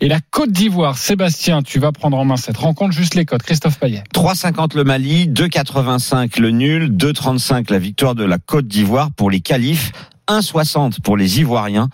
et 0.00 0.08
la 0.08 0.20
Côte 0.30 0.52
d'Ivoire. 0.52 0.98
Sébastien, 0.98 1.62
tu 1.62 1.78
vas 1.78 1.92
prendre 1.92 2.18
en 2.18 2.24
main 2.24 2.36
cette 2.36 2.58
rencontre. 2.58 2.92
Juste 2.92 3.14
les 3.14 3.24
codes. 3.24 3.42
Christophe 3.42 3.78
Payet. 3.78 4.04
3,50 4.18 4.74
le 4.74 4.82
Mali, 4.82 5.28
2,85 5.28 6.40
le 6.40 6.50
nul, 6.50 6.90
2,35 6.90 7.70
la 7.70 7.78
victoire 7.78 8.16
de 8.16 8.24
la 8.24 8.38
Côte 8.38 8.66
d'Ivoire 8.66 9.12
pour 9.12 9.30
les 9.30 9.38
qualifs, 9.38 9.92
1,60 10.26 11.00
pour 11.02 11.16
les 11.16 11.38
Ivoiriens, 11.38 11.88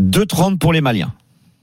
2,30 0.00 0.56
pour 0.56 0.72
les 0.72 0.80
Maliens. 0.80 1.12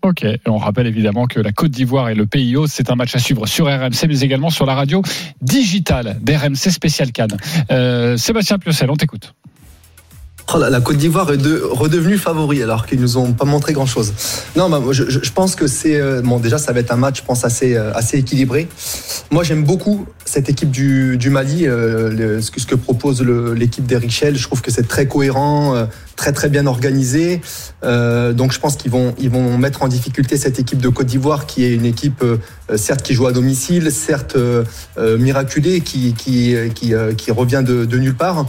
Ok, 0.03 0.23
on 0.45 0.57
rappelle 0.59 0.85
évidemment 0.85 1.25
que 1.25 1.39
la 1.39 1.51
Côte 1.51 1.71
d'Ivoire 1.71 2.09
et 2.09 2.13
le 2.13 2.27
hôte, 2.55 2.69
c'est 2.69 2.91
un 2.91 2.95
match 2.95 3.15
à 3.15 3.19
suivre 3.19 3.47
sur 3.47 3.65
RMC, 3.65 4.05
mais 4.07 4.19
également 4.19 4.51
sur 4.51 4.67
la 4.67 4.75
radio 4.75 5.01
digitale 5.41 6.19
d'RMC 6.21 6.69
Spécial 6.69 7.11
Cannes. 7.11 7.35
Euh, 7.71 8.15
Sébastien 8.15 8.59
Piocel, 8.59 8.91
on 8.91 8.95
t'écoute. 8.95 9.33
Oh, 10.53 10.57
la, 10.59 10.69
la 10.69 10.81
Côte 10.81 10.97
d'Ivoire 10.97 11.31
est 11.31 11.37
de, 11.37 11.61
redevenue 11.63 12.17
favori 12.17 12.61
alors 12.61 12.85
qu'ils 12.85 12.99
nous 12.99 13.17
ont 13.17 13.31
pas 13.31 13.45
montré 13.45 13.71
grand 13.73 13.85
chose. 13.85 14.13
Non, 14.55 14.69
bah, 14.69 14.81
je, 14.91 15.09
je- 15.09 15.31
pense 15.31 15.55
que 15.55 15.67
c'est 15.67 15.99
euh, 15.99 16.21
bon. 16.21 16.37
Déjà, 16.39 16.57
ça 16.57 16.73
va 16.73 16.81
être 16.81 16.91
un 16.91 16.97
match, 16.97 17.19
je 17.21 17.23
pense 17.25 17.43
assez 17.45 17.75
euh, 17.75 17.91
assez 17.95 18.17
équilibré. 18.17 18.67
Moi, 19.31 19.43
j'aime 19.43 19.63
beaucoup 19.63 20.05
cette 20.25 20.49
équipe 20.49 20.69
du, 20.69 21.17
du 21.17 21.29
Mali, 21.29 21.65
euh, 21.67 22.39
ce, 22.41 22.51
que, 22.51 22.59
ce 22.59 22.67
que 22.67 22.75
propose 22.75 23.21
l'équipe 23.21 23.85
d'Eric 23.87 24.11
Schell. 24.11 24.35
Je 24.37 24.43
trouve 24.45 24.61
que 24.61 24.69
c'est 24.69 24.87
très 24.87 25.07
cohérent, 25.07 25.75
euh, 25.75 25.85
très 26.17 26.33
très 26.33 26.49
bien 26.49 26.67
organisé. 26.67 27.41
Donc, 27.81 28.51
je 28.53 28.59
pense 28.59 28.75
qu'ils 28.75 28.91
vont 28.91 29.15
ils 29.19 29.29
vont 29.29 29.57
mettre 29.57 29.81
en 29.81 29.87
difficulté 29.87 30.37
cette 30.37 30.59
équipe 30.59 30.79
de 30.81 30.89
Côte 30.89 31.07
d'Ivoire, 31.07 31.45
qui 31.47 31.63
est 31.63 31.73
une 31.73 31.85
équipe 31.85 32.23
certes 32.75 33.01
qui 33.01 33.13
joue 33.13 33.27
à 33.27 33.31
domicile, 33.31 33.91
certes 33.91 34.37
miraculée, 34.97 35.81
qui 35.81 36.13
qui 36.13 36.53
qui, 36.75 36.93
qui 37.17 37.31
revient 37.31 37.63
de, 37.65 37.85
de 37.85 37.97
nulle 37.97 38.15
part. 38.15 38.45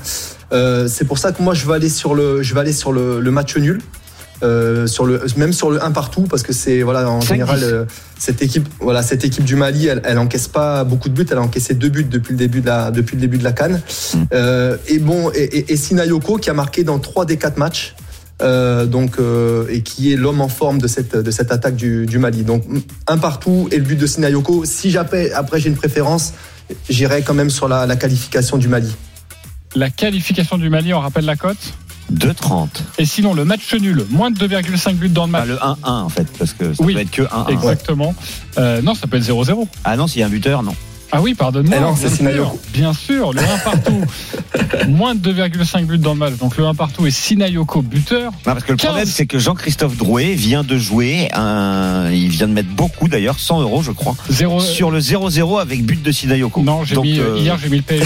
Euh, 0.55 0.89
c'est 0.89 1.05
pour 1.05 1.19
ça 1.19 1.33
que 1.33 1.43
moi 1.43 1.53
je 1.55 1.67
vais 1.67 1.75
aller 1.75 1.89
sur 1.89 2.15
le, 2.15 2.43
je 2.43 2.55
vais 2.55 2.61
aller 2.61 2.73
sur 2.73 2.93
le, 2.93 3.21
le 3.21 3.31
match 3.31 3.57
nul. 3.57 3.81
Euh, 4.43 4.89
sur 4.89 5.07
le, 5.07 5.23
même 5.37 5.53
sur 5.53 5.71
le 5.71 5.83
1 5.83 5.93
partout 5.93 6.23
parce 6.23 6.43
que 6.43 6.53
c'est 6.53 6.83
voilà 6.83 7.09
en 7.09 7.21
5-10. 7.21 7.27
général 7.29 7.61
euh, 7.63 7.85
cette 8.19 8.43
équipe 8.43 8.69
voilà 8.81 9.03
cette 9.05 9.25
équipe 9.25 9.45
du 9.45 9.55
Mali 9.55 9.87
elle, 9.87 10.03
elle 10.05 10.19
encaisse 10.19 10.49
pas 10.49 10.83
beaucoup 10.85 11.09
de 11.09 11.15
buts. 11.15 11.27
Elle 11.31 11.39
a 11.39 11.43
encaissé 11.43 11.73
deux 11.75 11.89
buts 11.89 12.05
depuis 12.05 12.33
le 12.33 12.39
début 12.39 12.61
de 12.61 12.67
la 12.67 12.91
depuis 12.91 13.15
le 13.15 13.21
début 13.21 13.39
de 13.39 13.45
la 13.45 13.53
Cannes. 13.53 13.81
Euh, 14.35 14.77
et 14.89 14.99
bon 14.99 15.31
et, 15.35 15.45
et, 15.45 15.73
et 15.73 15.77
Sinayoko 15.77 16.39
qui 16.39 16.51
a 16.51 16.53
marqué 16.53 16.83
dans 16.83 16.99
trois 16.99 17.25
des 17.27 17.37
quatre 17.37 17.59
matchs 17.59 17.95
donc 18.41 19.17
et 19.71 19.83
qui 19.83 20.13
est 20.13 20.17
l'homme 20.17 20.41
en 20.43 20.49
forme 20.49 20.79
de 20.79 20.89
cette 20.89 21.17
de 21.17 21.31
cette 21.31 21.51
attaque 21.53 21.77
du, 21.77 22.05
du 22.05 22.19
Mali. 22.19 22.43
Donc 22.43 22.65
un 23.07 23.17
partout 23.17 23.69
et 23.71 23.77
le 23.79 23.85
but 23.85 23.97
de 23.97 24.07
Sinayoko. 24.07 24.65
Si 24.65 24.91
j'appelle 24.91 25.33
après 25.35 25.61
j'ai 25.61 25.69
une 25.71 25.77
préférence 25.77 26.33
j'irai 26.91 27.23
quand 27.23 27.35
même 27.35 27.51
sur 27.51 27.69
la, 27.69 27.87
la 27.87 27.97
qualification 27.97 28.59
du 28.59 28.69
Mali 28.69 28.95
La 29.75 29.91
qualification 29.91 30.59
du 30.59 30.69
Mali, 30.71 30.95
on 30.95 31.01
rappelle 31.01 31.25
la 31.25 31.37
cote 31.37 31.75
2,30. 32.13 32.69
Et 32.99 33.07
sinon, 33.07 33.33
le 33.35 33.45
match 33.45 33.73
nul, 33.75 34.05
moins 34.11 34.31
de 34.31 34.39
2,5 34.47 34.95
buts 34.95 35.09
dans 35.09 35.25
le 35.27 35.33
match. 35.33 35.49
Enfin, 35.61 35.77
le 35.83 35.83
1-1 35.87 35.91
en 36.05 36.09
fait, 36.11 36.27
parce 36.39 36.53
que 36.53 36.75
ça 36.75 36.83
Oui. 36.85 36.95
peut 36.95 37.01
être 37.01 37.11
que 37.11 37.23
1-1. 37.23 37.49
Exactement. 37.51 38.15
Euh, 38.59 38.83
non, 38.83 38.95
ça 38.95 39.07
peut 39.07 39.17
être 39.17 39.25
0-0. 39.25 39.67
Ah 39.85 39.97
non, 39.97 40.07
s'il 40.07 40.21
y 40.21 40.23
a 40.23 40.27
un 40.27 40.31
buteur, 40.31 40.63
non. 40.63 40.75
Ah 41.17 41.21
oui, 41.23 41.35
pardonne-moi. 41.35 41.77
Eh 41.79 41.81
non, 41.81 41.93
bien 41.93 41.97
c'est 41.97 42.09
sûr. 42.09 42.17
Sinayoko. 42.17 42.61
Bien 42.73 42.93
sûr, 42.93 43.33
le 43.33 43.41
1 43.41 43.59
partout. 43.59 44.05
moins 44.89 45.15
de 45.15 45.33
2,5 45.33 45.87
buts 45.87 45.99
dans 45.99 46.15
le 46.15 46.19
match. 46.19 46.35
Donc 46.41 46.57
le 46.57 46.67
1 46.67 46.75
partout 46.75 47.07
et 47.07 47.13
Sinayoko 47.13 47.83
buteur. 47.83 48.33
Non, 48.33 48.39
parce 48.45 48.65
que 48.65 48.73
le 48.73 48.79
15. 48.79 48.87
problème, 48.89 49.07
c'est 49.07 49.27
que 49.27 49.39
Jean-Christophe 49.39 49.97
Drouet 49.97 50.35
vient 50.35 50.65
de 50.65 50.77
jouer, 50.77 51.29
un... 51.33 52.11
il 52.11 52.31
vient 52.31 52.49
de 52.49 52.53
mettre 52.53 52.71
beaucoup 52.71 53.07
d'ailleurs, 53.07 53.39
100 53.39 53.61
euros 53.63 53.81
je 53.81 53.93
crois, 53.93 54.17
0 54.29 54.59
sur 54.59 54.91
le 54.91 54.99
0-0 54.99 55.61
avec 55.61 55.85
but 55.85 56.03
de 56.03 56.11
Sidayoko. 56.11 56.63
Non, 56.63 56.83
j'ai 56.83 56.97
Donc, 56.97 57.05
mis, 57.05 57.21
euh, 57.21 57.39
hier 57.39 57.57
j'ai 57.63 57.69
mis 57.69 57.77
le 57.77 57.83
PSG 57.83 58.05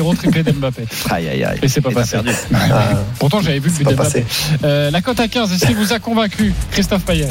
0-0 0.00 0.16
triplé 0.16 0.44
d'Mbappé. 0.44 0.84
Aïe 1.10 1.26
aïe 1.26 1.42
aïe. 1.42 1.58
Et 1.60 1.66
c'est 1.66 1.80
pas 1.80 1.90
passé. 1.90 2.18
Pourtant 3.18 3.40
j'avais 3.40 3.58
vu 3.58 3.68
le 3.68 3.84
but 3.84 3.88
d'Mbappé. 3.88 4.24
Euh, 4.62 4.92
la 4.92 5.00
cote 5.00 5.18
à 5.18 5.26
15, 5.26 5.52
est-ce 5.52 5.66
qu'il 5.66 5.74
vous 5.76 5.92
a 5.92 5.98
convaincu, 5.98 6.54
Christophe 6.70 7.02
Payet? 7.02 7.28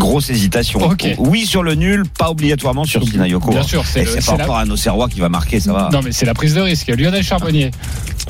Grosse 0.00 0.30
hésitation. 0.30 0.80
Ok. 0.82 1.06
Oui 1.18 1.44
sur 1.46 1.62
le 1.62 1.74
nul, 1.74 2.04
pas 2.18 2.30
obligatoirement 2.30 2.84
sur 2.84 3.04
Sidayoko. 3.04 3.50
Bien 3.50 3.62
sûr, 3.62 3.84
c'est 3.86 4.00
Et 4.00 4.04
le- 4.04 4.10
c'est 4.10 4.20
c'est 4.22 4.30
pas 4.32 4.38
la- 4.38 4.44
encore 4.44 4.58
un 4.58 4.70
Auxerrois 4.70 5.08
qui 5.08 5.20
va 5.20 5.28
marquer, 5.28 5.60
ça 5.60 5.72
va. 5.72 5.90
Non 5.92 6.00
mais 6.02 6.10
c'est 6.12 6.26
la 6.26 6.34
prise 6.34 6.54
de 6.54 6.60
risque. 6.62 6.88
Lionel 6.88 7.22
Charbonnier. 7.22 7.70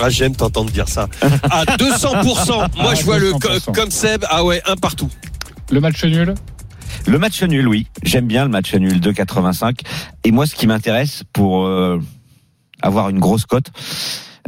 Ah, 0.01 0.11
j'aime 0.11 0.35
t'entendre 0.35 0.71
dire 0.71 0.89
ça. 0.89 1.09
À 1.51 1.65
200%. 1.77 2.69
Moi, 2.77 2.91
À 2.91 2.95
je 2.95 3.05
vois 3.05 3.19
le 3.19 3.33
200%. 3.33 3.65
co- 3.67 3.73
comme 3.73 3.91
Seb. 3.91 4.25
Ah 4.29 4.45
ouais, 4.45 4.61
un 4.67 4.77
partout. 4.77 5.09
Le 5.71 5.81
match 5.81 6.03
nul. 6.05 6.35
Le 7.07 7.19
match 7.19 7.43
nul, 7.45 7.69
oui. 7.69 7.87
J'aime 8.03 8.27
bien 8.27 8.43
le 8.45 8.51
match 8.51 8.75
nul 8.75 9.01
2,85. 9.01 9.81
Et 10.25 10.33
moi, 10.33 10.47
ce 10.47 10.55
qui 10.57 10.67
m'intéresse 10.67 11.23
pour 11.33 11.65
euh, 11.67 12.01
avoir 12.83 13.09
une 13.11 13.21
grosse 13.21 13.47
cote, 13.47 13.67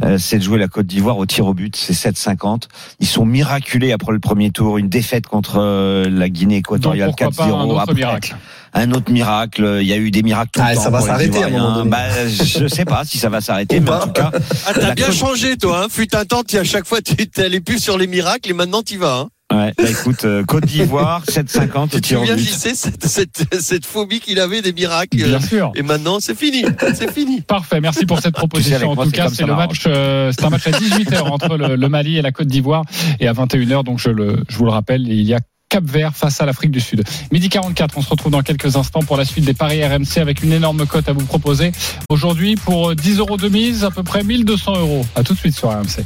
euh, 0.03 0.17
c'est 0.17 0.37
de 0.37 0.43
jouer 0.43 0.57
la 0.59 0.67
Côte 0.67 0.85
d'Ivoire 0.85 1.17
au 1.17 1.25
tir 1.25 1.45
au 1.45 1.53
but. 1.53 1.75
C'est 1.75 1.93
7,50. 1.93 2.63
Ils 2.99 3.07
sont 3.07 3.25
miraculés 3.25 3.91
après 3.91 4.11
le 4.11 4.19
premier 4.19 4.51
tour. 4.51 4.77
Une 4.77 4.89
défaite 4.89 5.27
contre 5.27 5.57
euh, 5.59 6.09
la 6.09 6.29
Guinée 6.29 6.57
équatoriale 6.57 7.09
pourquoi 7.17 7.31
pas 7.31 7.45
un 7.45 7.65
4-0. 7.65 7.69
autre 7.71 7.79
Après, 7.79 7.93
miracle. 7.95 8.35
un 8.73 8.91
autre 8.91 9.11
miracle. 9.11 9.77
Il 9.81 9.87
y 9.87 9.93
a 9.93 9.97
eu 9.97 10.11
des 10.11 10.23
miracles 10.23 10.51
tout 10.53 10.61
Ah, 10.63 10.71
le 10.71 10.75
temps. 10.75 10.81
ça 10.83 10.89
va 10.89 11.01
s'arrêter 11.01 11.37
à 11.41 11.45
un 11.45 11.47
Ivoiriens. 11.49 11.59
moment 11.63 11.77
donné. 11.77 11.89
Bah, 11.89 12.27
je 12.27 12.67
sais 12.67 12.85
pas 12.85 13.03
si 13.05 13.17
ça 13.17 13.29
va 13.29 13.39
s'arrêter, 13.41 13.79
mais 13.79 13.89
en 13.91 13.99
tout 14.01 14.11
cas, 14.11 14.31
Ah, 14.65 14.73
t'as 14.73 14.93
bien 14.93 15.05
Côte- 15.07 15.15
changé, 15.15 15.57
toi. 15.57 15.83
Hein. 15.85 15.87
Fut 15.89 16.13
un 16.15 16.25
temps, 16.25 16.43
tu, 16.43 16.57
à 16.57 16.63
chaque 16.63 16.85
fois, 16.85 17.01
tu 17.01 17.15
t'allais 17.29 17.59
plus 17.61 17.79
sur 17.81 17.97
les 17.97 18.07
miracles 18.07 18.49
et 18.49 18.53
maintenant 18.53 18.81
tu 18.83 18.97
vas. 18.97 19.15
Hein. 19.19 19.29
Ouais, 19.57 19.73
bah, 19.77 19.83
écoute, 19.89 20.25
euh, 20.25 20.43
Côte 20.43 20.65
d'Ivoire 20.65 21.23
7,50 21.27 21.95
au 21.95 21.99
Tu 21.99 22.15
but. 22.15 22.37
JC, 22.37 22.75
cette, 22.75 23.05
cette, 23.05 23.55
cette 23.59 23.85
phobie 23.85 24.19
qu'il 24.19 24.39
avait 24.39 24.61
des 24.61 24.73
miracles. 24.73 25.17
Bien 25.17 25.39
sûr. 25.39 25.71
Et 25.75 25.81
maintenant, 25.81 26.19
c'est 26.19 26.37
fini. 26.37 26.63
C'est 26.95 27.11
fini. 27.11 27.41
Parfait, 27.41 27.81
merci 27.81 28.05
pour 28.05 28.17
cette 28.19 28.33
Tu 28.35 28.41
sais, 28.41 28.47
proposition. 28.47 28.91
En 28.91 28.95
moi, 28.95 29.05
tout 29.05 29.11
c'est 29.11 29.17
cas, 29.17 29.29
c'est 29.29 29.45
le 29.45 29.55
match, 29.55 29.83
euh, 29.87 30.31
c'est 30.37 30.45
un 30.45 30.49
match 30.49 30.67
à 30.67 30.71
18h 30.71 31.21
entre 31.31 31.57
le, 31.57 31.75
le 31.75 31.89
Mali 31.89 32.17
et 32.17 32.21
la 32.21 32.31
Côte 32.31 32.47
d'Ivoire 32.47 32.83
et 33.19 33.27
à 33.27 33.33
21h. 33.33 33.83
Donc 33.83 33.99
je 33.99 34.09
le, 34.09 34.43
je 34.49 34.57
vous 34.57 34.65
le 34.65 34.71
rappelle, 34.71 35.01
il 35.07 35.21
y 35.21 35.33
a 35.33 35.39
Cap 35.69 35.83
Vert 35.85 36.11
face 36.15 36.39
à 36.39 36.45
l'Afrique 36.45 36.69
du 36.69 36.79
Sud. 36.79 37.03
Midi 37.31 37.49
44, 37.49 37.97
on 37.97 38.01
se 38.03 38.09
retrouve 38.09 38.31
dans 38.31 38.43
quelques 38.43 38.75
instants 38.75 38.99
pour 39.01 39.17
la 39.17 39.25
suite 39.25 39.43
des 39.45 39.55
paris 39.55 39.83
RMC 39.83 40.17
avec 40.17 40.43
une 40.43 40.53
énorme 40.53 40.85
cote 40.85 41.09
à 41.09 41.13
vous 41.13 41.25
proposer. 41.25 41.71
Aujourd'hui, 42.09 42.55
pour 42.55 42.95
10 42.95 43.17
euros 43.17 43.37
de 43.37 43.49
mise, 43.49 43.83
à 43.83 43.89
peu 43.89 44.03
près 44.03 44.23
1200 44.23 44.77
euros. 44.77 45.05
À 45.15 45.23
tout 45.23 45.33
de 45.33 45.39
suite 45.39 45.55
sur 45.55 45.69
RMC. 45.69 46.03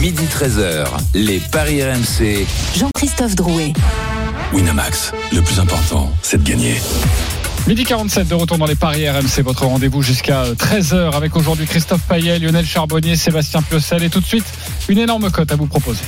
Midi 0.00 0.26
13h, 0.26 0.86
les 1.14 1.40
Paris 1.40 1.82
RMC. 1.82 2.46
Jean-Christophe 2.76 3.34
Drouet. 3.34 3.72
Winamax, 4.52 5.10
le 5.32 5.42
plus 5.42 5.58
important, 5.58 6.12
c'est 6.22 6.40
de 6.40 6.48
gagner. 6.48 6.80
Midi 7.66 7.82
47 7.82 8.28
de 8.28 8.34
retour 8.34 8.58
dans 8.58 8.66
les 8.66 8.76
paris 8.76 9.10
RMC, 9.10 9.42
votre 9.42 9.66
rendez-vous 9.66 10.00
jusqu'à 10.02 10.44
13h 10.52 11.16
avec 11.16 11.34
aujourd'hui 11.34 11.66
Christophe 11.66 12.02
Payet, 12.02 12.38
Lionel 12.38 12.64
Charbonnier, 12.64 13.16
Sébastien 13.16 13.60
Piocel 13.60 14.04
et 14.04 14.08
tout 14.08 14.20
de 14.20 14.24
suite 14.24 14.46
une 14.88 14.98
énorme 14.98 15.32
cote 15.32 15.50
à 15.50 15.56
vous 15.56 15.66
proposer. 15.66 16.04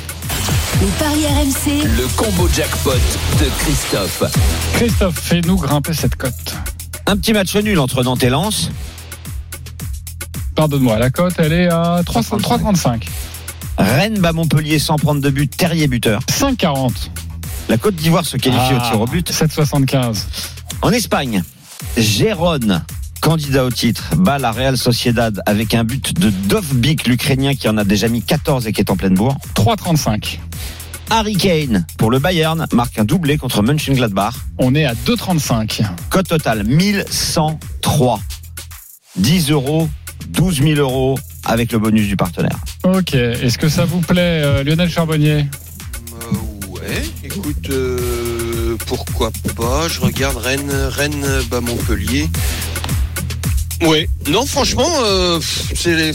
Les 0.80 0.86
paris 0.98 1.26
RMC. 1.26 1.82
Le 1.84 2.06
combo 2.16 2.48
jackpot 2.54 2.92
de 2.92 3.50
Christophe. 3.58 4.22
Christophe, 4.74 5.18
fais-nous 5.18 5.56
grimper 5.56 5.94
cette 5.94 6.14
cote. 6.14 6.54
Un 7.06 7.16
petit 7.16 7.32
match 7.32 7.56
nul 7.56 7.80
entre 7.80 8.04
Nantes 8.04 8.22
et 8.22 8.30
Lens. 8.30 8.70
Pardonne-moi, 10.54 10.96
la 10.98 11.10
cote 11.10 11.34
elle 11.38 11.52
est 11.52 11.68
à 11.68 12.02
3 12.06 12.22
3,35. 12.22 13.02
Rennes 13.80 14.18
bat 14.18 14.32
Montpellier 14.32 14.78
sans 14.78 14.96
prendre 14.96 15.20
de 15.22 15.30
but. 15.30 15.56
Terrier 15.56 15.86
buteur. 15.88 16.20
5,40. 16.28 16.92
La 17.68 17.78
Côte 17.78 17.96
d'Ivoire 17.96 18.26
se 18.26 18.36
qualifie 18.36 18.62
Ah, 18.72 18.76
au 18.76 18.90
tir 18.90 19.00
au 19.00 19.06
but. 19.06 19.30
7,75. 19.30 20.24
En 20.82 20.90
Espagne, 20.90 21.42
Gérone, 21.96 22.84
candidat 23.20 23.64
au 23.64 23.70
titre, 23.70 24.14
bat 24.16 24.38
la 24.38 24.50
Real 24.52 24.76
Sociedad 24.76 25.40
avec 25.46 25.74
un 25.74 25.84
but 25.84 26.12
de 26.18 26.30
Dovbik, 26.30 27.06
l'Ukrainien 27.06 27.54
qui 27.54 27.68
en 27.68 27.76
a 27.78 27.84
déjà 27.84 28.08
mis 28.08 28.22
14 28.22 28.66
et 28.66 28.72
qui 28.72 28.80
est 28.80 28.90
en 28.90 28.96
pleine 28.96 29.14
bourre. 29.14 29.36
3,35. 29.54 30.38
Harry 31.10 31.36
Kane, 31.36 31.86
pour 31.98 32.10
le 32.10 32.18
Bayern, 32.18 32.66
marque 32.72 32.98
un 32.98 33.04
doublé 33.04 33.36
contre 33.36 33.62
Mönchengladbach. 33.62 34.34
On 34.58 34.74
est 34.74 34.84
à 34.84 34.94
2,35. 34.94 35.82
Cote 36.08 36.28
totale 36.28 36.64
1103. 36.64 38.20
10 39.16 39.50
euros 39.50 39.88
12 40.28 40.62
000 40.62 40.74
euros 40.80 41.18
avec 41.50 41.72
le 41.72 41.78
bonus 41.78 42.06
du 42.06 42.16
partenaire. 42.16 42.56
Ok. 42.84 43.14
Est-ce 43.14 43.58
que 43.58 43.68
ça 43.68 43.84
vous 43.84 44.00
plaît, 44.00 44.42
euh, 44.44 44.62
Lionel 44.64 44.88
Charbonnier? 44.88 45.46
Euh, 46.22 46.68
ouais, 46.68 47.02
écoute, 47.24 47.70
euh, 47.70 48.76
pourquoi 48.86 49.30
pas 49.56 49.88
Je 49.88 50.00
regarde 50.00 50.36
Rennes, 50.36 50.72
Rennes, 50.72 51.26
bah 51.50 51.60
Montpellier. 51.60 52.28
Ouais, 53.82 54.08
non, 54.30 54.46
franchement, 54.46 54.88
euh, 55.04 55.40
c'est 55.74 56.12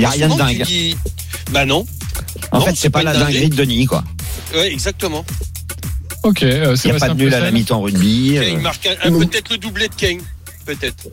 pas 0.00 0.10
rien 0.10 0.28
de 0.28 0.36
dingue. 0.38 0.64
Bah 1.50 1.64
non. 1.64 1.86
En 2.52 2.58
Non, 2.60 2.66
fait, 2.66 2.74
c'est 2.76 2.90
pas 2.90 3.02
la 3.02 3.14
dinguerie. 3.14 3.48
de 3.48 3.56
Denis, 3.56 3.86
quoi. 3.86 4.04
Ouais, 4.54 4.70
exactement. 4.72 5.24
Ok. 6.22 6.42
Euh, 6.42 6.76
Il 6.84 6.90
n'y 6.90 6.96
a 6.96 7.00
pas 7.00 7.08
de 7.08 7.14
nul 7.14 7.34
à 7.34 7.40
la 7.40 7.50
mi-temps 7.50 7.80
rugby. 7.80 8.38
Kane 8.82 8.96
euh, 9.06 9.18
peut-être 9.18 9.50
le 9.50 9.56
doublé 9.58 9.88
de 9.88 9.94
Kane, 9.94 10.20
peut-être. 10.66 11.08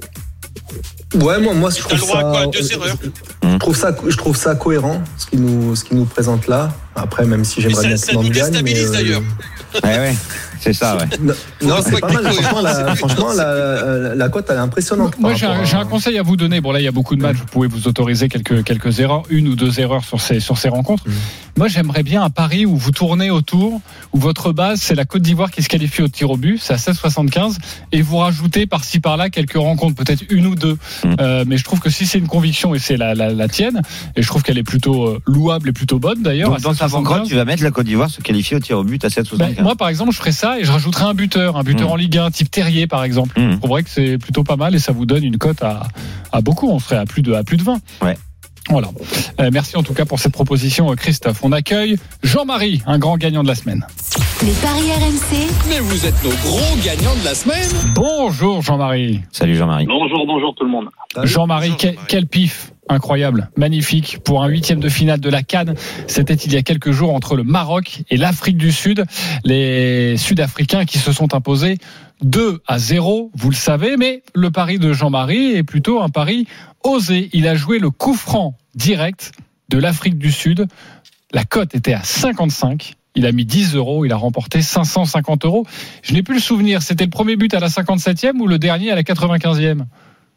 Ouais, 1.16 1.40
moi, 1.40 1.54
moi 1.54 1.70
je 1.72 1.80
trouve 1.80 2.00
ça. 2.00 2.22
quoi? 2.22 2.48
Deux 2.48 2.72
erreurs 2.72 2.96
Je 3.44 3.58
trouve 3.58 3.76
ça, 3.76 3.96
je 4.08 4.16
trouve 4.16 4.36
ça 4.38 4.56
cohérent 4.56 5.02
ce 5.18 5.26
qu'il 5.26 5.42
nous, 5.42 5.76
ce 5.76 5.84
qu'il 5.84 5.98
nous 5.98 6.06
présente 6.06 6.48
là. 6.48 6.72
Après, 6.96 7.26
même 7.26 7.44
si 7.46 7.62
j'aimerais 7.62 7.82
ça- 7.82 7.88
bien 7.88 7.98
ça 7.98 8.12
que 8.12 8.18
nous 8.18 8.22
gagne, 8.30 8.32
mais 8.32 8.74
déstabilise, 8.74 8.92
d'ailleurs. 8.92 9.22
Ouais, 9.84 9.98
ouais. 10.00 10.16
C'est 10.60 10.74
ça, 10.74 10.98
ouais. 10.98 11.06
Non, 11.62 11.76
c'est 11.84 12.00
pas 12.00 12.12
mal. 12.12 12.24
Franchement, 12.34 12.62
la, 12.62 12.96
franchement, 12.96 13.34
la, 13.34 14.16
la 14.16 14.30
cote 14.30 14.46
elle 14.50 14.58
est 14.58 14.60
impressionnante. 14.60 15.18
Moi, 15.20 15.34
j'ai 15.36 15.46
un, 15.46 15.62
à- 15.62 15.86
conseil 15.86 16.18
à 16.18 16.24
vous 16.24 16.36
donner. 16.36 16.62
Bon, 16.62 16.72
là, 16.72 16.80
il 16.80 16.84
y 16.84 16.88
a 16.88 16.92
beaucoup 16.92 17.16
de 17.16 17.22
matchs. 17.22 17.38
Vous 17.38 17.46
pouvez 17.46 17.68
vous 17.68 17.88
autoriser 17.88 18.28
quelques, 18.30 18.64
quelques 18.64 19.00
erreurs, 19.00 19.24
une 19.30 19.48
ou 19.48 19.56
deux 19.56 19.80
erreurs 19.80 20.04
sur 20.04 20.22
ces, 20.22 20.40
sur 20.40 20.58
ces 20.58 20.70
rencontres. 20.70 21.08
Mm. 21.08 21.12
Moi, 21.58 21.68
j'aimerais 21.68 22.04
bien 22.04 22.24
un 22.24 22.30
pari 22.30 22.66
où 22.66 22.78
vous 22.78 22.92
tournez 22.92 23.32
autour, 23.32 23.82
où 24.14 24.20
votre 24.20 24.54
base, 24.54 24.80
c'est 24.82 24.96
la 24.96 25.06
Côte 25.06 25.22
d'Ivoire 25.22 25.52
qui 25.52 25.62
se 25.62 25.68
qualifie 25.68 26.02
au 26.02 26.08
tir 26.08 26.30
au 26.30 26.38
but, 26.38 26.58
c'est 26.62 26.74
à 26.74 26.78
16,75, 26.78 27.58
et 27.92 28.02
vous 28.02 28.18
rajoutez 28.18 28.66
par-ci 28.66 29.00
par-là 29.00 29.30
quelques 29.30 29.58
rencontres, 29.58 29.96
peut-être 29.96 30.24
une 30.30 30.46
ou 30.46 30.56
deux. 30.56 30.78
Mm. 31.04 31.16
Euh, 31.20 31.44
mais 31.48 31.58
je 31.58 31.64
trouve 31.64 31.80
que 31.80 31.90
si 31.90 32.06
c'est 32.06 32.18
une 32.18 32.28
conviction 32.28 32.76
et 32.76 32.80
c'est 32.80 32.98
la, 32.98 33.14
la, 33.14 33.34
la 33.34 33.48
tienne, 33.48 33.82
et 34.16 34.22
je 34.22 34.28
trouve 34.28 34.44
qu'elle 34.44 34.58
est 34.58 34.64
plutôt 34.64 35.06
euh, 35.08 35.20
louable 35.28 35.70
et 35.70 35.74
plutôt 35.74 36.00
bonne 36.00 36.22
d'ailleurs. 36.22 36.58
Dans 36.60 36.74
ta 36.74 36.86
16,75. 36.88 36.92
banqueroute, 36.92 37.28
tu 37.28 37.36
vas 37.36 37.46
mettre 37.46 37.64
la 37.64 37.72
Côte 37.72 37.86
d'Ivoire 37.86 38.10
se 38.10 38.22
qualifier 38.22 38.56
au 38.58 38.60
tir 38.60 38.78
au 38.80 38.84
but 38.84 39.04
à 39.04 39.10
Ben, 39.10 39.24
7,75. 39.24 39.62
moi, 39.62 39.76
par 39.76 39.90
exemple, 39.90 40.12
je 40.12 40.18
ferais 40.18 40.32
ça 40.32 40.49
et 40.58 40.64
je 40.64 40.72
rajouterais 40.72 41.06
un 41.06 41.14
buteur, 41.14 41.58
un 41.58 41.64
buteur 41.64 41.90
Mm. 41.90 41.92
en 41.92 41.96
Ligue 41.96 42.18
1, 42.18 42.32
type 42.32 42.50
Terrier, 42.50 42.88
par 42.88 43.04
exemple. 43.04 43.40
Mm. 43.40 43.52
Je 43.52 43.58
trouverais 43.58 43.84
que 43.84 43.90
c'est 43.90 44.18
plutôt 44.18 44.44
pas 44.44 44.56
mal 44.56 44.74
et 44.74 44.80
ça 44.80 44.92
vous 44.92 45.06
donne 45.06 45.24
une 45.24 45.38
cote 45.38 45.62
à, 45.62 45.84
à 46.32 46.42
beaucoup. 46.42 46.70
On 46.70 46.80
serait 46.80 46.98
à 46.98 47.06
plus 47.06 47.22
de, 47.22 47.34
à 47.34 47.44
plus 47.44 47.58
de 47.58 47.64
20. 47.64 47.80
Ouais. 48.02 48.18
Voilà. 48.70 48.90
Euh, 49.40 49.50
merci 49.52 49.78
en 49.78 49.84
tout 49.84 49.94
cas 49.96 50.06
pour 50.06 50.20
cette 50.20 50.32
proposition, 50.34 50.92
euh, 50.92 50.96
Christophe. 50.96 51.40
On 51.44 51.52
accueille 51.52 51.98
Jean-Marie, 52.24 52.84
un 52.86 53.00
grand 53.00 53.18
gagnant 53.18 53.42
de 53.42 53.48
la 53.48 53.56
semaine. 53.56 53.86
Les 54.44 54.52
paris 54.52 54.92
RMC, 54.92 55.48
Mais 55.70 55.80
vous 55.80 56.06
êtes 56.06 56.24
nos 56.24 56.30
gros 56.30 56.76
gagnants 56.86 57.16
de 57.20 57.26
la 57.26 57.34
semaine. 57.34 57.70
Bonjour 57.96 58.62
Jean-Marie. 58.62 59.22
Salut 59.32 59.56
Jean-Marie. 59.56 59.88
Bonjour, 59.88 60.26
bonjour 60.28 60.54
tout 60.56 60.66
le 60.66 60.70
monde. 60.70 60.86
Jean-Marie, 61.24 61.70
Bonjour, 61.70 61.78
quel, 61.80 61.92
Jean-Marie. 61.94 62.08
quel 62.10 62.28
pif 62.28 62.72
incroyable, 62.90 63.50
magnifique 63.56 64.20
pour 64.24 64.44
un 64.44 64.48
huitième 64.48 64.80
de 64.80 64.90
finale 64.90 65.20
de 65.20 65.30
la 65.30 65.44
Cannes. 65.44 65.76
C'était 66.08 66.34
il 66.34 66.52
y 66.52 66.58
a 66.58 66.64
quelques 66.64 66.92
jours 66.92 67.14
entre 67.14 67.36
le 67.36 67.44
Maroc 67.44 68.02
et 68.10 68.18
l'Afrique 68.18 68.58
du 68.58 68.72
Sud. 68.72 69.06
Les 69.46 70.18
Sud-Africains 70.18 70.86
qui 70.86 70.98
se 70.98 71.14
sont 71.14 71.34
imposés 71.34 71.78
2 72.24 72.62
à 72.68 72.80
0, 72.80 73.32
vous 73.34 73.50
le 73.50 73.56
savez, 73.56 73.96
mais 73.96 74.24
le 74.36 74.52
pari 74.52 74.78
de 74.80 74.92
Jean-Marie 74.92 75.54
est 75.54 75.64
plutôt 75.64 76.02
un 76.02 76.10
pari 76.10 76.48
osé. 76.84 77.30
Il 77.32 77.48
a 77.48 77.56
joué 77.56 77.80
le 77.80 77.92
coup 77.92 78.14
franc 78.14 78.58
direct 78.76 79.32
de 79.70 79.78
l'Afrique 79.78 80.18
du 80.18 80.32
Sud. 80.32 80.68
La 81.32 81.46
cote 81.46 81.76
était 81.76 81.94
à 81.94 82.04
55. 82.04 82.96
Il 83.16 83.26
a 83.26 83.32
mis 83.32 83.46
10 83.46 83.76
euros, 83.76 84.06
il 84.06 84.12
a 84.12 84.18
remporté 84.18 84.62
550 84.62 85.46
euros. 85.46 85.66
Je 86.02 86.14
n'ai 86.14 86.24
plus 86.24 86.36
le 86.36 86.42
souvenir, 86.42 86.82
c'était 86.82 87.06
le 87.06 87.10
premier 87.10 87.36
but 87.36 87.54
à 87.54 87.60
la 87.60 87.68
57e 87.68 88.38
ou 88.40 88.48
le 88.48 88.60
dernier 88.60 88.92
à 88.92 88.96
la 88.96 89.04
95e 89.04 89.86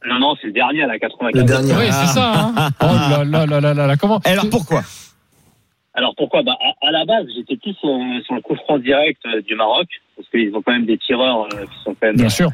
Non, 0.08 0.18
non, 0.18 0.34
c'est 0.40 0.48
le 0.48 0.52
dernier 0.52 0.82
à 0.82 0.86
la 0.86 0.98
95. 0.98 1.40
Le 1.40 1.46
dernier. 1.46 1.72
Oui, 1.74 1.86
c'est 1.90 2.06
ça. 2.14 2.32
Hein 2.56 2.68
oh 2.80 2.86
là 2.86 3.24
là 3.24 3.46
là 3.46 3.60
là 3.60 3.74
là 3.74 3.86
là, 3.86 3.96
comment 3.96 4.20
Et 4.24 4.30
alors 4.30 4.48
pourquoi 4.50 4.82
Alors 5.94 6.14
pourquoi 6.16 6.42
bah, 6.42 6.56
à, 6.60 6.88
à 6.88 6.90
la 6.90 7.04
base, 7.04 7.26
j'étais 7.36 7.56
plus 7.56 7.74
sur, 7.74 7.90
sur 8.24 8.34
le 8.34 8.40
coup 8.40 8.54
franc 8.56 8.78
direct 8.78 9.20
euh, 9.26 9.40
du 9.42 9.54
Maroc, 9.54 9.86
parce 10.16 10.28
qu'ils 10.30 10.54
ont 10.56 10.62
quand 10.62 10.72
même 10.72 10.86
des 10.86 10.98
tireurs 10.98 11.44
euh, 11.52 11.64
qui 11.66 11.82
sont 11.84 11.94
quand 12.00 12.06
même 12.08 12.16
Bien 12.16 12.28
sûr. 12.28 12.50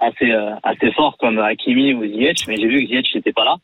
assez, 0.00 0.30
euh, 0.30 0.50
assez 0.62 0.92
forts 0.92 1.16
comme 1.18 1.38
Hakimi 1.38 1.94
ou 1.94 2.04
Ziyech, 2.06 2.46
mais 2.46 2.56
j'ai 2.56 2.66
vu 2.68 2.82
que 2.82 2.88
Ziyech 2.88 3.14
n'était 3.14 3.32
pas 3.32 3.44
là. 3.44 3.56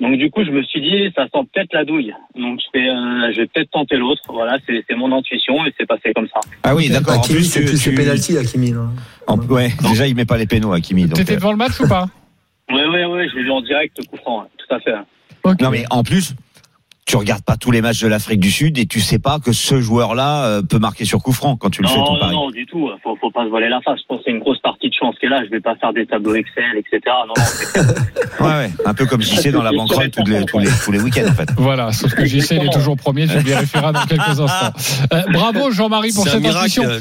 Donc 0.00 0.16
du 0.16 0.30
coup, 0.30 0.42
je 0.44 0.50
me 0.50 0.62
suis 0.62 0.80
dit, 0.80 1.12
ça 1.14 1.24
sent 1.24 1.46
peut-être 1.52 1.74
la 1.74 1.84
douille. 1.84 2.14
Donc 2.34 2.58
je 2.60 2.78
vais, 2.78 2.88
euh, 2.88 3.32
je 3.34 3.40
vais 3.42 3.46
peut-être 3.46 3.70
tenter 3.70 3.96
l'autre. 3.98 4.22
Voilà, 4.28 4.56
c'est 4.66 4.82
c'est 4.88 4.96
mon 4.96 5.12
intuition 5.14 5.64
et 5.66 5.74
c'est 5.78 5.86
passé 5.86 6.12
comme 6.14 6.26
ça. 6.28 6.40
Ah 6.62 6.74
oui, 6.74 6.88
d'accord. 6.88 7.16
En 7.18 7.20
Hakimi, 7.20 7.36
plus, 7.40 7.44
c'est 7.44 7.64
plus 7.64 7.82
tu- 7.82 7.90
les 7.90 7.96
pénalty, 7.96 8.38
Hakimi. 8.38 8.72
là. 8.72 8.86
en- 9.26 9.38
Ouais, 9.38 9.68
déjà 9.90 10.06
il 10.06 10.14
met 10.16 10.24
pas 10.24 10.38
les 10.38 10.46
pénaux 10.46 10.72
Hakimi. 10.72 11.06
T'étais 11.10 11.32
euh, 11.32 11.36
devant 11.36 11.50
le 11.52 11.58
match 11.58 11.78
ou 11.80 11.86
pas? 11.88 12.06
Ouais, 12.72 12.86
ouais, 12.86 13.04
ouais, 13.06 13.28
je 13.28 13.36
l'ai 13.36 13.42
vu 13.44 13.50
en 13.50 13.60
direct, 13.62 13.96
coup 14.08 14.16
franc, 14.16 14.44
tout 14.58 14.74
à 14.74 14.80
fait. 14.80 14.94
Ok. 15.44 15.60
Non 15.60 15.70
mais 15.70 15.84
en 15.90 16.02
plus, 16.02 16.34
tu 17.06 17.16
regardes 17.16 17.42
pas 17.42 17.56
tous 17.56 17.70
les 17.72 17.80
matchs 17.80 18.00
de 18.02 18.06
l'Afrique 18.08 18.38
du 18.38 18.50
Sud 18.52 18.78
et 18.78 18.86
tu 18.86 19.00
sais 19.00 19.18
pas 19.18 19.38
que 19.40 19.52
ce 19.52 19.80
joueur-là 19.80 20.44
euh, 20.44 20.62
peut 20.62 20.78
marquer 20.78 21.04
sur 21.04 21.20
coup 21.22 21.32
franc 21.32 21.56
quand 21.56 21.70
tu 21.70 21.82
le 21.82 21.88
fais 21.88 21.96
Non, 21.96 22.04
ton 22.04 22.12
non, 22.14 22.20
pari. 22.20 22.34
non, 22.36 22.50
du 22.50 22.66
tout. 22.66 22.88
Faut, 23.02 23.16
faut 23.16 23.30
pas 23.32 23.44
se 23.44 23.48
voiler 23.48 23.68
la 23.68 23.80
face. 23.80 23.98
Je 24.00 24.06
pense 24.06 24.18
que 24.18 24.24
c'est 24.26 24.30
une 24.30 24.38
grosse 24.38 24.60
partie 24.60 24.88
de 24.90 24.94
chance 24.94 25.16
qu'elle 25.20 25.32
a. 25.32 25.42
Je 25.44 25.50
vais 25.50 25.60
pas 25.60 25.74
faire 25.76 25.92
des 25.92 26.06
tableaux 26.06 26.34
Excel, 26.36 26.62
etc. 26.76 27.00
Non, 27.26 27.34
Ouais, 28.46 28.46
ouais, 28.46 28.70
un 28.84 28.94
peu 28.94 29.06
comme 29.06 29.22
si 29.22 29.36
c'est 29.36 29.50
dans 29.50 29.62
la 29.62 29.72
banquerolle 29.72 30.10
tous 30.10 30.24
les, 30.24 30.44
tous 30.44 30.58
les, 30.60 30.68
tous 30.84 30.92
les 30.92 31.00
week-ends 31.00 31.28
en 31.28 31.34
fait. 31.34 31.48
Voilà, 31.56 31.90
sauf 31.92 32.14
que 32.14 32.24
JC 32.24 32.52
il 32.52 32.66
est 32.66 32.72
toujours 32.72 32.96
premier, 32.96 33.26
tu 33.26 33.34
le 33.34 33.40
vérifieras 33.40 33.90
dans 33.92 34.04
quelques 34.04 34.20
instants. 34.28 34.72
Euh, 35.12 35.22
bravo 35.32 35.70
Jean-Marie 35.72 36.12
pour 36.14 36.28
cette 36.28 36.40
miracle, 36.40 36.58
intuition. 36.66 36.84
euh, 36.84 37.00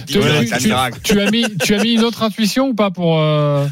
Tu, 1.03 1.19
as 1.19 1.29
mis, 1.29 1.45
tu 1.59 1.75
as 1.75 1.83
mis 1.83 1.93
une 1.93 2.03
autre 2.03 2.23
intuition 2.23 2.69
ou 2.69 2.73
pas 2.73 2.89
pour 2.89 3.19
euh, 3.19 3.65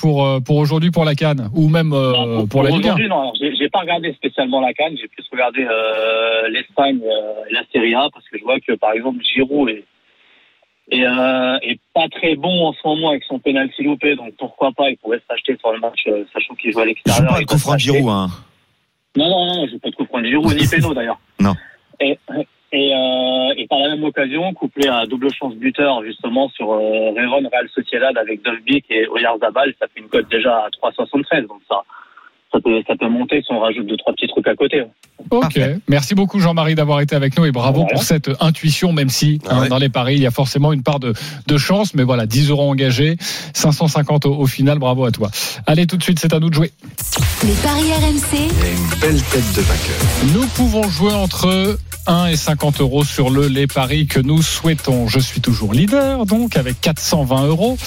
pour 0.00 0.26
euh, 0.26 0.40
pour 0.40 0.56
aujourd'hui 0.56 0.90
pour 0.90 1.04
la 1.04 1.14
Cannes 1.14 1.50
ou 1.54 1.68
même 1.68 1.92
euh, 1.92 2.46
pour 2.46 2.62
la 2.62 2.70
Ligue 2.70 2.86
1 2.86 2.88
aujourd'hui, 2.88 3.08
non. 3.08 3.20
Alors, 3.20 3.34
J'ai 3.40 3.68
pas 3.68 3.80
regardé 3.80 4.12
spécialement 4.14 4.60
la 4.60 4.72
Cannes. 4.72 4.96
J'ai 5.00 5.08
plus 5.08 5.24
regardé 5.30 5.66
euh, 5.68 6.48
l'Espagne 6.48 7.00
euh, 7.04 7.44
et 7.50 7.54
la 7.54 7.62
Serie 7.72 7.94
A 7.94 8.08
parce 8.12 8.26
que 8.28 8.38
je 8.38 8.42
vois 8.44 8.58
que 8.60 8.72
par 8.72 8.92
exemple 8.92 9.18
Giroud 9.22 9.68
est 9.68 9.84
est, 10.92 11.06
euh, 11.06 11.58
est 11.62 11.78
pas 11.94 12.08
très 12.08 12.34
bon 12.36 12.66
en 12.66 12.72
ce 12.72 12.78
moment 12.84 13.10
avec 13.10 13.22
son 13.24 13.38
penalty 13.38 13.82
loupé. 13.84 14.16
Donc 14.16 14.34
pourquoi 14.38 14.72
pas 14.72 14.90
Il 14.90 14.96
pourrait 14.96 15.20
s'acheter 15.28 15.56
sur 15.58 15.72
le 15.72 15.78
match, 15.78 16.00
euh, 16.08 16.24
sachant 16.32 16.54
qu'il 16.54 16.72
joue 16.72 16.80
à 16.80 16.82
Je 16.82 16.88
l'extérieur. 16.88 17.22
joue 17.22 17.28
pas 17.34 17.38
il 17.38 17.40
le 17.42 17.46
coup 17.46 17.58
franc. 17.58 17.78
Giroud, 17.78 18.08
hein. 18.08 18.26
Non, 19.16 19.28
non, 19.28 19.46
non, 19.46 19.66
je 19.66 19.72
vais 19.72 19.78
pas 19.78 19.90
te 19.90 19.96
comprendre 19.96 20.26
Giroud 20.26 20.54
ni 20.56 20.66
Péno 20.70 20.94
d'ailleurs. 20.94 21.20
Non. 21.38 21.54
Et, 22.00 22.18
et, 22.72 22.92
euh, 22.94 23.54
et 23.56 23.66
par 23.66 23.78
la 23.80 23.88
même 23.96 24.04
occasion, 24.04 24.52
couplé 24.54 24.88
à 24.88 25.04
double 25.06 25.32
chance 25.32 25.54
buteur 25.54 26.02
justement 26.04 26.48
sur 26.50 26.70
euh, 26.72 27.12
Réron 27.16 27.48
Real 27.52 27.68
Sociedad 27.74 28.16
avec 28.16 28.42
Dovbik 28.44 28.84
et 28.90 29.06
Oyarzabal, 29.08 29.74
ça 29.80 29.86
fait 29.92 30.00
une 30.00 30.08
cote 30.08 30.30
déjà 30.30 30.54
à 30.66 30.68
3,73. 30.90 31.48
Donc 31.48 31.60
ça, 31.68 31.82
ça 32.52 32.58
peut, 32.64 32.80
ça 32.86 32.94
peut 32.96 33.08
monter 33.08 33.42
si 33.42 33.52
on 33.52 33.60
rajoute 33.60 33.86
deux 33.86 33.96
trois 33.96 34.12
petits 34.12 34.26
trucs 34.28 34.46
à 34.48 34.54
côté. 34.54 34.82
Ok, 35.30 35.40
Parfait. 35.42 35.76
merci 35.88 36.14
beaucoup 36.14 36.40
Jean-Marie 36.40 36.74
d'avoir 36.74 37.00
été 37.00 37.14
avec 37.14 37.36
nous 37.38 37.44
et 37.44 37.52
bravo 37.52 37.80
Voilà. 37.80 37.92
pour 37.92 38.02
cette 38.02 38.30
intuition, 38.40 38.92
même 38.92 39.08
si 39.10 39.40
Ah 39.48 39.54
hein, 39.56 39.60
ouais. 39.62 39.68
dans 39.68 39.78
les 39.78 39.88
paris 39.88 40.14
il 40.14 40.22
y 40.22 40.26
a 40.26 40.30
forcément 40.30 40.72
une 40.72 40.82
part 40.82 40.98
de, 40.98 41.12
de 41.46 41.58
chance, 41.58 41.94
mais 41.94 42.02
voilà, 42.04 42.26
10 42.26 42.50
euros 42.50 42.68
engagés, 42.70 43.16
550 43.54 44.26
au, 44.26 44.34
au 44.34 44.46
final, 44.46 44.78
bravo 44.78 45.04
à 45.04 45.10
toi. 45.10 45.28
Allez 45.66 45.86
tout 45.86 45.96
de 45.96 46.02
suite, 46.02 46.18
c'est 46.18 46.32
à 46.32 46.38
nous 46.40 46.48
de 46.50 46.54
jouer. 46.54 46.70
les 47.44 47.54
paris 47.62 47.92
RMC, 47.92 48.32
Il 48.32 48.38
y 48.38 48.66
a 48.66 48.70
une 48.72 49.00
belle 49.00 49.22
tête 49.24 49.54
de 49.56 49.60
vainqueur. 49.62 50.34
Nous 50.34 50.46
pouvons 50.56 50.82
jouer 50.88 51.12
entre 51.12 51.76
1 52.10 52.26
et 52.26 52.36
50 52.36 52.80
euros 52.80 53.04
sur 53.04 53.30
le 53.30 53.46
les 53.46 53.68
paris 53.68 54.08
que 54.08 54.18
nous 54.18 54.42
souhaitons. 54.42 55.06
Je 55.06 55.20
suis 55.20 55.40
toujours 55.40 55.72
leader, 55.72 56.26
donc 56.26 56.56
avec 56.56 56.80
420 56.80 57.46
euros. 57.46 57.78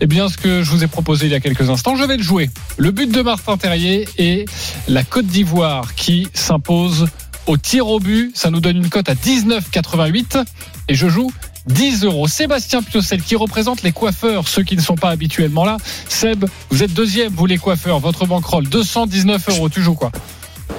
Eh 0.00 0.06
bien, 0.06 0.28
ce 0.28 0.36
que 0.36 0.62
je 0.62 0.70
vous 0.70 0.84
ai 0.84 0.86
proposé 0.86 1.26
il 1.26 1.32
y 1.32 1.34
a 1.34 1.40
quelques 1.40 1.68
instants, 1.68 1.96
je 1.96 2.04
vais 2.04 2.16
le 2.16 2.22
jouer. 2.22 2.50
Le 2.76 2.92
but 2.92 3.10
de 3.10 3.20
Martin 3.20 3.56
Terrier 3.56 4.06
est 4.16 4.48
la 4.86 5.02
Côte 5.02 5.26
d'Ivoire 5.26 5.96
qui 5.96 6.28
s'impose 6.34 7.08
au 7.48 7.56
tir 7.56 7.88
au 7.88 7.98
but. 7.98 8.30
Ça 8.36 8.50
nous 8.50 8.60
donne 8.60 8.76
une 8.76 8.88
cote 8.88 9.08
à 9.08 9.14
19,88 9.14 10.44
et 10.88 10.94
je 10.94 11.08
joue 11.08 11.32
10 11.66 12.04
euros. 12.04 12.28
Sébastien 12.28 12.80
Piocel 12.80 13.22
qui 13.22 13.34
représente 13.34 13.82
les 13.82 13.90
coiffeurs, 13.90 14.46
ceux 14.46 14.62
qui 14.62 14.76
ne 14.76 14.82
sont 14.82 14.94
pas 14.94 15.10
habituellement 15.10 15.64
là. 15.64 15.78
Seb, 16.08 16.44
vous 16.70 16.84
êtes 16.84 16.94
deuxième, 16.94 17.32
vous 17.32 17.46
les 17.46 17.58
coiffeurs. 17.58 17.98
Votre 17.98 18.24
bankroll, 18.24 18.68
219 18.68 19.48
euros. 19.48 19.68
Tu 19.68 19.82
joues 19.82 19.94
quoi? 19.94 20.12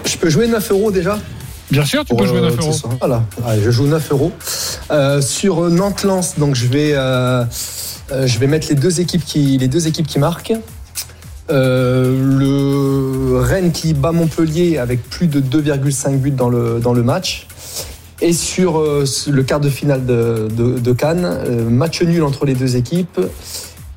Je 0.06 0.16
peux 0.16 0.30
jouer 0.30 0.48
9 0.48 0.72
euros 0.72 0.92
déjà? 0.92 1.20
Bien 1.72 1.86
sûr, 1.86 2.06
tu 2.06 2.16
peux 2.16 2.26
jouer 2.26 2.40
euh, 2.40 2.50
9 2.50 2.60
euros. 2.60 2.72
ce 2.72 2.80
soir. 2.80 2.94
Voilà, 3.00 3.24
Allez, 3.46 3.62
je 3.64 3.72
joue 3.72 3.88
9 3.88 4.12
euros. 4.12 4.32
Euh, 4.92 5.22
sur 5.22 5.62
Nantes-Lens, 5.70 6.36
donc 6.38 6.56
je 6.56 6.68
vais, 6.68 6.92
euh, 6.94 7.44
euh, 8.12 8.28
je 8.28 8.40
vais 8.40 8.48
mettre 8.48 8.68
les 8.70 8.76
deux 8.76 9.02
équipes 9.02 9.26
qui, 9.26 9.58
les 9.58 9.68
deux 9.68 9.88
équipes 9.88 10.08
qui 10.08 10.20
marquent. 10.20 10.54
Euh, 11.52 12.18
le 12.40 13.40
Rennes 13.40 13.72
qui 13.72 13.94
bat 13.94 14.12
Montpellier 14.12 14.78
avec 14.80 15.08
plus 15.10 15.28
de 15.28 15.40
2,5 15.40 16.18
buts 16.18 16.32
dans 16.32 16.50
le, 16.50 16.80
dans 16.80 16.94
le 16.94 17.04
match. 17.04 17.48
Et 18.22 18.32
sur 18.34 18.80
euh, 18.80 19.04
le 19.30 19.44
quart 19.44 19.60
de 19.60 19.70
finale 19.70 20.06
de, 20.06 20.48
de- 20.56 20.80
de 20.80 20.94
Cannes, 20.94 21.26
euh, 21.26 21.70
match 21.70 22.02
nul 22.02 22.24
entre 22.24 22.46
les 22.46 22.54
deux 22.56 22.78
équipes, 22.78 23.20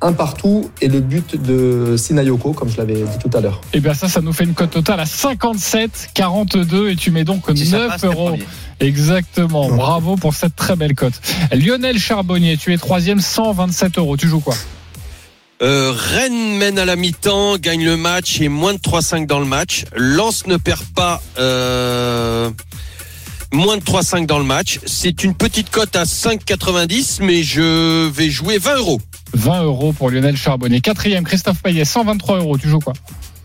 un 0.01 0.13
partout 0.13 0.69
et 0.81 0.87
le 0.87 1.01
but 1.01 1.35
de 1.41 1.95
Sinayoko, 1.97 2.53
comme 2.53 2.69
je 2.69 2.77
l'avais 2.77 3.01
dit 3.01 3.17
tout 3.21 3.35
à 3.37 3.41
l'heure. 3.41 3.61
Eh 3.73 3.79
bien 3.79 3.93
ça, 3.93 4.07
ça 4.07 4.21
nous 4.21 4.33
fait 4.33 4.45
une 4.45 4.53
cote 4.53 4.71
totale 4.71 4.99
à 4.99 5.05
57, 5.05 6.11
42 6.13 6.89
et 6.89 6.95
tu 6.95 7.11
mets 7.11 7.25
donc 7.25 7.43
Si 7.55 7.65
ça 7.65 7.79
9 7.79 7.87
passe, 7.89 8.01
t'es 8.01 8.07
euros. 8.07 8.37
Exactement. 8.79 9.69
Bravo 9.69 10.15
pour 10.15 10.33
cette 10.33 10.55
très 10.55 10.75
belle 10.75 10.95
cote. 10.95 11.19
Lionel 11.51 11.99
Charbonnier, 11.99 12.57
tu 12.57 12.73
es 12.73 12.77
troisième, 12.77 13.19
127 13.19 13.97
euros. 13.97 14.15
Tu 14.15 14.27
joues 14.27 14.39
quoi? 14.39 14.55
Euh, 15.61 15.91
Rennes 15.93 16.57
mène 16.57 16.79
à 16.79 16.85
la 16.85 16.95
mi-temps, 16.95 17.57
gagne 17.57 17.83
le 17.83 17.97
match 17.97 18.39
et 18.39 18.47
moins 18.47 18.73
de 18.73 18.79
3-5 18.79 19.27
dans 19.27 19.39
le 19.39 19.45
match. 19.45 19.83
Lens 19.93 20.47
ne 20.47 20.55
perd 20.55 20.85
pas 20.95 21.21
euh, 21.37 22.49
moins 23.51 23.75
de 23.75 23.83
3-5 23.83 24.25
dans 24.25 24.39
le 24.39 24.45
match. 24.45 24.79
C'est 24.85 25.25
une 25.25 25.35
petite 25.35 25.69
cote 25.69 25.97
à 25.97 26.03
5,90, 26.03 27.17
mais 27.21 27.43
je 27.43 28.07
vais 28.07 28.29
jouer 28.29 28.57
20 28.57 28.77
euros. 28.77 29.01
20 29.33 29.63
euros 29.63 29.93
pour 29.93 30.09
Lionel 30.09 30.37
Charbonnet. 30.37 30.81
Quatrième, 30.81 31.23
Christophe 31.23 31.61
Payet, 31.61 31.85
123 31.85 32.39
euros. 32.39 32.57
Tu 32.57 32.67
joues 32.67 32.79
quoi? 32.79 32.93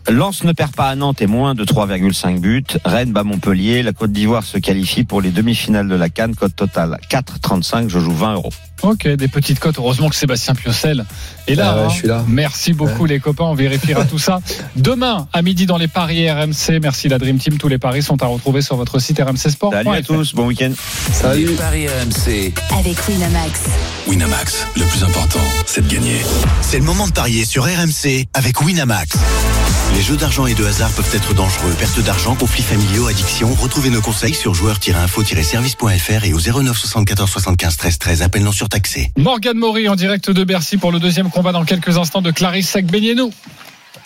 Lens 0.07 0.43
ne 0.43 0.51
perd 0.51 0.75
pas 0.75 0.89
à 0.89 0.95
Nantes 0.95 1.21
et 1.21 1.27
moins 1.27 1.55
de 1.55 1.63
3,5 1.63 2.39
buts. 2.39 2.63
Rennes 2.83 3.11
bat 3.11 3.23
Montpellier. 3.23 3.81
La 3.81 3.91
Côte 3.91 4.11
d'Ivoire 4.11 4.43
se 4.43 4.57
qualifie 4.57 5.03
pour 5.03 5.21
les 5.21 5.31
demi-finales 5.31 5.87
de 5.87 5.95
la 5.95 6.09
Cannes. 6.09 6.35
Cote 6.35 6.55
totale 6.55 6.99
4,35. 7.09 7.89
Je 7.89 7.99
joue 7.99 8.13
20 8.13 8.35
euros. 8.35 8.53
Ok, 8.83 9.07
des 9.07 9.27
petites 9.27 9.59
cotes. 9.59 9.79
Heureusement 9.79 10.09
que 10.09 10.15
Sébastien 10.15 10.53
Piocel 10.53 11.05
est 11.47 11.55
là. 11.55 11.71
Ah 11.71 11.75
ouais, 11.75 11.83
hein. 11.83 11.89
je 11.89 11.95
suis 11.95 12.07
là. 12.07 12.23
Merci 12.27 12.73
beaucoup 12.73 13.05
les 13.05 13.19
copains. 13.19 13.45
On 13.45 13.55
vérifiera 13.55 14.05
tout 14.05 14.19
ça 14.19 14.41
demain 14.75 15.27
à 15.33 15.41
midi 15.41 15.65
dans 15.65 15.77
les 15.77 15.87
paris 15.87 16.29
RMC. 16.29 16.79
Merci 16.81 17.07
la 17.09 17.17
Dream 17.17 17.39
Team. 17.39 17.57
Tous 17.57 17.67
les 17.67 17.79
paris 17.79 18.03
sont 18.03 18.21
à 18.21 18.27
retrouver 18.27 18.61
sur 18.61 18.75
votre 18.75 18.99
site 18.99 19.19
RMC 19.19 19.49
Sport. 19.49 19.73
Salut 19.73 19.89
à 19.89 20.01
tous. 20.03 20.35
Bon 20.35 20.45
week-end. 20.45 20.73
Salut. 21.11 21.47
Les 21.47 21.53
paris 21.53 21.87
RMC. 21.87 22.53
Avec 22.77 22.97
Winamax. 23.07 23.61
Winamax, 24.07 24.67
le 24.75 24.83
plus 24.83 25.03
important, 25.03 25.39
c'est 25.65 25.81
de 25.87 25.91
gagner. 25.91 26.21
C'est 26.61 26.77
le 26.77 26.85
moment 26.85 27.07
de 27.07 27.13
parier 27.13 27.45
sur 27.45 27.63
RMC 27.63 28.27
avec 28.33 28.61
Winamax. 28.61 29.17
Les 29.95 30.01
jeux 30.01 30.17
d'argent 30.17 30.45
et 30.45 30.53
de 30.53 30.65
hasard 30.65 30.91
peuvent 30.91 31.09
être 31.13 31.33
dangereux. 31.33 31.73
Perte 31.79 32.01
d'argent, 32.01 32.35
conflits 32.35 32.63
familiaux, 32.63 33.07
addiction. 33.07 33.53
Retrouvez 33.53 33.89
nos 33.89 34.01
conseils 34.01 34.33
sur 34.33 34.53
joueurs-info-service.fr 34.53 36.25
et 36.25 36.33
au 36.33 36.39
09 36.41 36.77
74 36.77 37.29
75 37.29 37.77
13 37.77 37.97
13. 37.99 38.21
Appel 38.21 38.43
non 38.43 38.51
surtaxé. 38.51 39.13
Morgane 39.17 39.57
Maury 39.57 39.87
en 39.87 39.95
direct 39.95 40.29
de 40.29 40.43
Bercy 40.43 40.75
pour 40.75 40.91
le 40.91 40.99
deuxième 40.99 41.29
combat 41.29 41.53
dans 41.53 41.63
quelques 41.63 41.97
instants 41.97 42.21
de 42.21 42.31
Clarisse 42.31 42.71
Sagbenienou. 42.71 43.31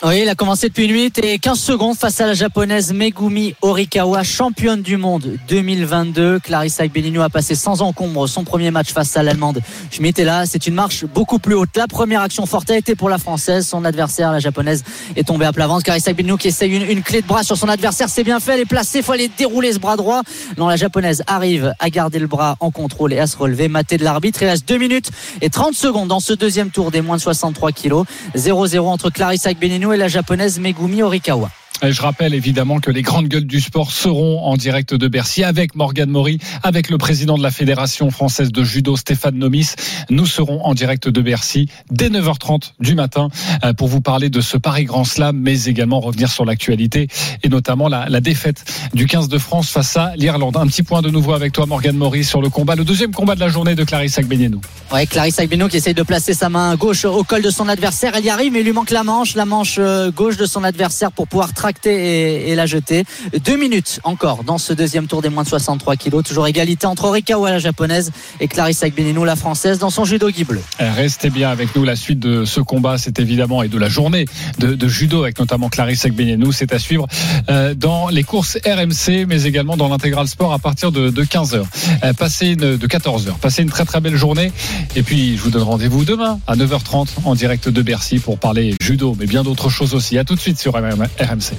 Oui, 0.02 0.22
il 0.22 0.30
a 0.30 0.36
commencé 0.36 0.70
depuis 0.70 0.86
une 0.86 0.94
minute 0.94 1.18
et 1.18 1.40
15 1.40 1.60
secondes 1.60 1.98
face 1.98 2.22
à 2.22 2.26
la 2.26 2.34
japonaise 2.34 2.94
Megumi 2.94 3.54
Horikawa, 3.62 4.24
championne 4.24 4.82
du 4.82 4.96
monde 4.96 5.38
2022. 5.50 6.40
Clarissa 6.40 6.84
Agbenino 6.84 7.22
a 7.22 7.28
passé 7.28 7.54
sans 7.54 7.82
encombre 7.82 8.26
son 8.26 8.46
premier 8.46 8.72
match 8.72 8.94
face 8.94 9.18
à 9.18 9.24
l'allemande 9.24 9.60
Schmidt. 9.92 10.22
Et 10.22 10.24
là, 10.24 10.46
c'est 10.46 10.68
une 10.68 10.74
marche 10.74 11.04
beaucoup 11.04 11.38
plus 11.38 11.54
haute. 11.54 11.76
La 11.76 11.88
première 11.88 12.22
action 12.22 12.46
forte 12.46 12.70
a 12.70 12.78
été 12.78 12.96
pour 12.96 13.10
la 13.10 13.18
française. 13.18 13.68
Son 13.68 13.84
adversaire, 13.84 14.32
la 14.32 14.40
japonaise, 14.40 14.86
est 15.18 15.28
tombée 15.28 15.46
à 15.46 15.52
plat 15.52 15.68
ventre. 15.68 15.84
Clarissa 15.84 16.12
Agbenino 16.12 16.38
qui 16.38 16.48
essaye 16.48 16.74
une, 16.74 16.90
une 16.90 17.04
clé 17.04 17.22
de 17.22 17.28
bras 17.28 17.44
sur 17.44 17.58
son 17.58 17.68
adversaire. 17.68 18.08
C'est 18.08 18.24
bien 18.24 18.40
fait. 18.40 18.54
Elle 18.54 18.62
est 18.62 18.66
placée. 18.66 19.02
Faut 19.02 19.12
aller 19.12 19.30
dérouler 19.38 19.74
ce 19.74 19.80
bras 19.80 19.98
droit. 19.98 20.22
Non, 20.58 20.70
la 20.70 20.78
japonaise 20.78 21.24
arrive 21.28 21.74
à 21.78 21.90
garder 21.90 22.20
le 22.20 22.28
bras 22.28 22.56
en 22.62 22.72
contrôle 22.72 23.12
et 23.12 23.20
à 23.20 23.28
se 23.28 23.36
relever. 23.36 23.68
Maté 23.68 23.98
de 23.98 24.06
l'arbitre. 24.06 24.42
Il 24.44 24.48
reste 24.48 24.66
2 24.66 24.78
minutes 24.78 25.12
et 25.42 25.50
30 25.50 25.74
secondes 25.74 26.08
dans 26.08 26.22
ce 26.22 26.32
deuxième 26.32 26.70
tour 26.70 26.90
des 26.90 27.02
moins 27.02 27.18
de 27.18 27.22
63 27.22 27.74
kilos. 27.74 28.06
0-0 28.38 28.80
entre 28.80 29.10
Clarissa 29.10 29.50
Et 29.94 29.98
la 29.98 30.08
japonaise 30.08 30.60
Megumi 30.60 31.02
Horikawa. 31.02 31.50
Je 31.82 32.02
rappelle 32.02 32.34
évidemment 32.34 32.80
que 32.80 32.92
les 32.92 33.02
grandes 33.02 33.28
gueules 33.30 33.46
du 33.46 33.62
sport 33.62 33.92
seront 33.92 34.44
en 34.44 34.58
direct 34.58 34.94
de 34.94 35.08
Bercy 35.08 35.46
avec 35.46 35.76
Morgane 35.76 36.10
Maury, 36.10 36.38
avec 36.62 36.90
le 36.90 36.98
président 36.98 37.38
de 37.38 37.44
la 37.44 37.52
Fédération 37.52 38.12
française 38.12 38.52
de 38.52 38.64
judo 38.64 38.98
Stéphane 38.98 39.36
Nomis. 39.36 39.70
Nous 40.10 40.26
serons 40.26 40.62
en 40.66 40.74
direct 40.74 41.08
de 41.08 41.22
Bercy 41.22 41.70
dès 41.90 42.10
9h30 42.10 42.74
du 42.82 42.96
matin 42.96 43.30
euh, 43.64 43.74
pour 43.74 43.88
vous 43.88 44.02
parler 44.02 44.30
de 44.30 44.42
ce 44.42 44.58
Paris 44.58 44.84
Grand 44.84 45.06
Slam, 45.06 45.40
mais 45.40 45.64
également 45.66 46.02
revenir 46.02 46.30
sur 46.30 46.44
l'actualité 46.44 47.08
et 47.44 47.50
notamment 47.50 47.88
la, 47.88 48.20
défaite 48.20 48.66
du 48.94 49.06
15 49.06 49.30
de 49.30 49.38
France 49.38 49.70
face 49.70 49.96
à 49.96 50.14
l'Irlande. 50.18 50.58
Un 50.58 50.68
petit 50.68 50.84
point 50.84 51.02
de 51.02 51.10
nouveau 51.10 51.32
avec 51.32 51.54
toi 51.54 51.66
Morgane 51.66 51.96
Maury 51.96 52.26
sur 52.26 52.42
le 52.42 52.50
combat, 52.50 52.76
le 52.76 52.84
deuxième 52.84 53.14
combat 53.14 53.36
de 53.36 53.40
la 53.40 53.48
journée 53.48 53.76
de 53.76 53.86
Clarisse 53.86 54.18
Agbenienou. 54.18 54.60
Ouais, 54.92 55.08
Clarisse 55.08 55.40
Agbenino 55.40 55.70
qui 55.70 55.78
essaye 55.78 55.94
de 55.94 56.04
placer 56.04 56.34
sa 56.34 56.50
main 56.50 56.76
gauche 56.76 57.06
au 57.06 57.24
col 57.24 57.42
de 57.42 57.50
son 57.50 57.70
adversaire. 57.70 58.14
Elle 58.16 58.26
y 58.26 58.30
arrive, 58.30 58.52
mais 58.52 58.60
il 58.60 58.66
lui 58.66 58.74
manque 58.74 58.92
la 58.92 59.04
manche, 59.04 59.36
la 59.36 59.46
manche 59.46 59.78
euh, 59.80 60.12
gauche 60.12 60.36
de 60.36 60.46
son 60.46 60.64
adversaire 60.66 61.12
pour 61.14 61.28
pouvoir 61.28 61.54
et, 61.86 62.56
la 62.56 62.66
jeter. 62.66 63.04
Deux 63.46 63.58
minutes 63.58 64.00
encore 64.04 64.44
dans 64.44 64.58
ce 64.58 64.74
deuxième 64.74 65.08
tour 65.08 65.22
des 65.22 65.30
moins 65.30 65.44
de 65.44 65.48
63 65.48 65.96
kilos. 65.96 66.24
Toujours 66.24 66.48
égalité 66.48 66.88
entre 66.88 67.06
Horikawa, 67.06 67.52
la 67.52 67.60
japonaise, 67.60 68.12
et 68.40 68.48
Clarisse 68.48 68.84
Agbenino, 68.84 69.24
la 69.24 69.36
française, 69.36 69.80
dans 69.80 69.90
son 69.90 70.06
judo 70.06 70.30
gi 70.30 70.44
bleu. 70.44 70.62
Euh, 70.82 70.92
Restez 70.94 71.30
bien 71.30 71.50
avec 71.50 71.76
nous. 71.76 71.84
La 71.84 71.96
suite 71.96 72.20
de 72.20 72.46
ce 72.46 72.60
combat, 72.60 72.98
c'est 72.98 73.20
évidemment, 73.20 73.64
et 73.64 73.68
de 73.68 73.78
la 73.78 73.90
journée 73.90 74.26
de, 74.58 74.88
judo 74.88 75.24
avec 75.24 75.40
notamment 75.40 75.70
Clarisse 75.70 76.06
Agbenienou, 76.06 76.52
c'est 76.52 76.74
à 76.74 76.80
suivre 76.80 77.08
euh, 77.50 77.74
dans 77.76 78.10
les 78.10 78.24
courses 78.24 78.58
RMC, 78.66 79.26
mais 79.28 79.44
également 79.44 79.78
dans 79.78 79.88
l'intégral 79.88 80.28
sport 80.28 80.54
à 80.54 80.60
partir 80.60 80.92
de, 80.92 81.10
de 81.10 81.24
15h. 81.24 81.64
Euh, 82.04 82.14
passez 82.14 82.48
une, 82.48 82.78
de 82.78 82.88
14h. 82.88 83.38
Passez 83.40 83.62
une 83.62 83.70
très 83.70 83.86
très 83.86 84.02
belle 84.02 84.16
journée. 84.16 84.52
Et 84.96 85.04
puis, 85.04 85.38
je 85.38 85.42
vous 85.42 85.52
donne 85.52 85.64
rendez-vous 85.64 86.06
demain 86.06 86.40
à 86.48 86.56
9h30 86.56 87.08
en 87.26 87.36
direct 87.36 87.70
de 87.70 87.82
Bercy 87.82 88.20
pour 88.20 88.40
parler 88.40 88.76
judo, 88.82 89.16
mais 89.20 89.26
bien 89.26 89.44
d'autres 89.44 89.70
choses 89.70 89.94
aussi. 89.94 90.18
À 90.18 90.24
tout 90.24 90.36
de 90.36 90.40
suite 90.40 90.60
sur 90.60 90.74
RMC. 90.74 91.59